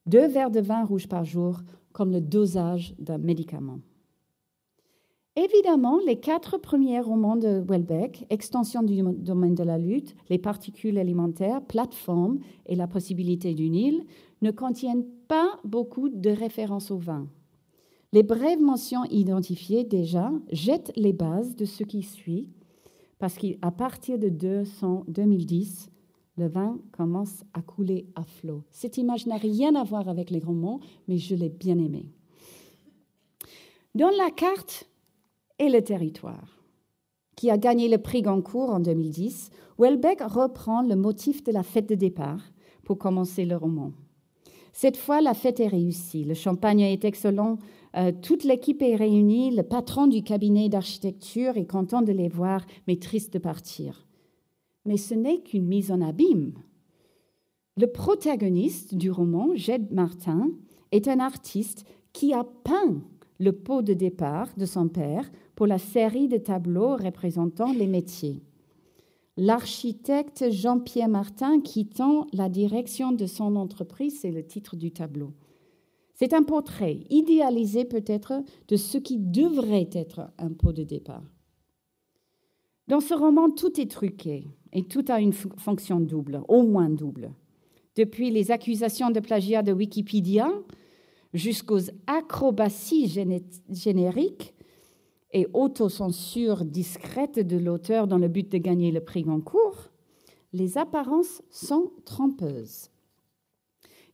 Deux 0.05 0.27
verres 0.27 0.51
de 0.51 0.61
vin 0.61 0.85
rouge 0.85 1.09
par 1.09 1.25
jour 1.25 1.61
comme 1.93 2.13
le 2.13 2.21
dosage 2.21 2.95
d'un 2.99 3.17
médicament. 3.17 3.79
Évidemment, 5.35 5.99
les 6.07 6.21
quatre 6.21 6.59
premiers 6.59 7.01
romans 7.01 7.37
de 7.37 7.63
Welbeck, 7.67 8.27
Extension 8.31 8.83
du 8.83 9.03
domaine 9.03 9.55
de 9.55 9.65
la 9.65 9.79
lutte, 9.79 10.15
Les 10.29 10.39
particules 10.39 10.99
alimentaires, 10.99 11.63
Plateforme 11.63 12.39
et 12.67 12.75
La 12.75 12.87
possibilité 12.87 13.55
du 13.55 13.71
Nil, 13.71 14.05
ne 14.43 14.51
contiennent 14.51 15.05
pas 15.29 15.59
beaucoup 15.65 16.11
de 16.11 16.31
références 16.31 16.91
au 16.91 16.99
vin. 16.99 17.29
Les 18.17 18.23
brèves 18.23 18.63
mentions 18.63 19.05
identifiées 19.11 19.85
déjà 19.85 20.33
jettent 20.51 20.91
les 20.97 21.13
bases 21.13 21.55
de 21.55 21.67
ce 21.67 21.85
qui 21.85 22.03
suit, 22.03 22.49
parce 23.19 23.35
qu'à 23.37 23.71
partir 23.71 24.19
de 24.19 24.31
2010, 24.31 25.91
le 26.39 26.49
vin 26.49 26.79
commence 26.93 27.45
à 27.53 27.61
couler 27.61 28.07
à 28.15 28.23
flot. 28.23 28.63
Cette 28.71 28.97
image 28.97 29.27
n'a 29.27 29.37
rien 29.37 29.75
à 29.75 29.85
voir 29.85 30.09
avec 30.09 30.31
les 30.31 30.39
romans, 30.39 30.81
mais 31.09 31.19
je 31.19 31.35
l'ai 31.35 31.51
bien 31.51 31.79
aimée. 31.79 32.07
Dans 33.95 34.09
la 34.09 34.31
carte 34.31 34.89
et 35.59 35.69
le 35.69 35.85
territoire, 35.85 36.63
qui 37.37 37.51
a 37.51 37.59
gagné 37.59 37.87
le 37.87 37.99
prix 37.99 38.23
Goncourt 38.23 38.71
en 38.71 38.81
2010, 38.81 39.51
Welbeck 39.79 40.23
reprend 40.23 40.81
le 40.81 40.97
motif 40.97 41.45
de 41.45 41.53
la 41.53 41.63
fête 41.63 41.91
de 41.91 41.95
départ 41.95 42.41
pour 42.83 42.97
commencer 42.97 43.45
le 43.45 43.59
roman. 43.59 43.93
Cette 44.73 44.99
fois, 44.99 45.23
la 45.23 45.33
fête 45.33 45.61
est 45.61 45.69
réussie. 45.69 46.25
Le 46.25 46.35
champagne 46.35 46.81
est 46.81 47.07
excellent. 47.07 47.57
Euh, 47.97 48.13
toute 48.23 48.45
l'équipe 48.45 48.83
est 48.83 48.97
réunie. 48.97 49.55
Le 49.55 49.63
patron 49.63 50.07
du 50.07 50.23
cabinet 50.23 50.69
d'architecture 50.69 51.57
est 51.57 51.71
content 51.71 52.03
de 52.03 52.13
les 52.13 52.29
voir, 52.29 52.65
mais 52.87 52.97
triste 52.97 53.33
de 53.33 53.39
partir. 53.39 54.07
Mais 54.85 54.97
ce 54.97 55.15
n'est 55.15 55.41
qu'une 55.41 55.67
mise 55.67 55.91
en 55.91 56.01
abîme. 56.01 56.55
Le 57.77 57.87
protagoniste 57.87 58.95
du 58.95 59.11
roman, 59.11 59.55
Jed 59.55 59.93
Martin, 59.93 60.51
est 60.93 61.09
un 61.09 61.21
artiste 61.21 61.85
qui 62.13 62.33
a 62.33 62.45
peint 62.45 63.03
le 63.39 63.53
pot 63.53 63.83
de 63.83 63.93
départ 63.93 64.49
de 64.57 64.65
son 64.65 64.89
père 64.89 65.31
pour 65.55 65.67
la 65.67 65.79
série 65.79 66.29
de 66.29 66.39
tableaux 66.39 66.97
représentant 66.97 67.73
les 67.73 67.87
métiers. 67.87 68.43
L'architecte 69.37 70.51
Jean-Pierre 70.51 71.09
Martin 71.09 71.61
quittant 71.61 72.27
la 72.33 72.49
direction 72.49 73.13
de 73.13 73.27
son 73.27 73.57
entreprise, 73.57 74.21
c'est 74.21 74.31
le 74.31 74.47
titre 74.47 74.77
du 74.77 74.93
tableau. 74.93 75.33
C'est 76.19 76.33
un 76.33 76.43
portrait 76.43 77.01
idéalisé 77.11 77.85
peut-être 77.85 78.43
de 78.69 78.77
ce 78.77 78.97
qui 78.97 79.19
devrait 79.19 79.91
être 79.93 80.31
un 80.39 80.51
pot 80.51 80.73
de 80.73 80.83
départ. 80.83 81.23
Dans 82.89 83.01
ce 83.01 83.13
roman, 83.13 83.51
tout 83.51 83.79
est 83.79 83.91
truqué 83.91 84.47
et 84.73 84.85
tout 84.85 85.05
a 85.09 85.21
une 85.21 85.35
fonction 85.35 86.01
double, 86.01 86.41
au 86.49 86.63
moins 86.63 86.89
double. 86.89 87.33
Depuis 87.97 88.31
les 88.31 88.51
accusations 88.51 89.11
de 89.11 89.21
plagiat 89.21 89.63
de 89.63 89.73
Wikipédia 89.73 90.51
jusqu'aux 91.35 91.91
acrobaties 92.07 93.13
génériques 93.69 94.55
et 95.33 95.47
autocensure 95.53 96.65
discrète 96.65 97.47
de 97.47 97.59
l'auteur 97.59 98.07
dans 98.07 98.19
le 98.19 98.29
but 98.29 98.51
de 98.51 98.57
gagner 98.57 98.91
le 98.91 99.05
prix 99.05 99.29
en 99.29 99.43
cours, 99.43 99.91
les 100.55 100.79
apparences 100.79 101.43
sont 101.51 101.93
trompeuses. 102.07 102.89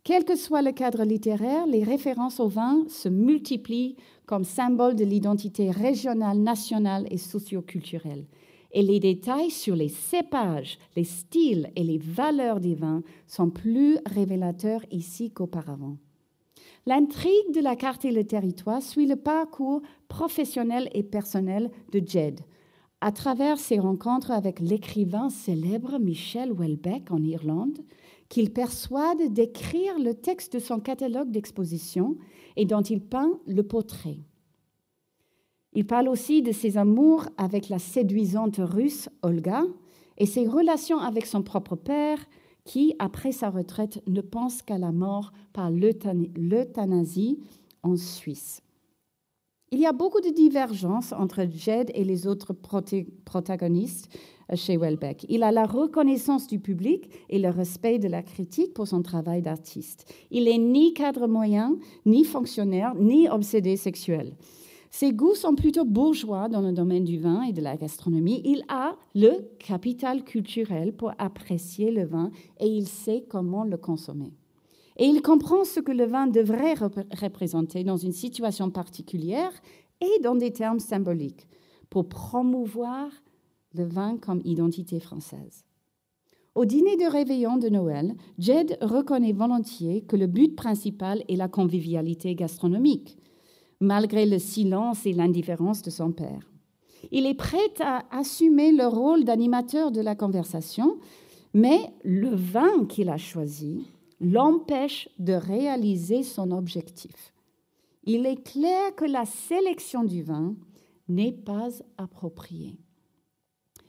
Quel 0.05 0.25
que 0.25 0.35
soit 0.35 0.63
le 0.63 0.73
cadre 0.73 1.05
littéraire, 1.05 1.65
les 1.67 1.85
références 1.85 2.41
au 2.41 2.49
vin 2.49 2.83
se 2.89 3.09
multiplient 3.09 3.97
comme 4.27 4.43
symbole 4.43 4.97
de 4.97 5.05
l'identité 5.05 5.71
régionale, 5.71 6.39
nationale 6.39 7.07
et 7.11 7.19
socioculturelle. 7.19 8.27
Et 8.73 8.83
les 8.83 8.99
détails 8.99 9.51
sur 9.51 9.77
les 9.77 9.91
cépages, 9.91 10.79
les 10.97 11.05
styles 11.05 11.71
et 11.77 11.85
les 11.85 11.99
valeurs 11.99 12.59
des 12.59 12.75
vins 12.75 13.03
sont 13.29 13.51
plus 13.51 13.99
révélateurs 14.07 14.83
ici 14.91 15.31
qu'auparavant. 15.31 15.99
L'intrigue 16.85 17.55
de 17.55 17.61
la 17.61 17.77
carte 17.77 18.05
et 18.05 18.11
le 18.11 18.25
territoire 18.25 18.83
suit 18.83 19.07
le 19.07 19.15
parcours 19.15 19.83
professionnel 20.09 20.89
et 20.95 21.05
personnel 21.05 21.71
de 21.93 22.03
Jed, 22.05 22.41
à 23.01 23.13
travers 23.13 23.61
ses 23.61 23.79
rencontres 23.79 24.33
avec 24.33 24.59
l'écrivain 24.59 25.29
célèbre 25.31 26.01
Michel 26.01 26.51
Houellebecq 26.51 27.13
en 27.13 27.23
Irlande, 27.23 27.79
qu'il 28.33 28.51
persuade 28.51 29.35
d'écrire 29.35 29.99
le 29.99 30.14
texte 30.14 30.55
de 30.55 30.59
son 30.59 30.80
catalogue 30.80 31.30
d'exposition 31.30 32.16
et 32.57 32.64
dont 32.64 32.80
il 32.80 33.03
peint 33.03 33.39
le 33.47 33.62
portrait. 33.62 34.20
Il 35.74 35.87
parle 35.87 36.09
aussi 36.09 36.41
de 36.41 36.51
ses 36.51 36.78
amours 36.78 37.26
avec 37.37 37.68
la 37.68 37.78
séduisante 37.78 38.57
russe 38.57 39.11
Olga 39.20 39.64
et 40.16 40.24
ses 40.24 40.47
relations 40.47 40.99
avec 40.99 41.26
son 41.26 41.43
propre 41.43 41.76
père, 41.76 42.24
qui, 42.64 42.95
après 42.99 43.33
sa 43.33 43.51
retraite, 43.51 44.03
ne 44.07 44.22
pense 44.22 44.62
qu'à 44.62 44.78
la 44.78 44.93
mort 44.93 45.33
par 45.53 45.70
l'euthanasie 45.70 47.39
en 47.83 47.97
Suisse. 47.97 48.62
Il 49.75 49.81
y 49.81 49.87
a 49.87 49.93
beaucoup 49.93 50.20
de 50.20 50.29
divergences 50.29 51.14
entre 51.14 51.47
Jed 51.51 51.91
et 51.95 52.05
les 52.05 52.27
autres 52.27 52.53
protagonistes 52.53 54.14
euh, 54.53 54.57
chez 54.57 54.77
Welbeck. 54.77 55.25
Il 55.31 55.43
a 55.43 55.51
la 55.51 55.64
reconnaissance 55.64 56.47
du 56.47 56.59
public 56.59 57.09
et 57.31 57.39
le 57.39 57.49
respect 57.49 57.99
de 57.99 58.07
la 58.07 58.23
critique 58.23 58.75
pour 58.75 58.87
son 58.87 59.01
travail 59.01 59.41
d'artiste. 59.41 60.12
Il 60.31 60.45
n'est 60.45 60.59
ni 60.59 60.93
cadre 60.93 61.27
moyen, 61.27 61.79
ni 62.05 62.25
fonctionnaire, 62.25 62.95
ni 62.97 63.31
obsédé 63.31 63.79
sexuel. 63.79 64.35
Ses 64.91 65.14
goûts 65.14 65.35
sont 65.35 65.55
plutôt 65.55 65.87
bourgeois 65.87 66.51
dans 66.51 66.61
le 66.61 66.73
domaine 66.73 67.05
du 67.05 67.18
vin 67.18 67.41
et 67.45 67.55
de 67.55 67.62
la 67.62 67.79
gastronomie. 67.79 68.43
Il 68.45 68.64
a 68.68 68.95
le 69.14 69.49
capital 69.59 70.23
culturel 70.23 70.93
pour 70.93 71.12
apprécier 71.16 71.91
le 71.91 72.05
vin 72.05 72.31
et 72.61 72.66
il 72.66 72.87
sait 72.87 73.25
comment 73.27 73.64
le 73.64 73.79
consommer. 73.79 74.35
Et 74.97 75.07
il 75.07 75.22
comprend 75.22 75.64
ce 75.64 75.80
que 75.80 75.93
le 75.93 76.05
vin 76.05 76.26
devrait 76.26 76.74
représenter 76.74 77.84
dans 77.84 77.97
une 77.97 78.12
situation 78.12 78.70
particulière 78.70 79.53
et 80.01 80.20
dans 80.22 80.34
des 80.34 80.53
termes 80.53 80.80
symboliques 80.80 81.47
pour 81.90 82.09
promouvoir 82.09 83.11
le 83.74 83.84
vin 83.84 84.18
comme 84.18 84.43
identité 84.45 85.01
française. 85.01 85.64
Au 86.55 86.66
dîner 86.66 86.97
de 86.97 87.11
réveillon 87.11 87.57
de 87.57 87.70
Noël, 87.70 88.14
Jed 88.38 88.76
reconnaît 88.82 89.32
volontiers 89.32 90.03
que 90.03 90.16
le 90.16 90.26
but 90.26 90.55
principal 90.55 91.24
est 91.28 91.36
la 91.36 91.49
convivialité 91.49 92.34
gastronomique 92.34 93.16
malgré 93.80 94.26
le 94.26 94.38
silence 94.38 95.07
et 95.07 95.12
l'indifférence 95.12 95.82
de 95.82 95.90
son 95.90 96.12
père. 96.12 96.53
Il 97.11 97.26
est 97.26 97.34
prêt 97.34 97.72
à 97.80 98.05
assumer 98.16 98.70
le 98.70 98.86
rôle 98.86 99.24
d'animateur 99.24 99.90
de 99.90 100.01
la 100.01 100.14
conversation, 100.14 100.99
mais 101.53 101.80
le 102.05 102.28
vin 102.28 102.86
qu'il 102.86 103.09
a 103.09 103.16
choisi 103.16 103.86
l'empêche 104.23 105.09
de 105.18 105.35
réaliser 105.35 106.23
son 106.23 106.51
objectif. 106.51 107.35
Il 108.05 108.25
est 108.25 108.43
clair 108.43 108.95
que 108.97 109.05
la 109.05 109.27
sélection 109.27 110.05
du 110.05 110.23
vin 110.23 110.55
n'est 111.09 111.33
pas 111.33 111.68
appropriée. 111.99 112.79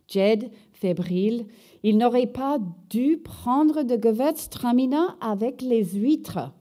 Jed, 0.09 0.51
fébrile, 0.73 1.47
il 1.83 1.97
n'aurait 1.97 2.27
pas 2.27 2.59
dû 2.89 3.17
prendre 3.17 3.83
de 3.83 3.95
Gewürztraminer 3.95 5.07
avec 5.21 5.61
les 5.61 5.85
huîtres 5.85 6.51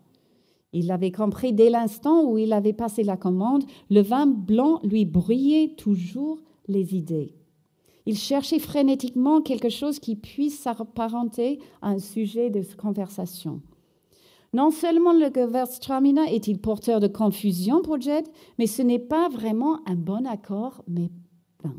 il 0.73 0.87
l'avait 0.87 1.13
compris 1.13 1.53
dès 1.53 1.69
l'instant 1.69 2.25
où 2.25 2.39
il 2.39 2.53
avait 2.53 2.73
passé 2.73 3.03
la 3.03 3.17
commande, 3.17 3.65
le 3.91 4.01
vin 4.01 4.27
blanc 4.27 4.81
lui 4.83 5.05
bruyait 5.05 5.75
toujours 5.77 6.39
les 6.67 6.95
idées. 6.95 7.35
Il 8.07 8.17
cherchait 8.17 8.59
frénétiquement 8.59 9.41
quelque 9.41 9.69
chose 9.69 9.99
qui 9.99 10.17
puisse 10.17 10.59
s'apparenter 10.61 11.61
à 11.81 11.91
un 11.91 11.99
sujet 11.99 12.51
de 12.51 12.63
conversation. 12.77 13.61
Non 14.53 14.71
seulement 14.71 15.13
le 15.13 15.31
Gewürztraminer 15.33 16.35
est-il 16.35 16.59
porteur 16.59 17.01
de 17.01 17.07
confusion 17.07 17.81
pour 17.81 18.01
Jed, 18.01 18.27
mais 18.59 18.67
ce 18.67 18.83
n'est 18.83 18.99
pas 18.99 19.29
vraiment 19.29 19.81
un 19.87 19.95
bon 19.95 20.27
accord, 20.27 20.83
mais 20.89 21.11
plein. 21.59 21.77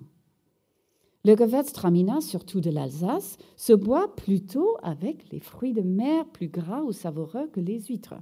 Le 1.25 1.35
Gewürztraminer, 1.35 2.21
surtout 2.21 2.61
de 2.61 2.71
l'Alsace, 2.71 3.37
se 3.57 3.73
boit 3.73 4.15
plutôt 4.15 4.77
avec 4.81 5.31
les 5.31 5.39
fruits 5.39 5.73
de 5.73 5.81
mer 5.81 6.25
plus 6.29 6.49
gras 6.49 6.81
ou 6.81 6.91
savoureux 6.91 7.47
que 7.47 7.59
les 7.59 7.79
huîtres 7.81 8.15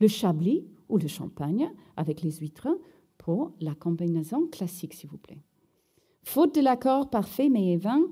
le 0.00 0.08
chablis 0.08 0.66
ou 0.88 0.98
le 0.98 1.06
champagne 1.06 1.70
avec 1.96 2.22
les 2.22 2.32
huîtres 2.32 2.68
pour 3.18 3.52
la 3.60 3.74
combinaison 3.74 4.46
classique, 4.48 4.94
s'il 4.94 5.10
vous 5.10 5.18
plaît. 5.18 5.42
Faute 6.22 6.54
de 6.54 6.60
l'accord 6.60 7.10
parfait 7.10 7.48
mais 7.48 7.76
vain, 7.76 8.02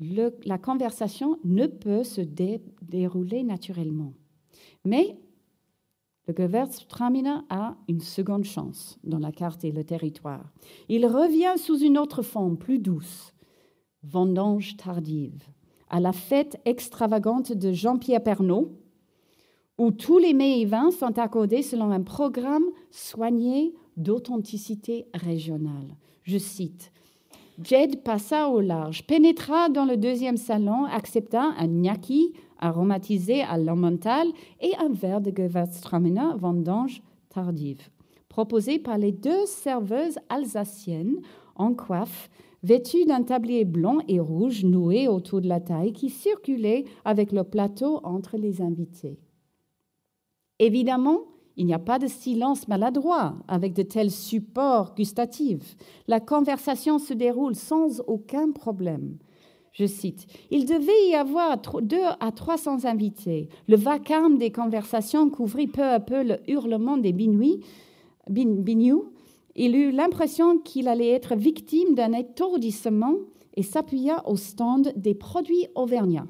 la 0.00 0.58
conversation 0.58 1.38
ne 1.44 1.66
peut 1.66 2.04
se 2.04 2.20
dérouler 2.20 3.42
naturellement. 3.42 4.12
Mais 4.84 5.18
le 6.28 6.34
Gewürztraminer 6.36 7.38
a 7.50 7.76
une 7.88 8.00
seconde 8.00 8.44
chance 8.44 8.98
dans 9.04 9.20
la 9.20 9.32
carte 9.32 9.64
et 9.64 9.70
le 9.70 9.84
territoire. 9.84 10.52
Il 10.88 11.06
revient 11.06 11.54
sous 11.56 11.78
une 11.78 11.98
autre 11.98 12.22
forme, 12.22 12.58
plus 12.58 12.78
douce, 12.78 13.32
vendange 14.02 14.76
tardive, 14.76 15.44
à 15.88 16.00
la 16.00 16.12
fête 16.12 16.60
extravagante 16.64 17.52
de 17.52 17.72
Jean-Pierre 17.72 18.22
Pernaud, 18.22 18.72
où 19.78 19.92
tous 19.92 20.18
les 20.18 20.34
mets 20.34 20.60
et 20.60 20.64
vins 20.64 20.90
sont 20.90 21.18
accordés 21.18 21.62
selon 21.62 21.90
un 21.90 22.02
programme 22.02 22.64
soigné 22.90 23.74
d'authenticité 23.96 25.06
régionale. 25.14 25.96
Je 26.24 26.38
cite 26.38 26.92
Jed 27.62 28.02
passa 28.02 28.48
au 28.48 28.60
large, 28.60 29.06
pénétra 29.06 29.68
dans 29.70 29.86
le 29.86 29.96
deuxième 29.96 30.36
salon, 30.36 30.84
accepta 30.84 31.54
un 31.58 31.66
gnocchi 31.66 32.34
aromatisé 32.58 33.42
à 33.42 33.56
l'emmental 33.56 34.28
et 34.60 34.72
un 34.78 34.90
verre 34.90 35.20
de 35.20 35.30
Gewürztraminer 35.30 36.36
vendange 36.36 37.02
tardive, 37.30 37.88
proposé 38.28 38.78
par 38.78 38.98
les 38.98 39.12
deux 39.12 39.46
serveuses 39.46 40.18
alsaciennes 40.28 41.20
en 41.54 41.72
coiffe, 41.72 42.28
vêtues 42.62 43.06
d'un 43.06 43.22
tablier 43.22 43.64
blanc 43.64 43.98
et 44.08 44.20
rouge 44.20 44.64
noué 44.64 45.08
autour 45.08 45.40
de 45.40 45.48
la 45.48 45.60
taille 45.60 45.92
qui 45.92 46.10
circulait 46.10 46.84
avec 47.04 47.32
le 47.32 47.44
plateau 47.44 48.00
entre 48.04 48.36
les 48.36 48.60
invités. 48.60 49.18
Évidemment, 50.58 51.20
il 51.56 51.66
n'y 51.66 51.74
a 51.74 51.78
pas 51.78 51.98
de 51.98 52.06
silence 52.06 52.68
maladroit 52.68 53.36
avec 53.48 53.72
de 53.72 53.82
tels 53.82 54.10
supports 54.10 54.94
gustatifs. 54.94 55.76
La 56.06 56.20
conversation 56.20 56.98
se 56.98 57.14
déroule 57.14 57.54
sans 57.54 58.00
aucun 58.06 58.52
problème. 58.52 59.16
Je 59.72 59.86
cite, 59.86 60.26
Il 60.50 60.64
devait 60.64 61.08
y 61.08 61.14
avoir 61.14 61.58
deux 61.82 62.04
à 62.20 62.32
trois 62.32 62.56
cents 62.56 62.84
invités. 62.84 63.48
Le 63.68 63.76
vacarme 63.76 64.38
des 64.38 64.50
conversations 64.50 65.28
couvrit 65.28 65.66
peu 65.66 65.82
à 65.82 66.00
peu 66.00 66.22
le 66.22 66.38
hurlement 66.48 66.96
des 66.96 67.12
binouis. 67.12 67.60
Il 68.28 69.76
eut 69.76 69.90
l'impression 69.90 70.58
qu'il 70.58 70.88
allait 70.88 71.10
être 71.10 71.36
victime 71.36 71.94
d'un 71.94 72.12
étourdissement 72.12 73.14
et 73.54 73.62
s'appuya 73.62 74.26
au 74.26 74.36
stand 74.36 74.92
des 74.96 75.14
produits 75.14 75.66
auvergnats. 75.74 76.26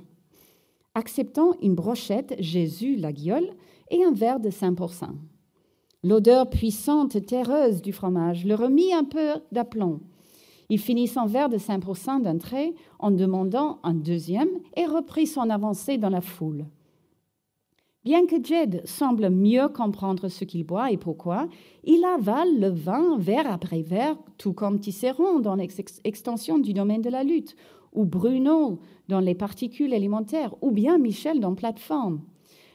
acceptant 0.94 1.52
une 1.60 1.74
brochette 1.74 2.34
Jésus 2.38 2.96
la 2.96 3.12
guiole 3.12 3.50
et 3.90 4.04
un 4.04 4.12
verre 4.12 4.40
de 4.40 4.50
5%. 4.50 5.08
L'odeur 6.02 6.48
puissante 6.48 7.16
et 7.16 7.22
terreuse 7.22 7.82
du 7.82 7.92
fromage 7.92 8.44
le 8.44 8.54
remit 8.54 8.92
un 8.92 9.04
peu 9.04 9.34
d'aplomb. 9.52 10.00
Il 10.68 10.78
finit 10.78 11.08
son 11.08 11.26
verre 11.26 11.48
de 11.48 11.58
5% 11.58 12.22
d'un 12.22 12.38
trait 12.38 12.74
en 12.98 13.10
demandant 13.10 13.78
un 13.82 13.94
deuxième 13.94 14.48
et 14.76 14.86
reprit 14.86 15.26
son 15.26 15.48
avancée 15.50 15.98
dans 15.98 16.10
la 16.10 16.20
foule. 16.20 16.66
Bien 18.04 18.26
que 18.26 18.36
Jed 18.40 18.82
semble 18.86 19.30
mieux 19.30 19.66
comprendre 19.68 20.28
ce 20.28 20.44
qu'il 20.44 20.64
boit 20.64 20.92
et 20.92 20.96
pourquoi, 20.96 21.48
il 21.82 22.04
avale 22.04 22.60
le 22.60 22.68
vin 22.68 23.18
verre 23.18 23.50
après 23.50 23.82
verre, 23.82 24.16
tout 24.38 24.52
comme 24.52 24.78
Tisserand 24.78 25.40
dans 25.40 25.56
l'extension 25.56 26.60
du 26.60 26.72
domaine 26.72 27.02
de 27.02 27.10
la 27.10 27.24
lutte, 27.24 27.56
ou 27.92 28.04
Bruno 28.04 28.78
dans 29.08 29.18
les 29.18 29.34
particules 29.34 29.92
élémentaires, 29.92 30.54
ou 30.62 30.70
bien 30.70 30.98
Michel 30.98 31.40
dans 31.40 31.56
Plateforme. 31.56 32.20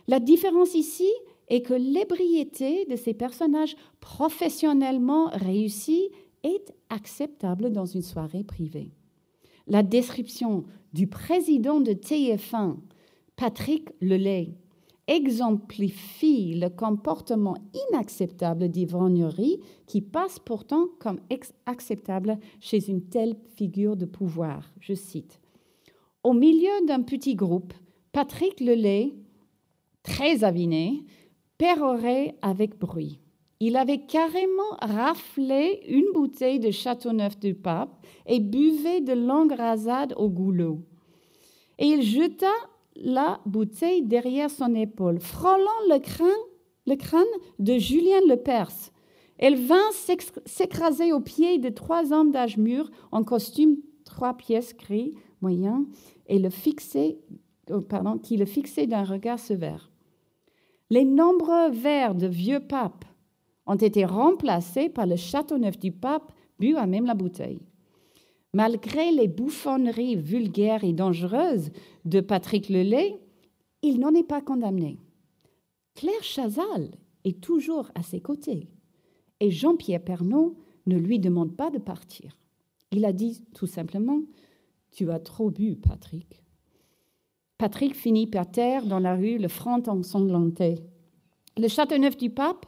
La 0.08 0.20
différence 0.20 0.76
ici 0.76 1.10
est 1.48 1.62
que 1.62 1.74
l'ébriété 1.74 2.86
de 2.86 2.96
ces 2.96 3.14
personnages 3.14 3.76
professionnellement 4.00 5.28
réussis 5.34 6.10
est 6.44 6.74
acceptable 6.90 7.72
dans 7.72 7.86
une 7.86 8.02
soirée 8.02 8.44
privée. 8.44 8.92
La 9.68 9.84
description 9.84 10.66
du 10.94 11.08
président 11.08 11.80
de 11.80 11.92
TF1, 11.92 12.78
Patrick 13.36 13.90
Lelay, 14.02 14.56
exemplifie 15.08 16.54
le 16.54 16.70
comportement 16.70 17.58
inacceptable 17.90 18.70
d'ivrognerie 18.70 19.60
qui 19.88 20.02
passe 20.02 20.40
pourtant 20.40 20.88
comme 21.00 21.20
acceptable 21.66 22.40
chez 22.60 22.90
une 22.90 23.02
telle 23.02 23.36
figure 23.56 23.98
de 23.98 24.06
pouvoir. 24.06 24.72
Je 24.80 24.94
cite. 24.94 25.40
Au 26.24 26.34
milieu 26.34 26.86
d'un 26.88 27.02
petit 27.02 27.36
groupe, 27.36 27.74
Patrick 28.12 28.60
Lelay, 28.60 29.14
très 30.04 30.44
aviné, 30.44 31.06
pérorait 31.58 32.36
avec 32.42 32.78
bruit. 32.78 33.20
Il 33.60 33.78
avait 33.78 34.06
carrément 34.06 34.76
raflé 34.82 35.82
une 35.88 36.12
bouteille 36.14 36.60
de 36.60 36.72
Châteauneuf 36.72 37.40
du 37.40 37.54
Pape 37.54 37.96
et 38.26 38.40
buvait 38.40 39.02
de 39.02 39.14
longues 39.14 39.54
rasades 39.54 40.16
au 40.18 40.30
goulot. 40.30 40.80
Et 41.78 41.86
il 41.86 42.02
jeta 42.02 42.52
la 42.96 43.40
bouteille 43.46 44.02
derrière 44.02 44.50
son 44.50 44.74
épaule, 44.74 45.20
frôlant 45.20 45.70
le 45.90 46.96
crâne, 46.96 47.24
de 47.60 47.78
Julien 47.78 48.22
le 48.28 48.38
Perse. 48.38 48.92
Elle 49.38 49.56
vint 49.56 49.92
s'écraser 50.46 51.14
aux 51.14 51.20
pieds 51.20 51.60
de 51.60 51.70
trois 51.70 52.12
hommes 52.12 52.32
d'âge 52.32 52.58
mûr 52.58 52.90
en 53.12 53.24
costume 53.24 53.78
trois 54.06 54.34
pièces 54.36 54.76
gris 54.76 55.14
moyen 55.42 55.86
et 56.28 56.40
le 56.40 56.50
fixer, 56.50 57.20
oh, 57.70 57.82
pardon, 57.82 58.18
qui 58.18 58.38
le 58.38 58.46
fixait 58.46 58.88
d'un 58.88 59.04
regard 59.04 59.40
sévère. 59.40 59.91
Les 60.92 61.06
nombreux 61.06 61.72
verres 61.72 62.16
de 62.16 62.28
vieux 62.28 62.60
pape 62.60 63.06
ont 63.66 63.76
été 63.76 64.04
remplacés 64.04 64.90
par 64.90 65.06
le 65.06 65.16
Châteauneuf 65.16 65.80
du 65.80 65.94
pape 65.94 66.34
bu 66.60 66.76
à 66.76 66.86
même 66.86 67.06
la 67.06 67.14
bouteille. 67.14 67.66
Malgré 68.54 69.10
les 69.14 69.30
bouffonneries 69.30 70.18
vulgaires 70.18 70.84
et 70.84 70.92
dangereuses 70.92 71.72
de 72.04 72.20
Patrick 72.20 72.68
Lelay, 72.68 73.18
il 73.82 74.02
n'en 74.02 74.14
est 74.14 74.28
pas 74.28 74.42
condamné. 74.42 75.00
Claire 75.96 76.24
Chazal 76.24 76.92
est 77.24 77.40
toujours 77.40 77.90
à 77.96 78.04
ses 78.04 78.20
côtés 78.20 78.68
et 79.40 79.50
Jean-Pierre 79.50 80.04
Pernaud 80.04 80.58
ne 80.88 80.98
lui 80.98 81.20
demande 81.20 81.56
pas 81.56 81.72
de 81.72 81.80
partir. 81.80 82.38
Il 82.92 83.06
a 83.06 83.14
dit 83.14 83.46
tout 83.54 83.66
simplement 83.66 84.20
Tu 84.92 85.10
as 85.10 85.20
trop 85.20 85.52
bu, 85.52 85.78
Patrick. 85.78 86.41
Patrick 87.62 87.94
finit 87.94 88.26
par 88.26 88.50
terre 88.50 88.88
dans 88.88 88.98
la 88.98 89.14
rue, 89.14 89.38
le 89.38 89.48
front 89.48 89.84
ensanglanté. 89.86 90.80
Le 91.60 91.68
Châteauneuf 91.68 92.18
du 92.18 92.32
Pape 92.32 92.66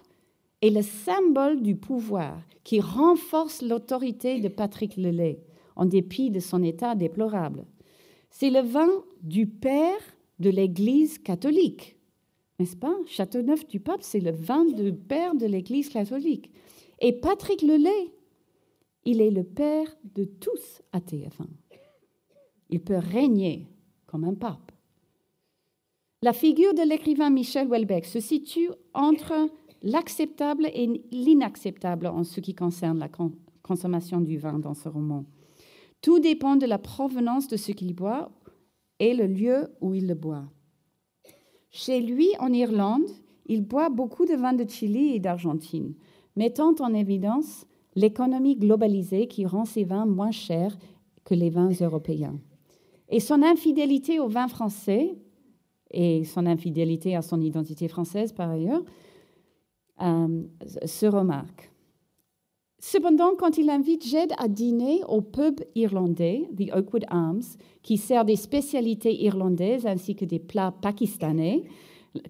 est 0.62 0.70
le 0.70 0.84
symbole 0.84 1.64
du 1.64 1.76
pouvoir 1.76 2.40
qui 2.64 2.80
renforce 2.80 3.64
l'autorité 3.64 4.40
de 4.40 4.50
Patrick 4.50 4.96
Lelay 4.96 5.40
en 5.76 5.88
dépit 5.88 6.30
de 6.30 6.40
son 6.40 6.62
état 6.62 6.94
déplorable. 6.94 7.66
C'est 8.30 8.52
le 8.52 8.60
vin 8.60 8.88
du 9.24 9.48
père 9.48 9.98
de 10.38 10.52
l'Église 10.52 11.18
catholique, 11.18 11.98
n'est-ce 12.60 12.78
pas? 12.78 12.96
Châteauneuf 13.08 13.68
du 13.68 13.80
Pape, 13.80 14.04
c'est 14.04 14.20
le 14.20 14.30
vin 14.30 14.64
du 14.64 14.94
père 14.94 15.34
de 15.34 15.48
l'Église 15.48 15.90
catholique. 15.90 16.52
Et 17.00 17.14
Patrick 17.14 17.64
Lelay, 17.64 18.14
il 19.06 19.22
est 19.22 19.32
le 19.32 19.44
père 19.44 19.88
de 20.14 20.26
tous 20.26 20.84
à 20.92 21.00
TF1. 21.00 21.48
Il 22.70 22.84
peut 22.84 23.00
régner 23.00 23.66
comme 24.06 24.26
un 24.26 24.36
pape. 24.36 24.73
La 26.24 26.32
figure 26.32 26.74
de 26.74 26.88
l'écrivain 26.88 27.30
Michel 27.30 27.68
Houellebecq 27.68 28.06
se 28.06 28.22
situe 28.22 28.70
entre 28.94 29.50
l'acceptable 29.82 30.68
et 30.74 31.04
l'inacceptable 31.12 32.08
en 32.08 32.24
ce 32.24 32.40
qui 32.40 32.56
concerne 32.56 32.98
la 32.98 33.10
consommation 33.62 34.22
du 34.22 34.38
vin 34.38 34.58
dans 34.58 34.74
ce 34.74 34.88
roman. 34.88 35.26
Tout 36.02 36.20
dépend 36.20 36.56
de 36.56 36.66
la 36.66 36.78
provenance 36.78 37.50
de 37.50 37.58
ce 37.58 37.74
qu'il 37.74 37.94
boit 37.94 38.32
et 39.00 39.14
le 39.14 39.28
lieu 39.28 39.68
où 39.82 39.96
il 39.96 40.08
le 40.08 40.14
boit. 40.14 40.46
Chez 41.72 42.00
lui, 42.00 42.30
en 42.40 42.54
Irlande, 42.54 43.10
il 43.46 43.62
boit 43.62 43.90
beaucoup 43.90 44.26
de 44.26 44.36
vin 44.36 44.54
de 44.54 44.66
Chili 44.66 45.14
et 45.14 45.20
d'Argentine, 45.20 45.94
mettant 46.38 46.74
en 46.80 46.94
évidence 46.94 47.66
l'économie 47.96 48.56
globalisée 48.56 49.28
qui 49.28 49.46
rend 49.46 49.66
ses 49.66 49.84
vins 49.84 50.06
moins 50.06 50.32
chers 50.32 50.78
que 51.26 51.36
les 51.36 51.50
vins 51.50 51.72
européens. 51.82 52.40
Et 53.10 53.20
son 53.20 53.44
infidélité 53.44 54.22
au 54.22 54.30
vin 54.30 54.48
français, 54.48 55.18
et 55.94 56.24
son 56.24 56.46
infidélité 56.46 57.16
à 57.16 57.22
son 57.22 57.40
identité 57.40 57.88
française 57.88 58.34
par 58.34 58.50
ailleurs, 58.50 58.84
euh, 60.02 60.44
se 60.86 61.06
remarque. 61.06 61.72
Cependant, 62.80 63.32
quand 63.38 63.58
il 63.58 63.70
invite 63.70 64.06
Jed 64.06 64.34
à 64.38 64.50
dîner 64.50 65.02
au 65.08 65.22
pub 65.22 65.62
irlandais, 65.74 66.50
The 66.58 66.76
Oakwood 66.76 67.06
Arms, 67.08 67.56
qui 67.82 67.98
sert 67.98 68.26
des 68.26 68.36
spécialités 68.36 69.24
irlandaises 69.24 69.86
ainsi 69.86 70.18
que 70.18 70.26
des 70.26 70.40
plats 70.40 70.74
pakistanais, 70.82 71.64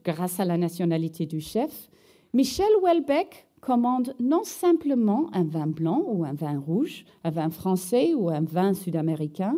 grâce 0.06 0.40
à 0.40 0.46
la 0.46 0.58
nationalité 0.58 1.26
du 1.26 1.40
chef, 1.40 1.90
Michel 2.34 2.70
Welbeck 2.84 3.48
commande 3.62 4.14
non 4.20 4.44
simplement 4.44 5.28
un 5.34 5.44
vin 5.44 5.68
blanc 5.68 6.04
ou 6.08 6.24
un 6.24 6.34
vin 6.34 6.60
rouge, 6.60 7.06
un 7.24 7.32
vin 7.32 7.50
français 7.50 8.14
ou 8.14 8.30
un 8.30 8.42
vin 8.42 8.74
sud-américain, 8.74 9.58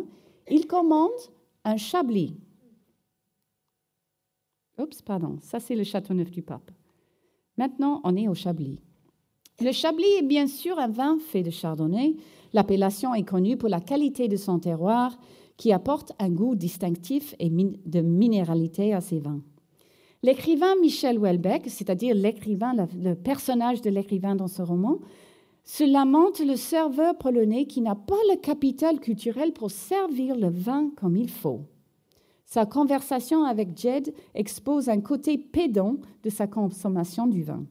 il 0.50 0.66
commande 0.66 1.10
un 1.64 1.76
chablis. 1.76 2.36
Oups, 4.78 5.02
pardon, 5.02 5.38
ça 5.40 5.60
c'est 5.60 5.74
le 5.74 5.84
Châteauneuf 5.84 6.30
du 6.30 6.42
Pape. 6.42 6.70
Maintenant, 7.56 8.00
on 8.04 8.16
est 8.16 8.28
au 8.28 8.34
chablis. 8.34 8.80
Le 9.60 9.72
Chablis 9.72 10.18
est 10.18 10.26
bien 10.26 10.46
sûr 10.46 10.78
un 10.78 10.88
vin 10.88 11.18
fait 11.18 11.42
de 11.42 11.50
chardonnay. 11.50 12.16
L'appellation 12.52 13.14
est 13.14 13.24
connue 13.24 13.56
pour 13.56 13.70
la 13.70 13.80
qualité 13.80 14.28
de 14.28 14.36
son 14.36 14.58
terroir 14.58 15.18
qui 15.56 15.72
apporte 15.72 16.12
un 16.18 16.28
goût 16.28 16.54
distinctif 16.54 17.34
et 17.38 17.48
de 17.48 18.00
minéralité 18.02 18.92
à 18.92 19.00
ses 19.00 19.18
vins. 19.18 19.40
L'écrivain 20.22 20.74
Michel 20.82 21.18
Houellebecq, 21.18 21.68
c'est-à-dire 21.68 22.14
l'écrivain, 22.14 22.74
le 22.74 23.14
personnage 23.14 23.80
de 23.80 23.88
l'écrivain 23.88 24.34
dans 24.34 24.48
ce 24.48 24.60
roman, 24.60 24.98
se 25.64 25.84
lamente 25.84 26.40
le 26.40 26.56
serveur 26.56 27.16
polonais 27.16 27.66
qui 27.66 27.80
n'a 27.80 27.94
pas 27.94 28.14
le 28.30 28.36
capital 28.36 29.00
culturel 29.00 29.52
pour 29.52 29.70
servir 29.70 30.36
le 30.36 30.48
vin 30.48 30.90
comme 30.96 31.16
il 31.16 31.30
faut. 31.30 31.62
Sa 32.46 32.64
conversation 32.64 33.44
avec 33.44 33.76
Jed 33.76 34.14
expose 34.34 34.88
un 34.88 35.00
côté 35.00 35.36
pédant 35.36 35.96
de 36.22 36.30
sa 36.30 36.46
consommation 36.46 37.26
du 37.26 37.42
vin 37.42 37.66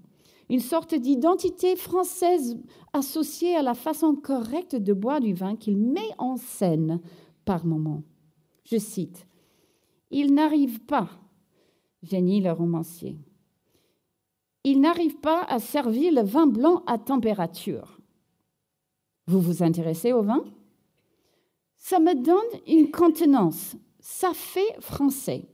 une 0.50 0.60
sorte 0.60 0.96
d'identité 0.96 1.76
française 1.76 2.58
associée 2.94 3.56
à 3.56 3.62
la 3.62 3.74
façon 3.74 4.16
correcte 4.16 4.76
de 4.76 4.94
boire 4.94 5.20
du 5.20 5.34
vin 5.34 5.56
qu'il 5.56 5.78
met 5.78 6.10
en 6.18 6.38
scène 6.38 7.02
par 7.46 7.66
moments. 7.66 8.04
Je 8.64 8.78
cite 8.78 9.28
Il 10.12 10.34
n'arrive 10.34 10.82
pas, 10.82 11.10
génie 12.04 12.42
le 12.42 12.52
romancier, 12.52 13.18
il 14.64 14.82
n'arrive 14.82 15.18
pas 15.20 15.44
à 15.44 15.60
servir 15.60 16.12
le 16.14 16.22
vin 16.22 16.48
blanc 16.48 16.84
à 16.88 16.98
température. 16.98 18.00
Vous 19.28 19.40
vous 19.40 19.64
intéressez 19.64 20.12
au 20.12 20.22
vin? 20.22 20.44
Ça 21.78 22.00
me 22.00 22.16
donne 22.16 22.62
une 22.68 22.90
contenance. 22.90 23.76
Ça 24.08 24.36
fait 24.36 24.80
français. 24.82 25.50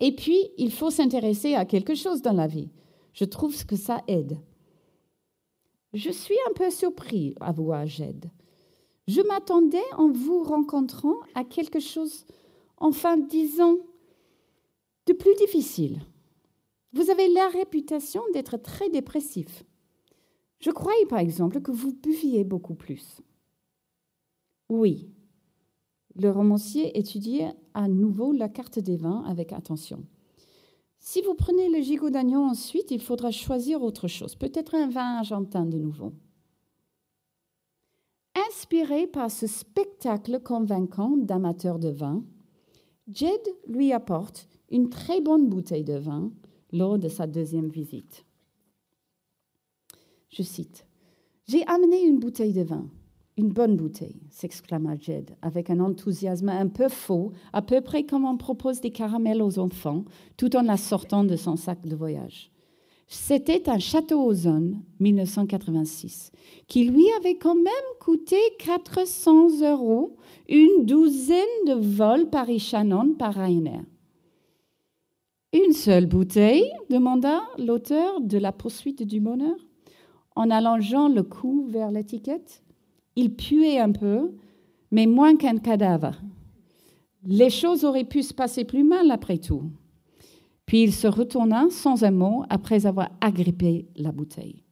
Et 0.00 0.16
puis, 0.16 0.50
il 0.58 0.72
faut 0.72 0.90
s'intéresser 0.90 1.54
à 1.54 1.64
quelque 1.64 1.94
chose 1.94 2.20
dans 2.20 2.32
la 2.32 2.48
vie. 2.48 2.72
Je 3.12 3.24
trouve 3.24 3.54
que 3.66 3.76
ça 3.76 4.02
aide. 4.08 4.36
Je 5.94 6.10
suis 6.10 6.34
un 6.50 6.54
peu 6.54 6.72
surpris, 6.72 7.36
avoua 7.40 7.86
Jed. 7.86 8.32
Je 9.06 9.20
m'attendais 9.20 9.78
en 9.96 10.10
vous 10.10 10.42
rencontrant 10.42 11.14
à 11.36 11.44
quelque 11.44 11.78
chose, 11.78 12.26
enfin 12.78 13.16
disons, 13.16 13.78
de 15.06 15.12
plus 15.12 15.36
difficile. 15.36 16.00
Vous 16.92 17.10
avez 17.10 17.28
la 17.28 17.46
réputation 17.46 18.22
d'être 18.32 18.56
très 18.56 18.90
dépressif. 18.90 19.62
Je 20.58 20.72
croyais 20.72 21.06
par 21.06 21.20
exemple 21.20 21.60
que 21.60 21.70
vous 21.70 21.92
buviez 21.92 22.42
beaucoup 22.42 22.74
plus. 22.74 23.22
Oui, 24.68 25.12
Le 26.14 26.30
romancier 26.30 26.98
étudie 26.98 27.40
à 27.74 27.88
nouveau 27.88 28.32
la 28.32 28.48
carte 28.48 28.78
des 28.78 28.96
vins 28.96 29.24
avec 29.26 29.52
attention. 29.52 30.04
Si 30.98 31.20
vous 31.22 31.34
prenez 31.34 31.68
le 31.68 31.80
gigot 31.80 32.10
d'agneau 32.10 32.42
ensuite, 32.42 32.90
il 32.90 33.00
faudra 33.00 33.30
choisir 33.30 33.82
autre 33.82 34.08
chose, 34.08 34.36
peut-être 34.36 34.74
un 34.74 34.88
vin 34.88 35.16
argentin 35.16 35.66
de 35.66 35.78
nouveau. 35.78 36.12
Inspiré 38.48 39.06
par 39.06 39.30
ce 39.30 39.46
spectacle 39.46 40.40
convaincant 40.40 41.16
d'amateurs 41.16 41.78
de 41.78 41.88
vin, 41.88 42.22
Jed 43.08 43.40
lui 43.66 43.92
apporte 43.92 44.48
une 44.70 44.90
très 44.90 45.20
bonne 45.20 45.48
bouteille 45.48 45.84
de 45.84 45.96
vin 45.96 46.30
lors 46.72 46.98
de 46.98 47.08
sa 47.08 47.26
deuxième 47.26 47.68
visite. 47.68 48.24
Je 50.30 50.42
cite 50.42 50.86
J'ai 51.46 51.66
amené 51.66 52.02
une 52.04 52.20
bouteille 52.20 52.54
de 52.54 52.62
vin. 52.62 52.86
Une 53.38 53.48
bonne 53.48 53.76
bouteille, 53.76 54.20
s'exclama 54.30 54.96
Jed 54.98 55.30
avec 55.40 55.70
un 55.70 55.80
enthousiasme 55.80 56.50
un 56.50 56.68
peu 56.68 56.88
faux, 56.88 57.32
à 57.54 57.62
peu 57.62 57.80
près 57.80 58.04
comme 58.04 58.26
on 58.26 58.36
propose 58.36 58.82
des 58.82 58.90
caramels 58.90 59.40
aux 59.40 59.58
enfants, 59.58 60.04
tout 60.36 60.54
en 60.54 60.62
la 60.62 60.76
sortant 60.76 61.24
de 61.24 61.36
son 61.36 61.56
sac 61.56 61.86
de 61.86 61.96
voyage. 61.96 62.50
C'était 63.08 63.68
un 63.68 63.78
château 63.78 64.22
Ozone, 64.22 64.82
1986, 65.00 66.30
qui 66.66 66.84
lui 66.84 67.04
avait 67.18 67.36
quand 67.36 67.54
même 67.54 67.72
coûté 68.00 68.36
400 68.58 69.60
euros, 69.62 70.16
une 70.48 70.84
douzaine 70.84 71.38
de 71.66 71.74
vols 71.74 72.28
Paris-Shannon 72.28 73.14
par 73.18 73.34
Ryanair. 73.34 73.82
Une 75.54 75.72
seule 75.72 76.06
bouteille 76.06 76.70
demanda 76.88 77.42
l'auteur 77.58 78.20
de 78.22 78.38
La 78.38 78.52
poursuite 78.52 79.02
du 79.02 79.20
bonheur, 79.20 79.56
en 80.34 80.50
allongeant 80.50 81.08
le 81.08 81.22
cou 81.22 81.66
vers 81.68 81.90
l'étiquette. 81.90 82.61
Il 83.16 83.34
puait 83.34 83.78
un 83.78 83.92
peu, 83.92 84.32
mais 84.90 85.06
moins 85.06 85.36
qu'un 85.36 85.58
cadavre. 85.58 86.14
Les 87.24 87.50
choses 87.50 87.84
auraient 87.84 88.04
pu 88.04 88.22
se 88.22 88.34
passer 88.34 88.64
plus 88.64 88.84
mal 88.84 89.10
après 89.10 89.38
tout. 89.38 89.64
Puis 90.66 90.82
il 90.82 90.92
se 90.92 91.06
retourna 91.06 91.66
sans 91.70 92.04
un 92.04 92.10
mot 92.10 92.44
après 92.48 92.86
avoir 92.86 93.10
agrippé 93.20 93.86
la 93.96 94.12
bouteille. 94.12 94.62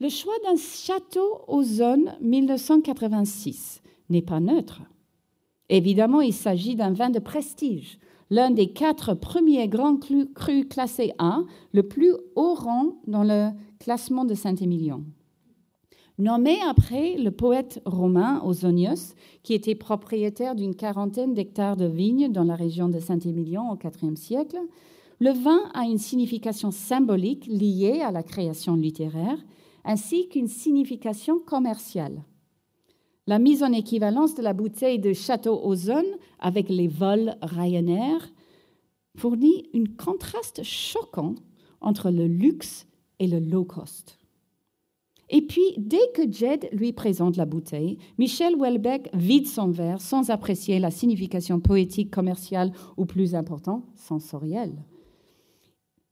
Le 0.00 0.08
choix 0.08 0.34
d'un 0.44 0.56
château 0.56 1.40
aux 1.48 1.62
zones 1.62 2.12
1986 2.20 3.82
n'est 4.10 4.22
pas 4.22 4.40
neutre. 4.40 4.82
Évidemment, 5.68 6.20
il 6.20 6.34
s'agit 6.34 6.76
d'un 6.76 6.92
vin 6.92 7.10
de 7.10 7.18
prestige, 7.18 7.98
l'un 8.30 8.50
des 8.50 8.72
quatre 8.72 9.14
premiers 9.14 9.68
grands 9.68 9.96
crus 9.96 10.66
classés 10.68 11.12
A, 11.18 11.40
le 11.72 11.82
plus 11.82 12.12
haut 12.34 12.54
rang 12.54 12.96
dans 13.06 13.24
le 13.24 13.50
classement 13.78 14.24
de 14.24 14.34
Saint-Émilion. 14.34 15.04
Nommé 16.18 16.56
après 16.66 17.16
le 17.18 17.30
poète 17.30 17.82
romain 17.84 18.40
Ausonius, 18.42 19.14
qui 19.42 19.52
était 19.52 19.74
propriétaire 19.74 20.54
d'une 20.54 20.74
quarantaine 20.74 21.34
d'hectares 21.34 21.76
de 21.76 21.84
vignes 21.84 22.32
dans 22.32 22.44
la 22.44 22.56
région 22.56 22.88
de 22.88 22.98
Saint-Émilion 23.00 23.70
au 23.70 23.76
IVe 23.76 24.16
siècle, 24.16 24.56
le 25.20 25.32
vin 25.32 25.60
a 25.74 25.84
une 25.84 25.98
signification 25.98 26.70
symbolique 26.70 27.46
liée 27.46 28.00
à 28.00 28.12
la 28.12 28.22
création 28.22 28.76
littéraire, 28.76 29.38
ainsi 29.84 30.28
qu'une 30.30 30.48
signification 30.48 31.38
commerciale. 31.38 32.24
La 33.26 33.38
mise 33.38 33.62
en 33.62 33.72
équivalence 33.72 34.34
de 34.34 34.42
la 34.42 34.54
bouteille 34.54 34.98
de 34.98 35.12
Château 35.12 35.60
Ozone 35.64 36.16
avec 36.38 36.70
les 36.70 36.88
vols 36.88 37.36
Ryanair 37.42 38.32
fournit 39.18 39.68
un 39.74 39.84
contraste 40.02 40.62
choquant 40.62 41.34
entre 41.82 42.10
le 42.10 42.26
luxe 42.26 42.86
et 43.18 43.26
le 43.26 43.38
low 43.38 43.64
cost. 43.64 44.18
Et 45.28 45.42
puis, 45.42 45.74
dès 45.76 46.08
que 46.14 46.30
Jed 46.30 46.68
lui 46.72 46.92
présente 46.92 47.36
la 47.36 47.46
bouteille, 47.46 47.98
Michel 48.18 48.54
Welbeck 48.56 49.10
vide 49.12 49.46
son 49.46 49.70
verre 49.70 50.00
sans 50.00 50.30
apprécier 50.30 50.78
la 50.78 50.90
signification 50.90 51.58
poétique, 51.58 52.12
commerciale 52.12 52.72
ou 52.96 53.06
plus 53.06 53.34
important, 53.34 53.84
sensorielle. 53.96 54.84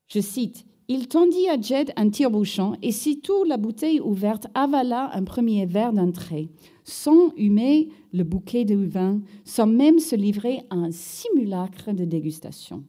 Je 0.08 0.20
cite 0.20 0.66
il 0.86 1.08
tendit 1.08 1.48
à 1.48 1.58
Jed 1.58 1.92
un 1.96 2.10
tire-bouchon 2.10 2.74
et 2.82 2.92
sitôt 2.92 3.44
la 3.44 3.56
bouteille 3.56 4.00
ouverte 4.00 4.48
avala 4.52 5.10
un 5.14 5.24
premier 5.24 5.64
verre 5.64 5.94
d'un 5.94 6.10
trait, 6.10 6.50
sans 6.82 7.32
humer 7.38 7.88
le 8.12 8.22
bouquet 8.22 8.66
de 8.66 8.74
vin, 8.74 9.22
sans 9.44 9.66
même 9.66 9.98
se 9.98 10.14
livrer 10.14 10.60
à 10.68 10.74
un 10.74 10.90
simulacre 10.90 11.94
de 11.94 12.04
dégustation. 12.04 12.84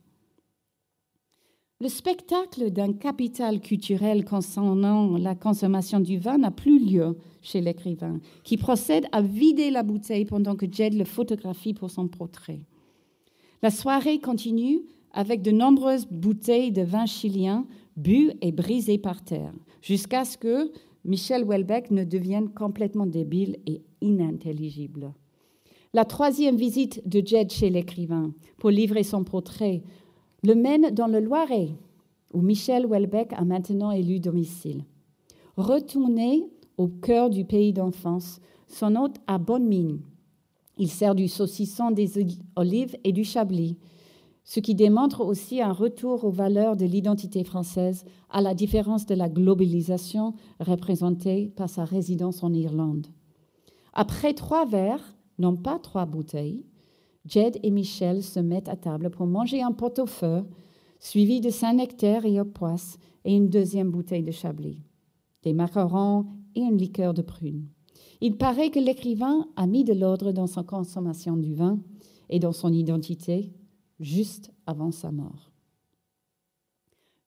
Le 1.82 1.90
spectacle 1.90 2.72
d'un 2.72 2.94
capital 2.94 3.60
culturel 3.60 4.24
concernant 4.24 5.18
la 5.18 5.36
consommation 5.36 6.00
du 6.00 6.18
vin 6.18 6.38
n'a 6.38 6.50
plus 6.50 6.80
lieu 6.80 7.18
chez 7.42 7.60
l'écrivain, 7.60 8.22
qui 8.46 8.56
procède 8.56 9.08
à 9.12 9.22
vider 9.22 9.72
la 9.72 9.84
bouteille 9.84 10.24
pendant 10.24 10.56
que 10.56 10.72
Jed 10.72 10.94
le 10.94 11.04
photographie 11.04 11.74
pour 11.74 11.92
son 11.92 12.08
portrait. 12.08 12.62
La 13.62 13.72
soirée 13.72 14.20
continue 14.20 14.84
avec 15.12 15.42
de 15.42 15.52
nombreuses 15.52 16.08
bouteilles 16.10 16.72
de 16.72 16.82
vin 16.82 17.06
chilien 17.06 17.68
bu 17.98 18.32
et 18.42 18.54
brisé 18.54 18.98
par 18.98 19.22
terre, 19.22 19.52
jusqu'à 19.82 20.24
ce 20.24 20.38
que 20.38 20.72
Michel 21.04 21.44
Houellebecq 21.44 21.92
ne 21.92 22.06
devienne 22.06 22.54
complètement 22.54 23.06
débile 23.06 23.58
et 23.68 23.82
inintelligible. 24.00 25.14
La 25.94 26.06
troisième 26.06 26.56
visite 26.56 27.06
de 27.06 27.22
Jed 27.26 27.52
chez 27.52 27.70
l'écrivain 27.70 28.34
pour 28.60 28.70
livrer 28.70 29.04
son 29.04 29.26
portrait 29.26 29.84
le 30.46 30.56
mène 30.56 30.92
dans 30.92 31.08
le 31.08 31.20
Loiret, 31.20 31.70
où 32.34 32.42
Michel 32.42 32.86
Houellebecq 32.86 33.34
a 33.34 33.44
maintenant 33.44 33.92
élu 33.92 34.20
domicile. 34.20 34.84
Retourné 35.58 36.44
au 36.78 36.88
cœur 36.88 37.30
du 37.30 37.46
pays 37.46 37.74
d'enfance, 37.74 38.40
son 38.68 38.96
hôte 38.96 39.18
a 39.28 39.38
bonne 39.38 39.66
mine. 39.66 40.02
Il 40.78 40.90
sert 40.90 41.16
du 41.16 41.28
saucisson, 41.28 41.92
des 41.92 42.12
olives 42.56 42.98
et 43.04 43.14
du 43.14 43.24
chablis, 43.24 43.78
ce 44.44 44.60
qui 44.60 44.76
démontre 44.76 45.22
aussi 45.22 45.62
un 45.62 45.72
retour 45.72 46.24
aux 46.24 46.32
valeurs 46.32 46.76
de 46.76 46.86
l'identité 46.86 47.44
française, 47.44 48.06
à 48.30 48.42
la 48.42 48.54
différence 48.54 49.08
de 49.08 49.16
la 49.16 49.30
globalisation 49.30 50.34
représentée 50.60 51.52
par 51.56 51.70
sa 51.70 51.86
résidence 51.86 52.44
en 52.44 52.54
Irlande. 52.54 53.08
Après 53.94 54.34
trois 54.34 54.66
verres, 54.66 55.16
non 55.40 55.56
pas 55.56 55.80
trois 55.80 56.06
bouteilles, 56.06 56.64
Jed 57.26 57.60
et 57.64 57.72
Michel 57.72 58.24
se 58.24 58.40
mettent 58.40 58.70
à 58.70 58.76
table 58.76 59.10
pour 59.10 59.26
manger 59.26 59.62
un 59.62 59.72
pot-au-feu, 59.72 60.44
suivi 61.00 61.42
de 61.42 61.50
Saint-Nectaire 61.50 62.26
et 62.26 62.40
au 62.40 62.46
poisse 62.46 62.98
et 63.24 63.36
une 63.36 63.50
deuxième 63.50 63.92
bouteille 63.92 64.24
de 64.24 64.32
Chablis, 64.32 64.82
des 65.44 65.54
macarons 65.54 66.28
et 66.56 66.62
une 66.62 66.78
liqueur 66.78 67.14
de 67.14 67.22
prune. 67.22 67.68
Il 68.22 68.38
paraît 68.38 68.70
que 68.70 68.80
l'écrivain 68.80 69.48
a 69.56 69.68
mis 69.68 69.84
de 69.84 69.94
l'ordre 69.94 70.32
dans 70.32 70.48
sa 70.48 70.64
consommation 70.64 71.36
du 71.36 71.54
vin 71.54 71.80
et 72.30 72.40
dans 72.40 72.54
son 72.54 72.72
identité 72.72 73.52
juste 74.00 74.52
avant 74.66 74.92
sa 74.92 75.12
mort. 75.12 75.52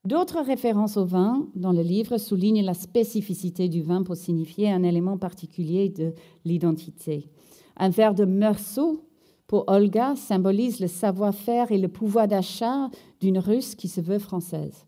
D'autres 0.05 0.41
références 0.41 0.97
au 0.97 1.05
vin 1.05 1.47
dans 1.55 1.73
le 1.73 1.81
livre 1.81 2.17
soulignent 2.17 2.63
la 2.63 2.73
spécificité 2.73 3.67
du 3.67 3.81
vin 3.81 4.03
pour 4.03 4.15
signifier 4.15 4.71
un 4.71 4.83
élément 4.83 5.17
particulier 5.17 5.89
de 5.89 6.13
l'identité. 6.45 7.29
Un 7.75 7.89
verre 7.89 8.15
de 8.15 8.25
Meursault 8.25 9.08
pour 9.49 9.63
Olga 9.65 10.15
symbolise 10.15 10.79
le 10.79 10.85
savoir-faire 10.85 11.71
et 11.71 11.79
le 11.79 11.87
pouvoir 11.87 12.27
d'achat 12.27 12.91
d'une 13.19 13.39
Russe 13.39 13.73
qui 13.73 13.87
se 13.87 13.99
veut 13.99 14.19
française. 14.19 14.85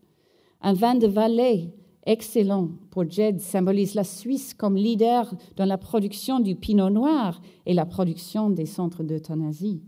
Un 0.61 0.73
vin 0.73 0.93
de 0.93 1.07
Valais 1.07 1.73
excellent 2.05 2.69
pour 2.91 3.09
Jed 3.09 3.39
symbolise 3.39 3.95
la 3.95 4.03
Suisse 4.03 4.53
comme 4.53 4.75
leader 4.75 5.33
dans 5.55 5.65
la 5.65 5.79
production 5.79 6.39
du 6.39 6.53
pinot 6.53 6.91
noir 6.91 7.41
et 7.65 7.73
la 7.73 7.87
production 7.87 8.51
des 8.51 8.67
centres 8.67 9.01
d'euthanasie. 9.01 9.81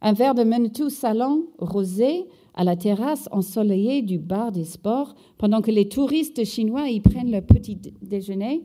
Un 0.00 0.14
verre 0.14 0.34
de 0.34 0.44
Menetou 0.44 0.88
salon 0.88 1.44
rosé 1.58 2.24
à 2.54 2.64
la 2.64 2.76
terrasse 2.76 3.28
ensoleillée 3.32 4.00
du 4.00 4.18
bar 4.18 4.50
des 4.50 4.64
sports 4.64 5.14
pendant 5.36 5.60
que 5.60 5.70
les 5.70 5.90
touristes 5.90 6.46
chinois 6.46 6.88
y 6.88 7.00
prennent 7.00 7.30
leur 7.30 7.42
petit 7.42 7.76
déjeuner 8.00 8.64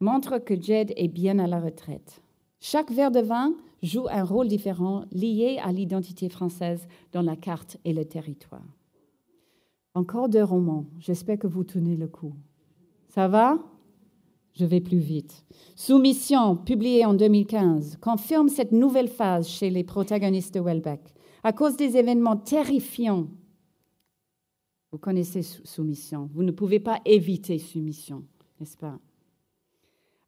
montre 0.00 0.38
que 0.38 0.60
Jed 0.60 0.92
est 0.96 1.06
bien 1.06 1.38
à 1.38 1.46
la 1.46 1.60
retraite. 1.60 2.20
Chaque 2.58 2.90
verre 2.90 3.12
de 3.12 3.20
vin 3.20 3.54
joue 3.84 4.06
un 4.10 4.24
rôle 4.24 4.48
différent 4.48 5.04
lié 5.12 5.58
à 5.62 5.72
l'identité 5.72 6.28
française 6.28 6.86
dans 7.12 7.22
la 7.22 7.36
carte 7.36 7.76
et 7.84 7.92
le 7.92 8.04
territoire. 8.04 8.66
Encore 9.94 10.28
deux 10.28 10.42
romans. 10.42 10.86
J'espère 10.98 11.38
que 11.38 11.46
vous 11.46 11.64
tenez 11.64 11.96
le 11.96 12.08
coup. 12.08 12.34
Ça 13.08 13.28
va? 13.28 13.58
Je 14.54 14.64
vais 14.64 14.80
plus 14.80 14.98
vite. 14.98 15.44
Soumission, 15.76 16.56
publiée 16.56 17.04
en 17.04 17.14
2015, 17.14 17.98
confirme 18.00 18.48
cette 18.48 18.72
nouvelle 18.72 19.08
phase 19.08 19.48
chez 19.48 19.70
les 19.70 19.84
protagonistes 19.84 20.54
de 20.54 20.60
Welbeck. 20.60 21.00
À 21.42 21.52
cause 21.52 21.76
des 21.76 21.96
événements 21.96 22.36
terrifiants, 22.36 23.26
vous 24.92 24.98
connaissez 24.98 25.42
Soumission, 25.42 26.30
vous 26.32 26.44
ne 26.44 26.52
pouvez 26.52 26.78
pas 26.78 27.00
éviter 27.04 27.58
Soumission, 27.58 28.24
n'est-ce 28.60 28.76
pas? 28.76 28.98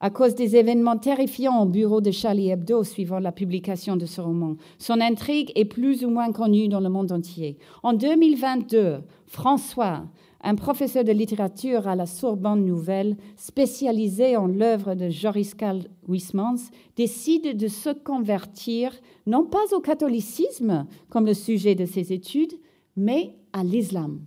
À 0.07 0.11
cause 0.11 0.37
des 0.37 0.55
événements 0.55 0.97
terrifiants 0.97 1.65
au 1.65 1.67
bureau 1.67 2.01
de 2.01 2.13
Charlie 2.13 2.51
Hebdo 2.51 2.85
suivant 2.85 3.19
la 3.19 3.33
publication 3.33 3.97
de 3.97 4.07
ce 4.07 4.21
roman. 4.21 4.55
Son 4.79 5.01
intrigue 5.01 5.51
est 5.57 5.65
plus 5.65 6.05
ou 6.05 6.11
moins 6.11 6.31
connue 6.31 6.69
dans 6.69 6.79
le 6.79 6.89
monde 6.89 7.11
entier. 7.11 7.59
En 7.83 7.93
2022, 7.93 8.99
François, 9.27 10.05
un 10.45 10.55
professeur 10.55 11.03
de 11.03 11.11
littérature 11.11 11.89
à 11.89 11.97
la 11.97 12.07
Sorbonne 12.07 12.65
Nouvelle, 12.65 13.17
spécialisé 13.37 14.37
en 14.37 14.47
l'œuvre 14.47 14.95
de 14.95 15.11
Joris 15.11 15.55
Karl 15.55 15.81
Huysmans, 16.07 16.71
décide 16.95 17.57
de 17.57 17.67
se 17.67 17.91
convertir 17.91 18.93
non 19.27 19.45
pas 19.45 19.75
au 19.75 19.81
catholicisme 19.81 20.87
comme 21.09 21.27
le 21.27 21.35
sujet 21.35 21.75
de 21.75 21.85
ses 21.85 22.13
études, 22.13 22.53
mais 22.95 23.35
à 23.53 23.65
l'islam. 23.65 24.21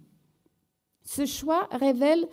Ce 1.06 1.26
choix 1.26 1.70
révèle 1.72 2.28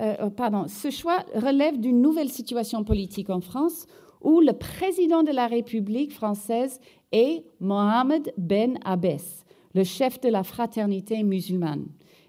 euh, 0.00 0.14
euh, 0.20 0.30
pardon, 0.30 0.66
ce 0.68 0.90
choix 0.90 1.24
relève 1.34 1.78
d'une 1.78 2.00
nouvelle 2.00 2.30
situation 2.30 2.84
politique 2.84 3.30
en 3.30 3.40
France 3.40 3.86
où 4.20 4.40
le 4.40 4.52
président 4.52 5.22
de 5.22 5.32
la 5.32 5.46
République 5.46 6.12
française 6.12 6.80
est 7.12 7.44
Mohamed 7.60 8.32
Ben 8.36 8.78
Abbès, 8.84 9.44
le 9.74 9.84
chef 9.84 10.20
de 10.20 10.28
la 10.28 10.42
fraternité 10.42 11.22
musulmane. 11.22 11.86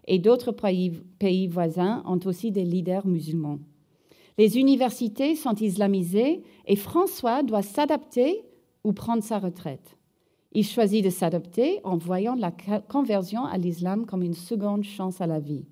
Et 0.08 0.18
d'autres 0.20 0.52
pays 0.52 1.48
voisins 1.48 2.04
ont 2.06 2.20
aussi 2.26 2.52
des 2.52 2.64
leaders 2.64 3.06
musulmans. 3.06 3.60
Les 4.38 4.58
universités 4.58 5.36
sont 5.36 5.56
islamisées 5.56 6.42
et 6.66 6.76
François 6.76 7.44
doit 7.44 7.62
s'adapter 7.62 8.42
ou 8.84 8.94
prendre 8.94 9.24
sa 9.24 9.38
retraite. 9.38 9.98
Il 10.52 10.66
choisit 10.66 11.04
de 11.04 11.10
s'adapter 11.10 11.80
en 11.84 11.98
voyant 11.98 12.36
la 12.36 12.52
conversion 12.88 13.46
à 13.46 13.58
l'islam 13.58 14.06
comme 14.06 14.24
une 14.24 14.34
seconde 14.34 14.84
chance 14.84 15.22
à 15.22 15.28
la 15.28 15.40
vie. 15.40 15.66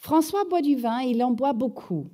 François 0.00 0.44
boit 0.48 0.62
du 0.62 0.76
vin 0.76 1.04
et 1.04 1.10
il 1.10 1.22
en 1.22 1.30
boit 1.30 1.52
beaucoup. 1.52 2.06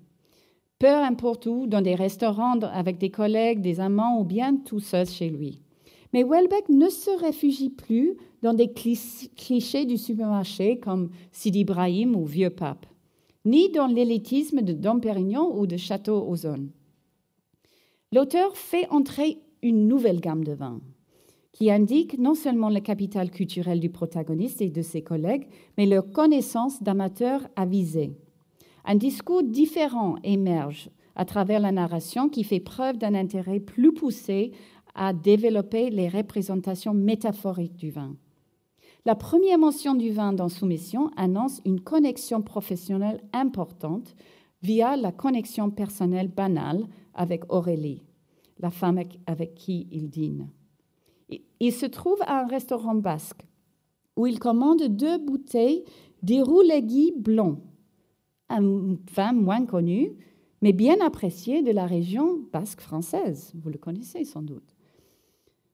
Peu 0.81 0.89
importe 0.89 1.47
où, 1.47 1.69
dans 1.69 1.81
des 1.81 1.95
restaurants 1.95 2.59
avec 2.61 2.99
des 2.99 3.11
collègues, 3.11 3.61
des 3.61 3.79
amants 3.79 4.21
ou 4.21 4.25
bien 4.25 4.57
tout 4.57 4.81
seul 4.81 5.07
chez 5.07 5.31
lui. 5.31 5.63
Mais 6.13 6.25
Welbeck 6.25 6.69
ne 6.69 6.89
se 6.89 7.11
réfugie 7.11 7.71
plus 7.71 8.17
dans 8.43 8.55
des 8.55 8.73
clichés 8.73 9.87
du 9.87 9.97
supermarché 9.97 10.81
comme 10.81 11.11
Sidi 11.31 11.61
Ibrahim 11.61 12.17
ou 12.17 12.25
Vieux 12.25 12.51
Pape, 12.51 12.87
ni 13.45 13.71
dans 13.71 13.87
l'élitisme 13.87 14.63
de 14.63 14.73
Dom 14.73 15.01
Pérignon 15.01 15.57
ou 15.57 15.69
de 15.69 15.77
Château 15.77 16.29
Ozone. 16.29 16.71
L'auteur 18.13 18.57
fait 18.57 18.89
entrer 18.91 19.39
une 19.63 19.87
nouvelle 19.87 20.21
gamme 20.21 20.45
de 20.45 20.53
vins 20.53 20.81
qui 21.57 21.71
indique 21.71 22.19
non 22.19 22.35
seulement 22.35 22.69
le 22.69 22.81
capital 22.81 23.31
culturel 23.31 23.81
du 23.81 23.89
protagoniste 23.89 24.61
et 24.61 24.69
de 24.69 24.83
ses 24.83 25.01
collègues, 25.01 25.47
mais 25.79 25.87
leur 25.87 26.13
connaissance 26.13 26.83
d'amateurs 26.83 27.49
avisés. 27.57 28.13
Un 28.85 28.95
discours 28.95 29.43
différent 29.43 30.17
émerge 30.23 30.91
à 31.15 31.25
travers 31.25 31.59
la 31.59 31.73
narration 31.73 32.29
qui 32.29 32.45
fait 32.45 32.61
preuve 32.61 32.99
d'un 32.99 33.15
intérêt 33.15 33.59
plus 33.59 33.95
poussé 33.95 34.53
à 34.95 35.15
développer 35.15 35.89
les 35.89 36.11
représentations 36.11 36.93
métaphoriques 36.93 37.77
du 37.77 37.91
vin. 37.91 38.17
La 39.07 39.15
première 39.15 39.59
mention 39.59 39.95
du 39.95 40.11
vin 40.11 40.35
dans 40.35 40.51
Soumission 40.51 41.11
annonce 41.17 41.63
une 41.65 41.81
connexion 41.81 42.43
professionnelle 42.43 43.23
importante 43.33 44.15
via 44.61 44.95
la 44.99 45.11
connexion 45.11 45.71
personnelle 45.71 46.29
banale 46.29 46.87
avec 47.15 47.51
Aurélie, 47.51 48.03
la 48.59 48.71
femme 48.71 49.01
avec 49.27 49.55
qui 49.55 49.89
il 49.91 50.11
dîne. 50.11 50.51
Il 51.61 51.73
se 51.73 51.87
trouve 51.87 52.21
à 52.23 52.43
un 52.43 52.47
restaurant 52.47 52.95
basque 52.95 53.47
où 54.17 54.27
il 54.27 54.39
commande 54.39 54.83
deux 54.85 55.19
bouteilles 55.19 55.85
d'Iroulegui 56.23 57.13
blanc, 57.17 57.61
un 58.49 58.97
vin 59.13 59.33
moins 59.33 59.67
connu, 59.67 60.17
mais 60.63 60.73
bien 60.73 60.97
apprécié 61.05 61.63
de 61.63 61.71
la 61.71 61.87
région 61.87 62.41
basque 62.53 62.81
française. 62.81 63.53
Vous 63.55 63.69
le 63.69 63.79
connaissez 63.79 64.25
sans 64.25 64.43
doute. 64.43 64.75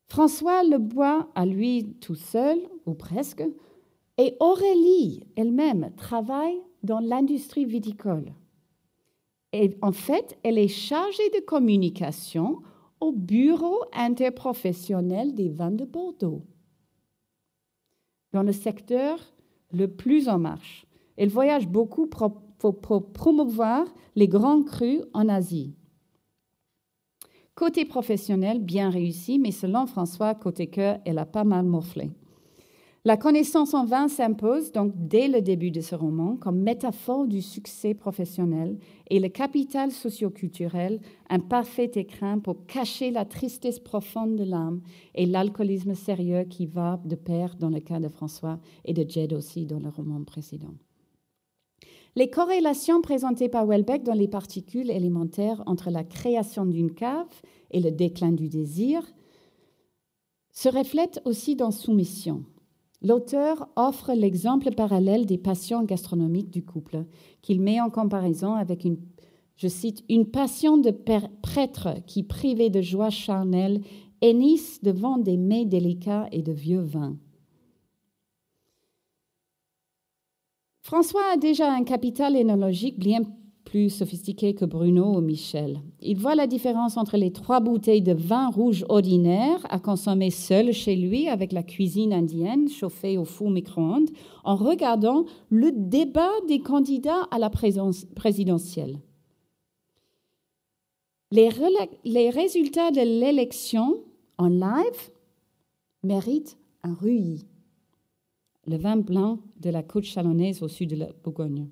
François 0.08 0.62
le 0.64 0.78
boit 0.78 1.30
à 1.34 1.46
lui 1.46 1.94
tout 2.00 2.16
seul, 2.16 2.58
ou 2.84 2.94
presque, 2.94 3.44
et 4.18 4.36
Aurélie 4.40 5.24
elle-même 5.36 5.92
travaille 5.96 6.60
dans 6.82 7.00
l'industrie 7.00 7.64
viticole. 7.64 8.34
Et 9.52 9.76
en 9.82 9.92
fait, 9.92 10.38
elle 10.42 10.58
est 10.58 10.68
chargée 10.68 11.30
de 11.30 11.40
communication 11.40 12.62
au 13.02 13.10
Bureau 13.10 13.80
interprofessionnel 13.92 15.34
des 15.34 15.48
vins 15.48 15.72
de 15.72 15.84
Bordeaux, 15.84 16.44
dans 18.32 18.44
le 18.44 18.52
secteur 18.52 19.18
le 19.72 19.88
plus 19.88 20.28
en 20.28 20.38
marche. 20.38 20.86
Elle 21.16 21.28
voyage 21.28 21.66
beaucoup 21.66 22.06
pour 22.06 22.80
promouvoir 23.12 23.86
les 24.14 24.28
grands 24.28 24.62
crus 24.62 25.00
en 25.14 25.28
Asie. 25.28 25.74
Côté 27.56 27.84
professionnel, 27.84 28.60
bien 28.60 28.88
réussi, 28.88 29.40
mais 29.40 29.50
selon 29.50 29.86
François, 29.86 30.36
côté 30.36 30.68
cœur, 30.68 31.00
elle 31.04 31.18
a 31.18 31.26
pas 31.26 31.44
mal 31.44 31.64
morflé. 31.64 32.12
La 33.04 33.16
connaissance 33.16 33.74
en 33.74 33.84
vin 33.84 34.06
s'impose 34.06 34.70
donc 34.70 34.92
dès 34.94 35.26
le 35.26 35.42
début 35.42 35.72
de 35.72 35.80
ce 35.80 35.96
roman 35.96 36.36
comme 36.36 36.60
métaphore 36.60 37.26
du 37.26 37.42
succès 37.42 37.94
professionnel 37.94 38.78
et 39.10 39.18
le 39.18 39.28
capital 39.28 39.90
socioculturel, 39.90 41.00
un 41.28 41.40
parfait 41.40 41.90
écrin 41.96 42.38
pour 42.38 42.64
cacher 42.66 43.10
la 43.10 43.24
tristesse 43.24 43.80
profonde 43.80 44.36
de 44.36 44.44
l'âme 44.44 44.82
et 45.16 45.26
l'alcoolisme 45.26 45.96
sérieux 45.96 46.44
qui 46.44 46.66
va 46.66 47.00
de 47.04 47.16
pair 47.16 47.56
dans 47.58 47.70
le 47.70 47.80
cas 47.80 47.98
de 47.98 48.06
François 48.06 48.60
et 48.84 48.94
de 48.94 49.04
Jed 49.08 49.32
aussi 49.32 49.66
dans 49.66 49.80
le 49.80 49.88
roman 49.88 50.22
précédent. 50.22 50.74
Les 52.14 52.30
corrélations 52.30 53.02
présentées 53.02 53.48
par 53.48 53.66
Welbeck 53.66 54.04
dans 54.04 54.14
les 54.14 54.28
particules 54.28 54.92
élémentaires 54.92 55.60
entre 55.66 55.90
la 55.90 56.04
création 56.04 56.66
d'une 56.66 56.94
cave 56.94 57.42
et 57.72 57.80
le 57.80 57.90
déclin 57.90 58.30
du 58.30 58.48
désir 58.48 59.02
se 60.52 60.68
reflètent 60.68 61.20
aussi 61.24 61.56
dans 61.56 61.72
Soumission. 61.72 62.44
L'auteur 63.02 63.68
offre 63.74 64.12
l'exemple 64.12 64.72
parallèle 64.72 65.26
des 65.26 65.38
passions 65.38 65.82
gastronomiques 65.82 66.50
du 66.50 66.64
couple, 66.64 67.04
qu'il 67.40 67.60
met 67.60 67.80
en 67.80 67.90
comparaison 67.90 68.54
avec 68.54 68.84
une, 68.84 68.98
je 69.56 69.66
cite, 69.66 70.04
une 70.08 70.26
passion 70.26 70.78
de 70.78 70.90
prêtre 70.90 71.96
qui, 72.06 72.22
privé 72.22 72.70
de 72.70 72.80
joie 72.80 73.10
charnelle, 73.10 73.80
hennisse 74.20 74.80
devant 74.82 75.18
des 75.18 75.36
mets 75.36 75.64
délicats 75.64 76.28
et 76.30 76.42
de 76.42 76.52
vieux 76.52 76.80
vins. 76.80 77.16
François 80.82 81.32
a 81.32 81.36
déjà 81.36 81.72
un 81.72 81.84
capital 81.84 82.36
énologique 82.36 82.98
bien 82.98 83.22
plus 83.72 83.88
sophistiqué 83.88 84.54
que 84.54 84.66
Bruno 84.66 85.16
ou 85.16 85.22
Michel. 85.22 85.80
Il 86.02 86.18
voit 86.18 86.34
la 86.34 86.46
différence 86.46 86.98
entre 86.98 87.16
les 87.16 87.32
trois 87.32 87.60
bouteilles 87.60 88.02
de 88.02 88.12
vin 88.12 88.50
rouge 88.50 88.84
ordinaire 88.90 89.66
à 89.70 89.78
consommer 89.78 90.28
seul 90.28 90.74
chez 90.74 90.94
lui 90.94 91.26
avec 91.26 91.52
la 91.52 91.62
cuisine 91.62 92.12
indienne 92.12 92.68
chauffée 92.68 93.16
au 93.16 93.24
four 93.24 93.50
micro-ondes 93.50 94.10
en 94.44 94.56
regardant 94.56 95.24
le 95.48 95.70
débat 95.72 96.32
des 96.48 96.58
candidats 96.58 97.22
à 97.30 97.38
la 97.38 97.48
présidentielle. 97.48 98.98
Les, 101.30 101.48
résultats 102.28 102.90
de 102.90 103.00
l'élection 103.00 104.04
en 104.36 104.48
live 104.48 105.10
méritent 106.02 106.58
un 106.82 106.92
ruillis. 106.92 107.46
Le 108.66 108.76
vin 108.76 108.98
blanc 108.98 109.38
de 109.60 109.70
la 109.70 109.82
côte 109.82 110.04
chalonnaise 110.04 110.62
au 110.62 110.68
sud 110.68 110.90
de 110.90 110.96
la 110.96 111.08
Bourgogne. 111.24 111.68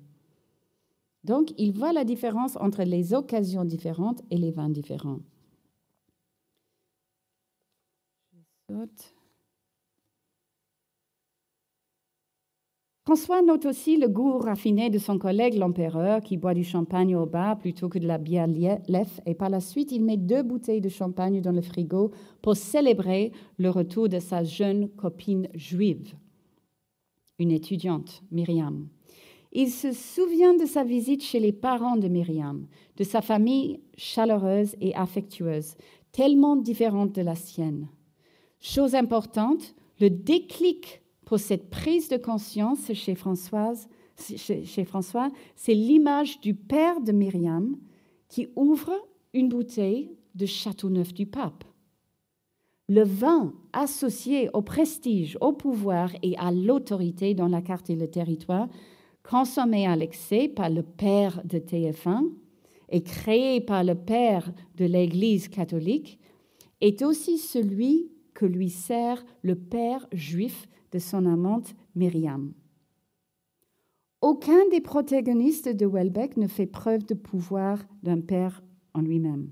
Donc, 1.23 1.53
il 1.57 1.71
voit 1.71 1.93
la 1.93 2.03
différence 2.03 2.57
entre 2.57 2.83
les 2.83 3.13
occasions 3.13 3.65
différentes 3.65 4.21
et 4.31 4.37
les 4.37 4.51
vins 4.51 4.69
différents. 4.69 5.19
François 13.03 13.41
note 13.41 13.65
aussi 13.65 13.97
le 13.97 14.07
goût 14.07 14.37
raffiné 14.37 14.89
de 14.89 14.97
son 14.97 15.17
collègue 15.17 15.55
l'empereur 15.55 16.21
qui 16.21 16.37
boit 16.37 16.53
du 16.53 16.63
champagne 16.63 17.15
au 17.15 17.25
bar 17.25 17.57
plutôt 17.57 17.89
que 17.89 17.99
de 17.99 18.07
la 18.07 18.17
bière 18.17 18.47
lef 18.87 19.19
et 19.25 19.33
par 19.33 19.49
la 19.49 19.59
suite 19.59 19.91
il 19.91 20.03
met 20.03 20.17
deux 20.17 20.43
bouteilles 20.43 20.81
de 20.81 20.87
champagne 20.87 21.41
dans 21.41 21.51
le 21.51 21.61
frigo 21.61 22.11
pour 22.41 22.55
célébrer 22.55 23.33
le 23.57 23.69
retour 23.69 24.07
de 24.07 24.19
sa 24.19 24.43
jeune 24.43 24.87
copine 24.87 25.49
juive, 25.53 26.13
une 27.39 27.51
étudiante, 27.51 28.23
Myriam. 28.31 28.87
Il 29.51 29.69
se 29.69 29.91
souvient 29.91 30.53
de 30.53 30.65
sa 30.65 30.83
visite 30.83 31.23
chez 31.23 31.39
les 31.39 31.51
parents 31.51 31.97
de 31.97 32.07
Myriam, 32.07 32.67
de 32.97 33.03
sa 33.03 33.21
famille 33.21 33.81
chaleureuse 33.97 34.75
et 34.79 34.95
affectueuse, 34.95 35.75
tellement 36.11 36.55
différente 36.55 37.13
de 37.13 37.21
la 37.21 37.35
sienne. 37.35 37.89
Chose 38.59 38.95
importante, 38.95 39.75
le 39.99 40.09
déclic 40.09 41.01
pour 41.25 41.39
cette 41.39 41.69
prise 41.69 42.09
de 42.09 42.17
conscience 42.17 42.91
chez, 42.93 43.15
Françoise, 43.15 43.87
chez, 44.17 44.85
François, 44.85 45.29
c'est 45.55 45.73
l'image 45.73 46.39
du 46.41 46.53
père 46.53 47.01
de 47.01 47.11
Myriam 47.11 47.75
qui 48.27 48.49
ouvre 48.55 48.91
une 49.33 49.49
bouteille 49.49 50.11
de 50.35 50.45
Châteauneuf 50.45 51.13
du 51.13 51.25
Pape. 51.25 51.63
Le 52.87 53.03
vin 53.03 53.53
associé 53.73 54.49
au 54.53 54.61
prestige, 54.61 55.37
au 55.39 55.53
pouvoir 55.53 56.11
et 56.21 56.37
à 56.37 56.51
l'autorité 56.51 57.33
dans 57.33 57.47
la 57.47 57.61
carte 57.61 57.89
et 57.89 57.95
le 57.95 58.09
territoire 58.09 58.67
consommé 59.23 59.87
à 59.87 59.95
l'excès 59.95 60.47
par 60.47 60.69
le 60.69 60.83
père 60.83 61.41
de 61.45 61.59
TF1 61.59 62.31
et 62.89 63.01
créé 63.01 63.61
par 63.61 63.83
le 63.83 63.95
père 63.95 64.51
de 64.75 64.85
l'Église 64.85 65.47
catholique, 65.47 66.19
est 66.81 67.01
aussi 67.03 67.37
celui 67.37 68.11
que 68.33 68.45
lui 68.45 68.69
sert 68.69 69.23
le 69.43 69.55
père 69.55 70.07
juif 70.11 70.67
de 70.91 70.99
son 70.99 71.25
amante 71.25 71.73
Myriam. 71.95 72.53
Aucun 74.21 74.67
des 74.69 74.81
protagonistes 74.81 75.69
de 75.69 75.85
Welbeck 75.85 76.37
ne 76.37 76.47
fait 76.47 76.67
preuve 76.67 77.05
de 77.05 77.13
pouvoir 77.13 77.79
d'un 78.03 78.19
père 78.19 78.61
en 78.93 79.01
lui-même. 79.01 79.51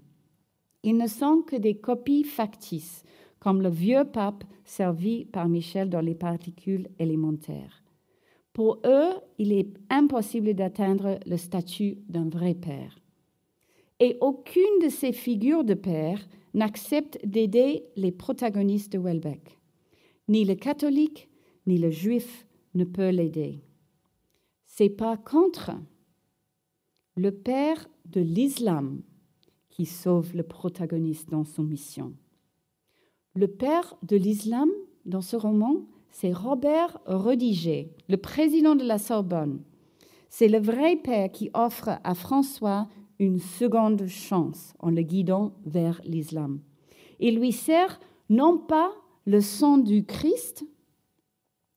Ils 0.84 0.97
ne 0.97 1.07
sont 1.07 1.41
que 1.41 1.55
des 1.55 1.76
copies 1.76 2.24
factices, 2.24 3.03
comme 3.39 3.61
le 3.61 3.70
vieux 3.70 4.05
pape 4.05 4.43
servi 4.65 5.26
par 5.26 5.47
Michel 5.49 5.89
dans 5.89 6.01
les 6.01 6.15
particules 6.15 6.88
élémentaires. 6.99 7.84
Pour 8.60 8.82
eux, 8.86 9.14
il 9.38 9.53
est 9.53 9.70
impossible 9.89 10.53
d'atteindre 10.53 11.18
le 11.26 11.38
statut 11.38 11.99
d'un 12.10 12.28
vrai 12.28 12.55
père. 12.55 12.99
Et 14.01 14.18
aucune 14.20 14.80
de 14.82 14.89
ces 14.89 15.14
figures 15.14 15.64
de 15.64 15.76
père 15.76 16.20
n'accepte 16.53 17.26
d'aider 17.26 17.86
les 17.95 18.12
protagonistes 18.12 18.91
de 18.91 18.99
Welbeck. 18.99 19.57
Ni 20.28 20.43
le 20.43 20.55
catholique, 20.55 21.30
ni 21.68 21.78
le 21.78 21.89
juif 21.89 22.45
ne 22.74 22.84
peut 22.84 23.12
l'aider. 23.12 23.62
C'est 24.66 24.89
pas 24.89 25.16
contre 25.16 25.72
le 27.16 27.32
père 27.32 27.88
de 28.07 28.20
l'islam 28.20 29.01
qui 29.70 29.86
sauve 29.86 30.36
le 30.36 30.43
protagoniste 30.43 31.30
dans 31.30 31.45
son 31.45 31.64
mission. 31.64 32.14
Le 33.36 33.47
père 33.47 33.95
de 34.03 34.18
l'islam 34.18 34.70
dans 35.05 35.22
ce 35.22 35.38
roman, 35.38 35.86
c'est 36.12 36.34
Robert 36.34 36.99
Rediger, 37.05 37.93
le 38.07 38.18
président 38.18 38.76
de 38.76 38.84
la 38.84 38.97
Sorbonne. 38.97 39.62
C'est 40.30 40.47
le 40.47 40.60
vrai 40.60 40.95
père 40.95 41.32
qui 41.32 41.49
offre 41.53 41.99
à 42.03 42.14
François 42.14 42.88
une 43.20 43.39
seconde 43.39 44.07
chance 44.07 44.74
en 44.80 44.91
le 44.91 45.01
guidant 45.01 45.53
vers 45.66 46.01
l'islam. 46.05 46.62
Il 47.20 47.39
lui 47.39 47.51
sert 47.51 47.99
non 48.30 48.57
pas 48.57 48.91
le 49.26 49.41
sang 49.41 49.78
du 49.78 50.05
Christ, 50.05 50.66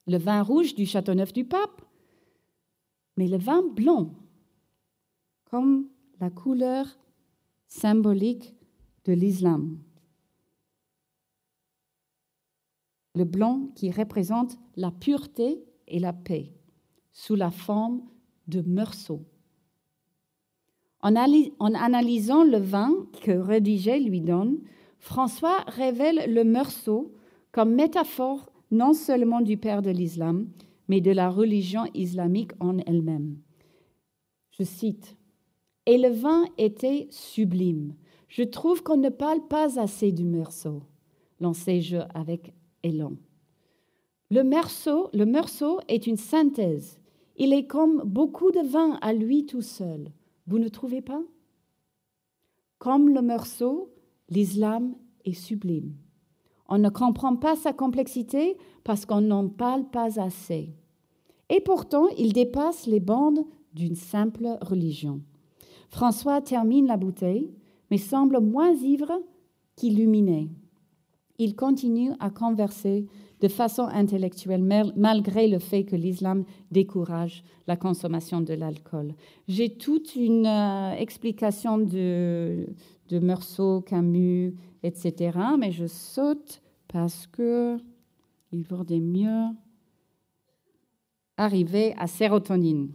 le 0.07 0.19
vin 0.19 0.43
rouge 0.43 0.75
du 0.75 0.87
Châteauneuf 0.87 1.33
du 1.33 1.45
Pape, 1.45 1.83
mais 3.17 3.29
le 3.29 3.39
vin 3.39 3.63
blanc, 3.63 4.13
comme 5.51 5.89
la 6.21 6.31
couleur 6.31 6.87
symbolique 7.69 8.55
de 9.05 9.13
l'islam. 9.13 9.79
Le 13.15 13.25
blanc 13.25 13.69
qui 13.75 13.91
représente 13.91 14.59
la 14.77 14.91
pureté 14.91 15.63
et 15.87 15.99
la 15.99 16.13
paix, 16.13 16.53
sous 17.13 17.35
la 17.35 17.51
forme 17.51 18.03
de 18.49 18.63
meursault. 18.63 19.25
En, 21.03 21.15
analysant 21.15 22.45
le 22.45 22.59
vin 22.59 22.93
que 23.23 23.33
Rediger 23.33 23.99
lui 23.99 24.21
donne, 24.21 24.59
François 24.99 25.59
révèle 25.67 26.33
le 26.33 26.45
meursault 26.45 27.13
comme 27.51 27.75
métaphore 27.75 28.53
non 28.71 28.95
seulement 28.95 29.41
du 29.41 29.57
père 29.57 29.83
de 29.83 29.91
l'islam, 29.91 30.49
mais 30.89 31.01
de 31.01 31.11
la 31.11 31.29
religion 31.29 31.85
islamique 31.95 32.53
en 32.61 32.79
elle-même. 32.79 33.37
Je 34.59 34.65
cite, 34.65 35.17
Et 35.87 35.99
le 35.99 36.09
vin 36.09 36.45
était 36.57 37.09
sublime. 37.11 37.95
Je 38.29 38.45
trouve 38.45 38.83
qu'on 38.83 38.97
ne 38.97 39.09
parle 39.09 39.47
pas 39.49 39.81
assez 39.81 40.13
du 40.13 40.25
meursault, 40.25 40.85
lancé-je 41.41 41.99
avec 42.15 42.55
élan. 42.83 43.13
Le 44.31 44.43
meursault, 44.43 45.11
le 45.13 45.27
meursault 45.27 45.81
est 45.89 46.07
une 46.07 46.17
synthèse. 46.17 46.99
Il 47.37 47.53
est 47.53 47.67
comme 47.67 48.03
beaucoup 48.05 48.51
de 48.51 48.61
vin 48.61 48.99
à 49.03 49.13
lui 49.13 49.47
tout 49.47 49.63
seul. 49.63 50.11
Vous 50.47 50.59
ne 50.59 50.69
trouvez 50.69 51.03
pas? 51.03 51.23
Comme 52.79 53.11
le 53.11 53.23
meursault, 53.23 53.91
l'islam 54.29 54.95
est 55.25 55.35
sublime. 55.35 55.95
On 56.69 56.79
ne 56.79 56.89
comprend 56.89 57.37
pas 57.37 57.57
sa 57.57 57.73
complexité 57.73 58.57
parce 58.85 59.05
qu'on 59.05 59.21
n'en 59.21 59.49
parle 59.49 59.85
pas 59.91 60.19
assez. 60.21 60.75
Et 61.49 61.61
pourtant, 61.61 62.09
il 62.17 62.33
dépasse 62.33 62.87
les 62.87 63.01
bandes 63.01 63.45
d'une 63.75 63.95
simple 63.95 64.57
religion. 64.63 65.21
François 65.91 66.41
termine 66.41 66.87
la 66.87 66.97
bouteille, 66.97 67.53
mais 67.91 67.99
semble 67.99 68.41
moins 68.41 68.73
ivre 68.73 69.13
qu'illuminé. 69.77 70.49
Il 71.43 71.57
continue 71.57 72.13
à 72.21 72.31
converser 72.31 73.09
de 73.41 73.49
façon 73.49 73.83
intellectuelle, 73.83 74.63
malgré 74.95 75.49
le 75.49 75.59
fait 75.59 75.83
que 75.83 75.97
l'islam 75.97 76.45
décourage 76.71 77.43
la 77.67 77.77
consommation 77.77 78.43
de 78.43 78.55
l'alcool. 78.55 79.17
J'ai 79.49 79.77
toute 79.77 80.15
une 80.15 80.47
euh, 80.47 80.93
explication 80.93 81.79
de, 81.79 82.69
de 83.09 83.19
Meursault, 83.19 83.81
Camus, 83.81 84.55
etc., 84.85 85.37
mais 85.59 85.73
je 85.73 85.89
saute 85.89 86.63
parce 86.87 87.27
que 87.27 87.77
il 88.53 88.63
vaudrait 88.63 89.01
mieux 89.01 89.47
arriver 91.37 91.93
à 91.99 92.07
sérotonine. 92.07 92.93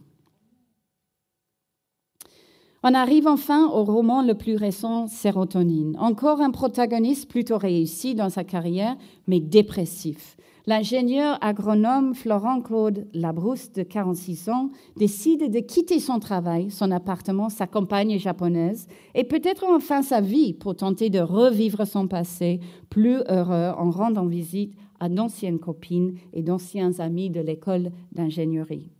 On 2.83 2.93
arrive 2.93 3.27
enfin 3.27 3.67
au 3.67 3.83
roman 3.83 4.21
le 4.21 4.35
plus 4.35 4.55
récent, 4.55 5.07
Sérotonine. 5.07 5.97
Encore 5.99 6.41
un 6.41 6.51
protagoniste 6.51 7.27
plutôt 7.27 7.57
réussi 7.57 8.13
dans 8.13 8.29
sa 8.29 8.43
carrière, 8.43 8.95
mais 9.25 9.39
dépressif. 9.39 10.37
L'ingénieur 10.67 11.39
agronome 11.41 12.13
Florent 12.13 12.61
Claude 12.61 13.07
Labrousse, 13.13 13.71
de 13.71 13.81
46 13.81 14.49
ans, 14.49 14.69
décide 14.95 15.51
de 15.51 15.59
quitter 15.59 15.99
son 15.99 16.19
travail, 16.19 16.69
son 16.69 16.91
appartement, 16.91 17.49
sa 17.49 17.65
compagne 17.65 18.19
japonaise 18.19 18.87
et 19.15 19.23
peut-être 19.23 19.63
enfin 19.63 20.03
sa 20.03 20.21
vie 20.21 20.53
pour 20.53 20.75
tenter 20.75 21.09
de 21.09 21.19
revivre 21.19 21.87
son 21.87 22.07
passé 22.07 22.59
plus 22.89 23.23
heureux 23.27 23.71
en 23.75 23.89
rendant 23.89 24.27
visite 24.27 24.75
à 24.99 25.09
d'anciennes 25.09 25.59
copines 25.59 26.15
et 26.33 26.43
d'anciens 26.43 26.99
amis 26.99 27.29
de 27.31 27.39
l'école 27.39 27.91
d'ingénierie. 28.11 28.91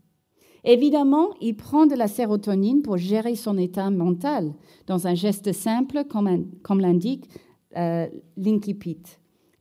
Évidemment, 0.68 1.30
il 1.39 1.55
prend 1.55 1.86
de 1.86 1.95
la 1.95 2.09
sérotonine 2.09 2.82
pour 2.82 2.97
gérer 2.97 3.36
son 3.36 3.57
état 3.57 3.89
mental, 3.89 4.53
dans 4.86 5.07
un 5.07 5.15
geste 5.15 5.53
simple, 5.53 6.03
comme, 6.03 6.82
l'indique 6.82 7.30
euh, 7.78 8.05
l'incipit, 8.36 9.01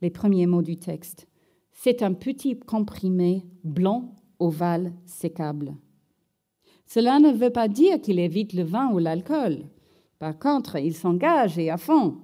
les 0.02 0.10
premiers 0.10 0.46
mots 0.46 0.62
du 0.62 0.78
texte. 0.78 1.28
C'est 1.72 2.02
un 2.02 2.12
petit 2.12 2.58
comprimé 2.58 3.44
blanc, 3.62 4.16
ovale, 4.40 4.94
sécable. 5.04 5.76
Cela 6.86 7.20
ne 7.20 7.30
veut 7.30 7.50
pas 7.50 7.68
dire 7.68 8.00
qu'il 8.00 8.18
évite 8.18 8.52
le 8.52 8.64
vin 8.64 8.90
ou 8.92 8.98
l'alcool. 8.98 9.58
Par 10.18 10.36
contre, 10.36 10.74
il 10.74 10.92
s'engage 10.92 11.56
et 11.56 11.70
à 11.70 11.76
fond. 11.76 12.16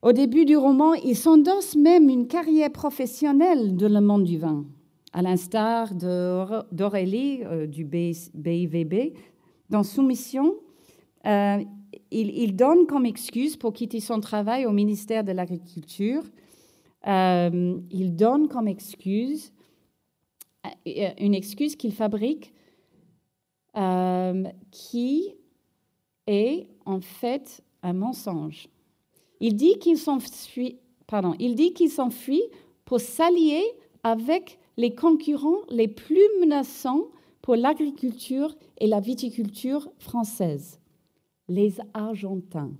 Au 0.00 0.12
début 0.12 0.46
du 0.46 0.56
roman, 0.56 0.94
il 0.94 1.16
s'endosse 1.16 1.76
même 1.76 2.08
une 2.08 2.28
carrière 2.28 2.72
professionnelle 2.72 3.76
dans 3.76 3.92
le 3.92 4.00
monde 4.00 4.24
du 4.24 4.38
vin 4.38 4.64
à 5.12 5.22
l'instar 5.22 5.94
d'Aurélie 5.94 7.42
euh, 7.44 7.66
du 7.66 7.84
BIVB, 7.84 9.14
dans 9.68 9.82
Soumission, 9.82 10.54
euh, 11.26 11.64
il, 12.10 12.56
donne 12.56 12.86
comme 12.86 13.06
excuse 13.06 13.56
pour 13.56 13.72
quitter 13.72 14.00
son 14.00 14.20
travail 14.20 14.66
au 14.66 14.72
ministère 14.72 15.24
de 15.24 15.32
l'Agriculture, 15.32 16.22
euh, 17.06 17.78
il 17.90 18.14
donne 18.14 18.48
comme 18.48 18.68
excuse 18.68 19.52
une 20.84 21.34
excuse 21.34 21.74
qu'il 21.74 21.92
fabrique 21.92 22.52
qui 24.70 25.34
est 26.26 26.66
en 26.84 27.00
fait 27.00 27.62
un 27.82 27.94
mensonge. 27.94 28.68
Il 29.40 29.56
dit 29.56 29.78
qu'il 29.78 29.96
s'enfuit, 29.96 30.76
il 31.38 31.54
dit 31.54 31.72
qu'il 31.72 31.88
s'enfuit 31.88 32.42
pour 32.84 33.00
s'allier 33.00 33.64
avec 34.02 34.59
les 34.80 34.94
concurrents 34.94 35.60
les 35.68 35.88
plus 35.88 36.26
menaçants 36.40 37.08
pour 37.42 37.54
l'agriculture 37.54 38.56
et 38.78 38.86
la 38.86 39.00
viticulture 39.00 39.90
française, 39.98 40.80
les 41.48 41.74
Argentins. 41.92 42.72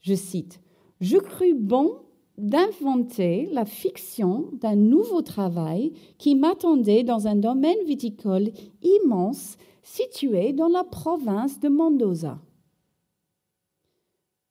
Je 0.00 0.14
cite, 0.14 0.62
Je 1.02 1.18
crus 1.18 1.54
bon 1.54 1.98
d'inventer 2.38 3.46
la 3.52 3.66
fiction 3.66 4.48
d'un 4.54 4.74
nouveau 4.74 5.20
travail 5.20 5.92
qui 6.16 6.34
m'attendait 6.34 7.04
dans 7.04 7.26
un 7.26 7.36
domaine 7.36 7.84
viticole 7.86 8.50
immense 8.82 9.58
situé 9.82 10.54
dans 10.54 10.68
la 10.68 10.82
province 10.82 11.60
de 11.60 11.68
Mendoza. 11.68 12.38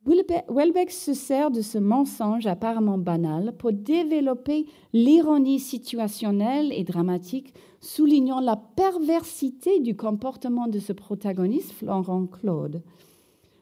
Welbeck 0.06 0.92
se 0.92 1.14
sert 1.14 1.50
de 1.50 1.62
ce 1.62 1.78
mensonge 1.78 2.46
apparemment 2.46 2.98
banal 2.98 3.54
pour 3.58 3.72
développer 3.72 4.66
l'ironie 4.92 5.60
situationnelle 5.60 6.74
et 6.74 6.84
dramatique, 6.84 7.54
soulignant 7.80 8.42
la 8.42 8.58
perversité 8.58 9.80
du 9.80 9.96
comportement 9.96 10.68
de 10.68 10.80
ce 10.80 10.92
protagoniste, 10.92 11.72
Florent 11.72 12.28
Claude. 12.28 12.82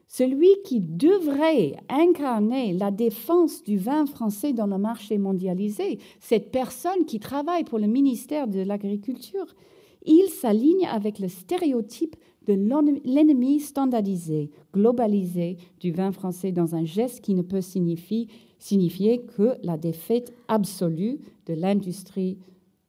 Celui 0.07 0.49
qui 0.65 0.81
devrait 0.81 1.77
incarner 1.89 2.73
la 2.73 2.91
défense 2.91 3.63
du 3.63 3.77
vin 3.77 4.05
français 4.05 4.51
dans 4.51 4.67
le 4.67 4.77
marché 4.77 5.17
mondialisé, 5.17 5.99
cette 6.19 6.51
personne 6.51 7.05
qui 7.05 7.19
travaille 7.19 7.63
pour 7.63 7.79
le 7.79 7.87
ministère 7.87 8.47
de 8.47 8.61
l'Agriculture, 8.61 9.55
il 10.05 10.27
s'aligne 10.29 10.87
avec 10.87 11.19
le 11.19 11.27
stéréotype 11.27 12.15
de 12.47 12.53
l'ennemi 13.05 13.59
standardisé, 13.59 14.49
globalisé 14.73 15.57
du 15.79 15.91
vin 15.91 16.11
français 16.11 16.51
dans 16.51 16.75
un 16.75 16.85
geste 16.85 17.21
qui 17.21 17.33
ne 17.35 17.43
peut 17.43 17.61
signifier, 17.61 18.27
que 19.37 19.55
la 19.63 19.77
défaite 19.77 20.33
absolue 20.47 21.19
de 21.45 21.53
l'industrie 21.53 22.37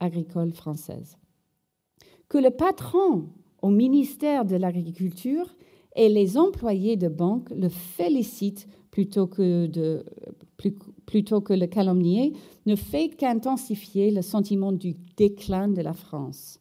agricole 0.00 0.52
française. 0.52 1.16
que 2.28 2.38
le 2.38 2.50
patron 2.50 3.26
au 3.60 3.68
ministère 3.68 4.46
de 4.46 4.56
l'Agriculture 4.56 5.54
et 5.94 6.08
les 6.08 6.38
employés 6.38 6.96
de 6.96 7.08
banque 7.08 7.50
le 7.50 7.68
félicitent 7.68 8.66
plutôt 8.90 9.26
que, 9.26 9.66
de, 9.66 10.04
plutôt 11.06 11.40
que 11.42 11.52
le 11.52 11.66
calomnier 11.66 12.32
ne 12.64 12.74
fait 12.74 13.10
qu'intensifier 13.10 14.10
le 14.10 14.22
sentiment 14.22 14.72
du 14.72 14.94
déclin 15.16 15.68
de 15.68 15.82
la 15.82 15.92
France. 15.92 16.58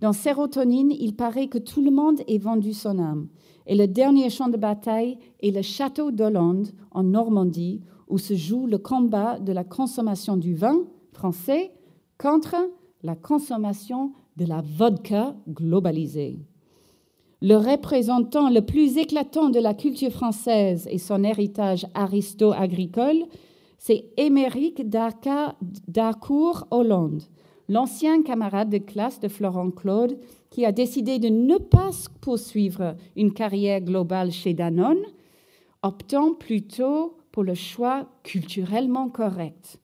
Dans 0.00 0.12
Sérotonine, 0.12 0.92
il 0.92 1.16
paraît 1.16 1.48
que 1.48 1.58
tout 1.58 1.82
le 1.82 1.90
monde 1.90 2.20
ait 2.28 2.38
vendu 2.38 2.72
son 2.72 2.98
âme. 2.98 3.28
Et 3.66 3.74
le 3.74 3.88
dernier 3.88 4.30
champ 4.30 4.48
de 4.48 4.56
bataille 4.56 5.18
est 5.40 5.50
le 5.50 5.62
château 5.62 6.10
d'Hollande, 6.10 6.68
en 6.92 7.02
Normandie, 7.02 7.80
où 8.08 8.16
se 8.16 8.34
joue 8.34 8.66
le 8.66 8.78
combat 8.78 9.38
de 9.38 9.52
la 9.52 9.64
consommation 9.64 10.36
du 10.36 10.54
vin 10.54 10.78
français 11.12 11.72
contre 12.16 12.56
la 13.02 13.16
consommation 13.16 14.12
de 14.36 14.44
la 14.44 14.62
vodka 14.62 15.34
globalisée. 15.48 16.38
Le 17.42 17.56
représentant 17.56 18.50
le 18.50 18.62
plus 18.62 18.98
éclatant 18.98 19.50
de 19.50 19.60
la 19.60 19.74
culture 19.74 20.10
française 20.10 20.88
et 20.90 20.98
son 20.98 21.22
héritage 21.22 21.86
aristo-agricole, 21.94 23.24
c'est 23.78 24.06
Émeric 24.16 24.88
d'Arcourt 24.88 26.66
Hollande, 26.70 27.22
l'ancien 27.68 28.22
camarade 28.22 28.70
de 28.70 28.78
classe 28.78 29.20
de 29.20 29.28
Florent 29.28 29.70
Claude, 29.70 30.18
qui 30.50 30.64
a 30.64 30.72
décidé 30.72 31.18
de 31.18 31.28
ne 31.28 31.58
pas 31.58 31.90
poursuivre 32.20 32.96
une 33.16 33.32
carrière 33.32 33.80
globale 33.80 34.32
chez 34.32 34.54
Danone, 34.54 35.04
optant 35.82 36.34
plutôt 36.34 37.16
pour 37.32 37.44
le 37.44 37.54
choix 37.54 38.06
culturellement 38.22 39.08
correct 39.08 39.78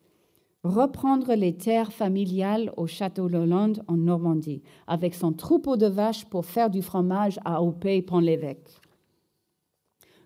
reprendre 0.65 1.35
les 1.35 1.55
terres 1.55 1.93
familiales 1.93 2.73
au 2.79 2.87
château 2.87 3.27
Hollande 3.27 3.85
en 3.87 3.97
Normandie, 3.97 4.63
avec 4.87 5.15
son 5.15 5.33
troupeau 5.33 5.77
de 5.77 5.87
vaches 5.87 6.25
pour 6.25 6.47
faire 6.47 6.71
du 6.71 6.81
fromage 6.81 7.39
à 7.45 7.63
Aupé 7.63 8.01
Pont-l'Évêque. 8.01 8.81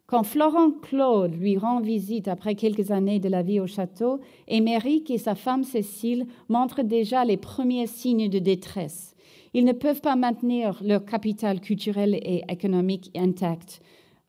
Quand 0.09 0.23
Florent 0.23 0.71
Claude 0.71 1.39
lui 1.39 1.59
rend 1.59 1.81
visite 1.81 2.29
après 2.29 2.55
quelques 2.55 2.93
années 2.93 3.21
de 3.21 3.29
la 3.29 3.43
vie 3.43 3.61
au 3.61 3.67
château, 3.67 4.21
Émeric 4.47 5.11
et 5.11 5.19
sa 5.19 5.35
femme 5.35 5.65
Cécile 5.65 6.27
montrent 6.49 6.83
déjà 6.83 7.27
les 7.27 7.37
premiers 7.37 7.87
signes 7.87 8.31
de 8.31 8.39
détresse. 8.39 9.15
Ils 9.53 9.67
ne 9.67 9.73
peuvent 9.73 10.01
pas 10.01 10.17
maintenir 10.17 10.81
leur 10.83 11.05
capital 11.05 11.61
culturel 11.61 12.15
et 12.15 12.43
économique 12.49 13.11
intact 13.15 13.83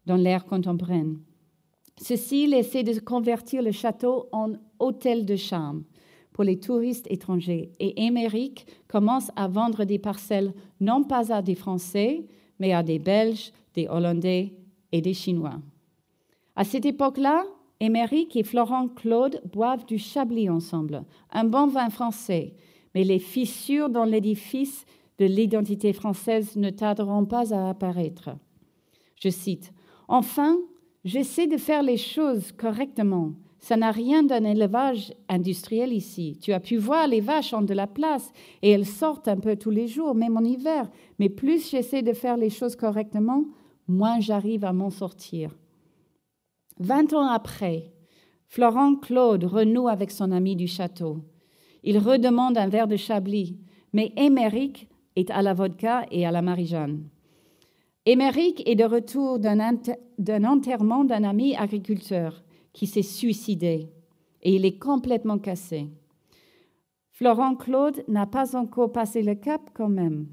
dans 0.05 0.17
l'ère 0.17 0.43
contemporaine. 0.43 1.19
Cécile 1.95 2.53
essaie 2.55 2.83
de 2.83 2.99
convertir 2.99 3.61
le 3.61 3.71
château 3.71 4.27
en 4.33 4.51
hôtel 4.79 5.25
de 5.25 5.37
charme 5.37 5.85
pour 6.33 6.43
les 6.43 6.59
touristes 6.59 7.07
étrangers 7.09 7.71
et 7.79 8.05
Émeric 8.05 8.65
commence 8.89 9.31
à 9.37 9.47
vendre 9.47 9.85
des 9.85 9.99
parcelles 9.99 10.53
non 10.81 11.05
pas 11.05 11.33
à 11.33 11.41
des 11.41 11.55
Français, 11.55 12.25
mais 12.59 12.73
à 12.73 12.83
des 12.83 12.99
Belges, 12.99 13.53
des 13.75 13.87
Hollandais 13.87 14.53
et 14.91 14.99
des 14.99 15.13
Chinois. 15.13 15.61
À 16.59 16.65
cette 16.65 16.85
époque-là, 16.85 17.45
Émeric 17.79 18.35
et 18.35 18.43
Florent 18.43 18.89
Claude 18.89 19.41
boivent 19.49 19.85
du 19.85 19.97
Chablis 19.97 20.49
ensemble, 20.49 21.05
un 21.31 21.45
bon 21.45 21.67
vin 21.67 21.89
français, 21.89 22.53
mais 22.93 23.05
les 23.05 23.19
fissures 23.19 23.87
dans 23.87 24.03
l'édifice 24.03 24.85
de 25.19 25.25
l'identité 25.25 25.93
française 25.93 26.57
ne 26.57 26.69
tarderont 26.69 27.23
pas 27.23 27.53
à 27.53 27.69
apparaître. 27.69 28.31
Je 29.15 29.29
cite 29.29 29.71
Enfin, 30.09 30.57
j'essaie 31.05 31.47
de 31.47 31.55
faire 31.55 31.81
les 31.81 31.95
choses 31.95 32.51
correctement 32.51 33.31
ça 33.61 33.77
n'a 33.77 33.91
rien 33.91 34.23
d'un 34.23 34.43
élevage 34.43 35.13
industriel 35.27 35.93
ici. 35.93 36.37
Tu 36.41 36.53
as 36.53 36.59
pu 36.59 36.77
voir 36.77 37.07
les 37.07 37.19
vaches 37.19 37.53
ont 37.53 37.61
de 37.61 37.73
la 37.73 37.87
place 37.87 38.31
et 38.61 38.71
elles 38.71 38.85
sortent 38.85 39.27
un 39.27 39.35
peu 39.35 39.57
tous 39.57 39.69
les 39.69 39.87
jours, 39.87 40.15
même 40.15 40.37
en 40.37 40.43
hiver. 40.43 40.89
Mais 41.19 41.27
plus 41.27 41.69
j'essaie 41.69 42.01
de 42.01 42.13
faire 42.13 42.37
les 42.37 42.49
choses 42.49 42.77
correctement, 42.77 43.43
moins 43.89 44.21
j'arrive 44.21 44.63
à 44.63 44.71
m'en 44.71 44.89
sortir. 44.89 45.51
Vingt 46.79 47.11
ans 47.11 47.27
après, 47.27 47.91
Florent 48.47 48.95
Claude 48.95 49.43
renoue 49.43 49.89
avec 49.89 50.11
son 50.11 50.31
ami 50.31 50.55
du 50.55 50.65
château. 50.65 51.17
Il 51.83 51.97
redemande 51.97 52.57
un 52.57 52.69
verre 52.69 52.87
de 52.87 52.95
Chablis, 52.95 53.57
mais 53.91 54.13
Émeric 54.15 54.87
est 55.17 55.29
à 55.29 55.41
la 55.41 55.53
vodka 55.53 56.05
et 56.09 56.25
à 56.25 56.31
la 56.31 56.41
Marie-Jeanne. 56.41 57.03
Émeric 58.05 58.63
est 58.65 58.75
de 58.75 58.85
retour 58.85 59.39
d'un 59.39 60.43
enterrement 60.45 61.03
d'un 61.03 61.25
ami 61.25 61.53
agriculteur 61.53 62.43
qui 62.71 62.87
s'est 62.87 63.01
suicidé 63.01 63.89
et 64.41 64.55
il 64.55 64.65
est 64.65 64.79
complètement 64.79 65.37
cassé. 65.37 65.89
Florent 67.11 67.55
Claude 67.55 68.05
n'a 68.07 68.25
pas 68.25 68.55
encore 68.55 68.93
passé 68.93 69.21
le 69.21 69.35
cap 69.35 69.61
quand 69.73 69.89
même. 69.89 70.27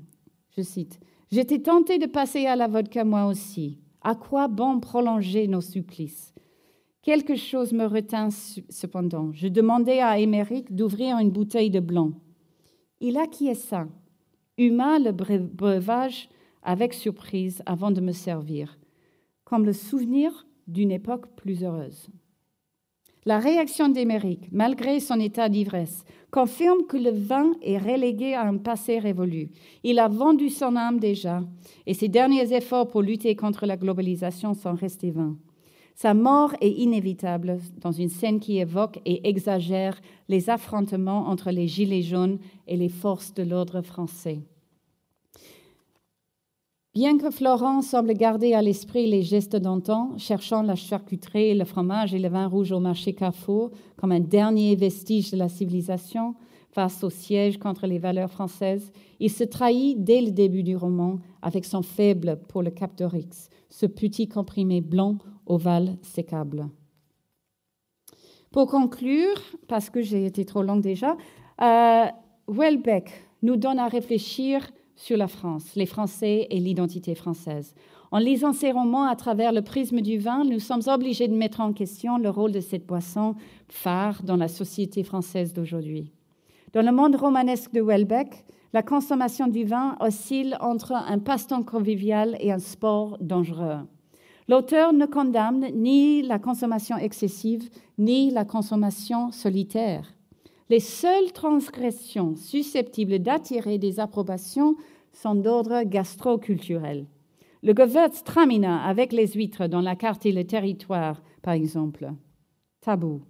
Je 0.57 0.63
cite 0.63 1.01
J'étais 1.33 1.59
tenté 1.59 1.99
de 1.99 2.07
passer 2.07 2.47
à 2.47 2.55
la 2.55 2.69
vodka 2.69 3.05
moi 3.05 3.27
aussi. 3.27 3.81
À 4.01 4.15
quoi 4.15 4.47
bon 4.47 4.79
prolonger 4.79 5.49
nos 5.49 5.61
supplices? 5.61 6.36
Quelque 7.07 7.37
chose 7.37 7.73
me 7.73 7.85
retint 7.85 8.31
cependant. 8.31 9.31
Je 9.33 9.47
demandai 9.47 10.01
à 10.01 10.19
Émeric 10.19 10.75
d'ouvrir 10.75 11.19
une 11.19 11.31
bouteille 11.31 11.71
de 11.71 11.79
blanc. 11.79 12.11
Il 13.01 13.17
acquiesça, 13.17 13.87
huma 14.59 14.99
le 14.99 15.13
breuvage 15.13 16.29
avec 16.65 16.93
surprise 16.93 17.63
avant 17.65 17.93
de 17.93 18.01
me 18.01 18.11
servir, 18.11 18.77
comme 19.45 19.65
le 19.65 19.73
souvenir 19.73 20.49
d'une 20.67 20.91
époque 20.91 21.29
plus 21.37 21.63
heureuse. 21.63 22.09
La 23.25 23.39
réaction 23.39 23.89
d'Émeric, 23.89 24.49
malgré 24.51 24.99
son 24.99 25.21
état 25.21 25.49
d'ivresse, 25.49 26.03
confirme 26.33 26.87
que 26.89 26.97
le 26.97 27.11
vin 27.11 27.53
est 27.63 27.79
relégué 27.79 28.35
à 28.35 28.49
un 28.49 28.57
passé 28.57 28.99
révolu. 28.99 29.53
Il 29.85 30.01
a 30.01 30.09
vendu 30.09 30.51
son 30.51 30.75
âme 30.75 30.99
déjà, 30.99 31.45
et 31.87 31.95
ses 31.95 32.09
derniers 32.09 32.53
efforts 32.53 32.89
pour 32.89 33.03
lutter 33.03 33.37
contre 33.37 33.65
la 33.65 33.77
globalisation 33.77 34.55
sont 34.55 34.75
restés 34.75 35.13
vains. 35.13 35.37
Sa 35.97 36.13
mort 36.13 36.53
est 36.61 36.73
inévitable 36.73 37.59
dans 37.81 37.91
une 37.91 38.11
scène 38.11 38.39
qui 38.39 38.59
évoque 38.59 39.01
et 39.07 39.27
exagère 39.27 39.99
les 40.29 40.51
affrontements 40.51 41.27
entre 41.29 41.51
les 41.51 41.67
Gilets 41.67 42.03
jaunes 42.03 42.39
et 42.67 42.77
les 42.77 42.91
forces 42.91 43.33
de 43.33 43.43
l'ordre 43.43 43.81
français. 43.81 44.41
Bien 46.93 47.17
que 47.17 47.31
Florent 47.31 47.81
semble 47.81 48.13
garder 48.13 48.53
à 48.53 48.61
l'esprit 48.61 49.07
les 49.07 49.23
gestes 49.23 49.57
d'antan, 49.57 50.19
cherchant 50.19 50.61
la 50.61 50.75
charcuterie, 50.75 51.55
le 51.55 51.65
fromage 51.65 52.13
et 52.13 52.19
le 52.19 52.29
vin 52.29 52.47
rouge 52.47 52.73
au 52.73 52.81
marché 52.81 53.15
Carrefour 53.15 53.71
comme 53.97 54.13
un 54.13 54.21
dernier 54.21 54.77
vestige 54.77 55.31
de 55.31 55.39
la 55.39 55.49
civilisation 55.49 56.35
face 56.73 57.03
au 57.05 57.09
siège 57.09 57.57
contre 57.57 57.87
les 57.87 57.99
valeurs 57.99 58.31
françaises, 58.31 58.93
il 59.19 59.31
se 59.31 59.45
trahit 59.45 60.05
dès 60.05 60.21
le 60.21 60.31
début 60.31 60.63
du 60.63 60.77
roman 60.77 61.21
avec 61.41 61.65
son 61.65 61.81
faible 61.81 62.39
pour 62.49 62.63
le 62.63 62.71
Cap 62.71 62.95
d'Orix, 62.99 63.49
ce 63.71 63.87
petit 63.87 64.29
comprimé 64.29 64.83
blanc 64.83 65.17
ovale 65.47 65.97
sécable. 66.03 66.69
Pour 68.53 68.69
conclure, 68.69 69.41
parce 69.69 69.91
que 69.91 70.03
j'ai 70.03 70.27
été 70.27 70.45
trop 70.45 70.63
longue 70.63 70.81
déjà, 70.81 71.17
euh, 71.61 72.07
Welbeck 72.49 73.11
nous 73.43 73.57
donne 73.57 73.79
à 73.79 73.89
réfléchir 73.89 74.71
sur 74.95 75.17
la 75.17 75.29
France, 75.29 75.75
les 75.77 75.87
Français 75.87 76.47
et 76.51 76.59
l'identité 76.59 77.15
française. 77.15 77.75
En 78.11 78.19
lisant 78.19 78.53
ces 78.53 78.73
romans 78.73 79.05
à 79.05 79.17
travers 79.17 79.53
le 79.53 79.63
prisme 79.63 80.01
du 80.01 80.19
vin, 80.19 80.45
nous 80.45 80.61
sommes 80.61 80.83
obligés 80.87 81.29
de 81.29 81.37
mettre 81.37 81.61
en 81.61 81.73
question 81.73 82.19
le 82.19 82.31
rôle 82.31 82.53
de 82.53 82.61
cette 82.61 82.87
boisson 82.87 83.35
phare 83.69 84.23
dans 84.23 84.37
la 84.37 84.49
société 84.49 85.03
française 85.03 85.53
d'aujourd'hui. 85.53 86.13
Dans 86.73 86.83
le 86.83 86.93
monde 86.93 87.17
romanesque 87.17 87.73
de 87.73 87.83
Welbeck, 87.83 88.45
la 88.73 88.83
consommation 88.83 89.49
du 89.49 89.65
vin 89.65 89.97
oscille 90.01 90.57
entre 90.61 90.93
un 90.93 91.19
passe-temps 91.19 91.63
convivial 91.63 92.37
et 92.41 92.53
un 92.53 92.59
sport 92.59 93.17
dangereux. 93.21 93.81
L'auteur 94.49 94.93
ne 94.93 95.07
condamne 95.07 95.67
ni 95.75 96.23
la 96.23 96.39
consommation 96.39 96.97
excessive 96.97 97.69
ni 97.99 98.31
la 98.31 98.45
consommation 98.45 99.33
solitaire. 99.33 100.15
Les 100.69 100.81
seules 100.81 101.33
transgressions 101.33 102.37
susceptibles 102.37 103.19
d'attirer 103.19 103.79
des 103.79 103.99
approbations 103.99 104.77
sont 105.13 105.35
d'ordre 105.35 105.83
gastroculturel. 105.83 107.07
Le 107.63 107.73
Gewürztraminer 107.73 108.79
avec 108.85 109.13
les 109.13 109.29
huîtres 109.29 109.67
dans 109.67 109.81
la 109.81 109.97
carte 109.97 110.27
et 110.27 110.33
le 110.33 110.45
territoire, 110.45 111.23
par 111.43 111.55
exemple. 111.55 112.13
Tabou. 112.81 113.23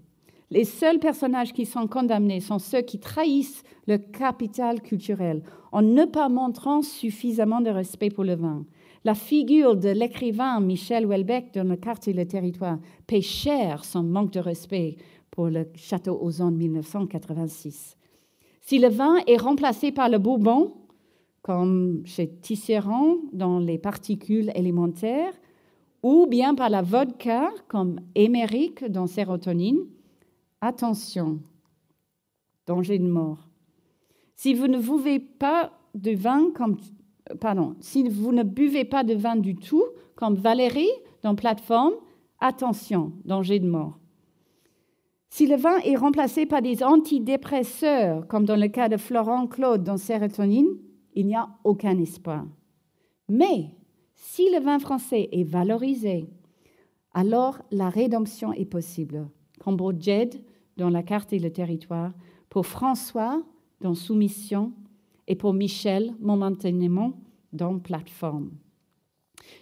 Les 0.51 0.64
seuls 0.64 0.98
personnages 0.98 1.52
qui 1.52 1.64
sont 1.66 1.86
condamnés 1.86 2.40
sont 2.40 2.59
ceux 2.59 2.82
qui 2.82 3.01
trahissent 3.01 3.62
le 3.86 3.98
capital 3.98 4.82
culturel 4.82 5.43
en 5.72 5.82
ne 5.82 6.05
pas 6.05 6.28
montrant 6.28 6.82
suffisamment 6.82 7.60
de 7.60 7.70
respect 7.70 8.10
pour 8.10 8.24
le 8.24 8.34
vin. 8.34 8.64
La 9.06 9.14
figure 9.14 9.76
de 9.76 9.90
l'écrivain 9.90 10.58
Michel 10.58 11.06
Houellebecq 11.06 11.54
dans 11.54 11.62
le 11.62 11.76
carte 11.76 12.08
et 12.08 12.12
le 12.12 12.26
territoire 12.26 12.80
paie 13.06 13.20
cher 13.20 13.84
son 13.84 14.02
manque 14.02 14.32
de 14.32 14.40
respect 14.40 14.96
pour 15.30 15.46
le 15.46 15.68
château 15.76 16.18
Ozon 16.20 16.50
de 16.50 16.56
1986. 16.56 17.96
Si 18.62 18.80
le 18.80 18.88
vin 18.88 19.18
est 19.28 19.36
remplacé 19.36 19.92
par 19.92 20.08
le 20.08 20.18
bourbon, 20.18 20.74
comme 21.42 22.02
chez 22.04 22.28
Tisserand 22.28 23.18
dans 23.32 23.60
les 23.60 23.78
particules 23.78 24.50
élémentaires, 24.56 25.34
ou 26.02 26.26
bien 26.26 26.56
par 26.56 26.68
la 26.68 26.82
vodka, 26.82 27.50
comme 27.68 28.00
Émeric 28.16 28.90
dans 28.90 29.06
Sérotonine, 29.06 29.86
attention, 30.60 31.38
danger 32.66 32.98
de 32.98 33.06
mort. 33.06 33.46
Si 34.34 34.52
vous 34.52 34.66
ne 34.66 34.80
pouvez 34.80 35.20
pas 35.20 35.70
de 35.94 36.10
vin 36.10 36.50
comme, 36.56 36.78
pardon, 37.40 37.77
si 37.81 38.09
vous 38.09 38.32
ne 38.32 38.43
buvez 38.43 38.85
pas 38.85 39.05
de 39.05 39.15
vin 39.15 39.36
du 39.36 39.55
tout, 39.55 39.85
comme 40.15 40.35
Valérie 40.35 40.90
dans 41.23 41.35
Plateforme, 41.35 41.94
attention, 42.40 43.12
danger 43.24 43.59
de 43.59 43.69
mort. 43.69 43.98
Si 45.28 45.47
le 45.47 45.57
vin 45.57 45.78
est 45.85 45.97
remplacé 45.97 46.47
par 46.47 46.62
des 46.62 46.82
antidépresseurs, 46.82 48.27
comme 48.28 48.47
dans 48.47 48.57
le 48.57 48.69
cas 48.69 48.89
de 48.89 48.97
Florent 48.97 49.47
Claude 49.47 49.85
dans 49.85 49.97
Sérotonine, 49.97 50.78
il 51.15 51.27
n'y 51.27 51.36
a 51.36 51.48
aucun 51.65 51.98
espoir. 51.98 52.47
Mais 53.28 53.74
si 54.15 54.51
le 54.51 54.61
vin 54.61 54.78
français 54.78 55.28
est 55.32 55.44
valorisé, 55.44 56.31
alors 57.12 57.61
la 57.70 57.90
rédemption 57.90 58.53
est 58.53 58.66
possible. 58.66 59.28
Comme 59.61 59.77
pour 59.77 59.98
Jed 59.98 60.40
dans 60.77 60.90
La 60.90 61.03
carte 61.03 61.32
et 61.32 61.39
le 61.39 61.51
territoire, 61.51 62.12
pour 62.48 62.66
François 62.66 63.43
dans 63.81 63.94
Soumission 63.94 64.73
et 65.28 65.35
pour 65.35 65.53
Michel 65.53 66.15
momentanément 66.20 67.15
dans 67.53 67.78
Plateforme. 67.78 68.51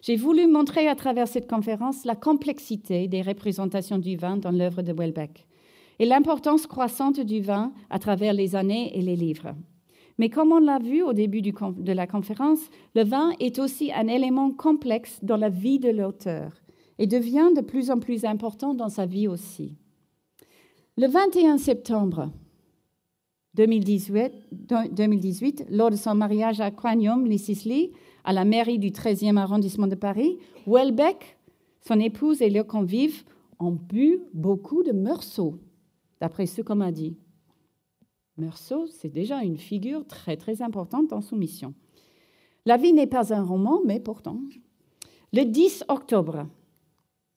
J'ai 0.02 0.16
voulu 0.16 0.46
montrer 0.46 0.88
à 0.88 0.94
travers 0.94 1.28
cette 1.28 1.48
conférence 1.48 2.04
la 2.04 2.16
complexité 2.16 3.08
des 3.08 3.22
représentations 3.22 3.98
du 3.98 4.16
vin 4.16 4.36
dans 4.36 4.50
l'œuvre 4.50 4.82
de 4.82 4.92
Welbeck 4.92 5.46
et 5.98 6.06
l'importance 6.06 6.66
croissante 6.66 7.20
du 7.20 7.40
vin 7.40 7.72
à 7.90 7.98
travers 7.98 8.32
les 8.32 8.56
années 8.56 8.96
et 8.96 9.02
les 9.02 9.16
livres. 9.16 9.54
Mais 10.18 10.28
comme 10.28 10.52
on 10.52 10.60
l'a 10.60 10.78
vu 10.78 11.02
au 11.02 11.12
début 11.12 11.42
de 11.42 11.92
la 11.92 12.06
conférence, 12.06 12.70
le 12.94 13.04
vin 13.04 13.32
est 13.40 13.58
aussi 13.58 13.92
un 13.92 14.06
élément 14.06 14.50
complexe 14.52 15.18
dans 15.22 15.36
la 15.36 15.48
vie 15.48 15.78
de 15.78 15.90
l'auteur 15.90 16.52
et 16.98 17.06
devient 17.06 17.50
de 17.56 17.60
plus 17.60 17.90
en 17.90 17.98
plus 17.98 18.24
important 18.24 18.74
dans 18.74 18.88
sa 18.88 19.06
vie 19.06 19.26
aussi. 19.26 19.76
Le 20.96 21.08
21 21.08 21.58
septembre 21.58 22.30
2018, 23.54 24.32
2018 24.92 25.66
lors 25.70 25.90
de 25.90 25.96
son 25.96 26.14
mariage 26.14 26.60
à 26.60 26.70
Quanium, 26.70 27.24
Lee, 27.26 27.92
à 28.24 28.32
la 28.32 28.44
mairie 28.44 28.78
du 28.78 28.90
13e 28.90 29.36
arrondissement 29.36 29.86
de 29.86 29.94
Paris, 29.94 30.38
Welbeck, 30.66 31.36
son 31.86 32.00
épouse 32.00 32.42
et 32.42 32.50
leurs 32.50 32.66
convives 32.66 33.24
ont 33.60 33.72
bu 33.72 34.20
beaucoup 34.32 34.82
de 34.82 34.92
Meursault, 34.92 35.58
d'après 36.20 36.46
ce 36.46 36.62
qu'on 36.62 36.74
m'a 36.76 36.92
dit. 36.92 37.16
Meursault, 38.36 38.86
c'est 38.88 39.12
déjà 39.12 39.42
une 39.42 39.58
figure 39.58 40.06
très 40.06 40.36
très 40.36 40.60
importante 40.62 41.08
dans 41.08 41.20
son 41.20 41.36
mission. 41.36 41.74
La 42.66 42.76
vie 42.76 42.92
n'est 42.92 43.06
pas 43.06 43.32
un 43.32 43.44
roman, 43.44 43.80
mais 43.84 44.00
pourtant. 44.00 44.40
Le 45.32 45.44
10 45.44 45.84
octobre 45.88 46.48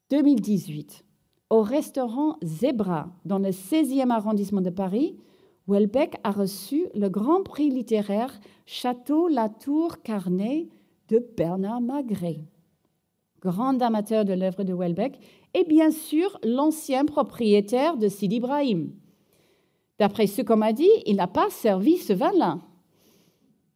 2018, 0.10 1.04
au 1.50 1.62
restaurant 1.62 2.38
Zebra, 2.44 3.10
dans 3.26 3.40
le 3.40 3.50
16e 3.50 4.10
arrondissement 4.10 4.62
de 4.62 4.70
Paris, 4.70 5.18
Welbeck 5.68 6.16
a 6.24 6.32
reçu 6.32 6.88
le 6.96 7.10
grand 7.10 7.44
prix 7.44 7.70
littéraire 7.70 8.40
Château 8.66 9.28
Latour 9.28 10.02
Carnet 10.02 10.70
de 11.10 11.26
Bernard 11.36 11.82
Magret, 11.82 12.40
grand 13.42 13.82
amateur 13.82 14.24
de 14.24 14.32
l'œuvre 14.32 14.64
de 14.64 14.74
Welbeck, 14.74 15.20
et 15.54 15.66
bien 15.66 15.92
sûr 15.92 16.40
l'ancien 16.44 17.04
propriétaire 17.04 17.98
de 17.98 18.08
Sidi 18.08 18.38
Ibrahim. 18.38 18.94
D'après 20.00 20.28
ce 20.28 20.42
qu'on 20.42 20.56
m'a 20.56 20.72
dit, 20.72 20.90
il 21.06 21.18
n'a 21.18 21.28
pas 21.28 21.50
servi 21.50 21.98
ce 21.98 22.14
vin-là. 22.14 22.60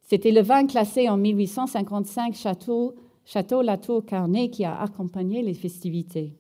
C'était 0.04 0.32
le 0.32 0.42
vin 0.42 0.68
classé 0.68 1.10
en 1.10 1.18
1855 1.18 2.36
Château, 2.36 2.96
Château 3.26 3.62
Latour 3.62 4.06
Carnet 4.06 4.50
qui 4.50 4.64
a 4.64 4.80
accompagné 4.80 5.42
les 5.42 5.54
festivités. 5.54 6.38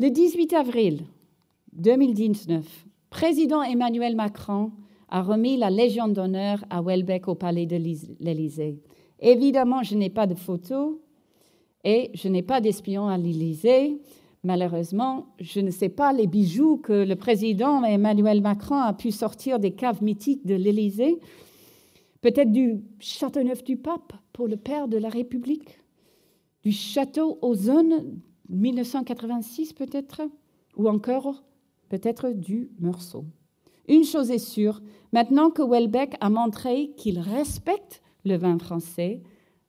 Le 0.00 0.08
18 0.08 0.54
avril 0.54 1.04
2019, 1.74 2.86
président 3.14 3.62
Emmanuel 3.62 4.16
Macron 4.16 4.72
a 5.08 5.22
remis 5.22 5.56
la 5.56 5.70
Légion 5.70 6.08
d'honneur 6.08 6.64
à 6.68 6.82
Welbeck 6.82 7.28
au 7.28 7.36
palais 7.36 7.64
de 7.64 7.76
l'Élysée. 7.76 8.82
Évidemment, 9.20 9.84
je 9.84 9.94
n'ai 9.94 10.10
pas 10.10 10.26
de 10.26 10.34
photos 10.34 10.96
et 11.84 12.10
je 12.14 12.26
n'ai 12.26 12.42
pas 12.42 12.60
d'espion 12.60 13.06
à 13.06 13.16
l'Élysée. 13.16 14.00
Malheureusement, 14.42 15.26
je 15.38 15.60
ne 15.60 15.70
sais 15.70 15.90
pas 15.90 16.12
les 16.12 16.26
bijoux 16.26 16.76
que 16.76 16.92
le 16.92 17.14
président 17.14 17.84
Emmanuel 17.84 18.40
Macron 18.40 18.78
a 18.78 18.92
pu 18.92 19.12
sortir 19.12 19.60
des 19.60 19.70
caves 19.70 20.02
mythiques 20.02 20.44
de 20.44 20.56
l'Élysée. 20.56 21.20
Peut-être 22.20 22.50
du 22.50 22.82
Châteauneuf 22.98 23.62
du 23.62 23.76
Pape 23.76 24.12
pour 24.32 24.48
le 24.48 24.56
père 24.56 24.88
de 24.88 24.96
la 24.96 25.08
République, 25.08 25.78
du 26.64 26.72
château 26.72 27.38
aux 27.42 27.54
zones 27.54 28.18
1986 28.48 29.72
peut-être, 29.72 30.22
ou 30.76 30.88
encore 30.88 31.44
peut-être 31.98 32.30
du 32.30 32.72
Meursault. 32.80 33.26
Une 33.86 34.02
chose 34.02 34.32
est 34.32 34.38
sûre, 34.38 34.82
maintenant 35.12 35.50
que 35.50 35.62
Welbeck 35.62 36.16
a 36.20 36.28
montré 36.28 36.90
qu'il 36.96 37.20
respecte 37.20 38.02
le 38.24 38.36
vin 38.36 38.58
français, 38.58 39.22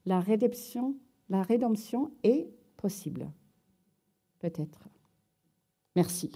la 0.06 0.18
rédemption, 0.18 0.96
la 1.28 1.42
rédemption 1.42 2.10
est 2.24 2.48
possible. 2.76 3.30
Peut-être. 4.40 4.88
Merci. 5.94 6.32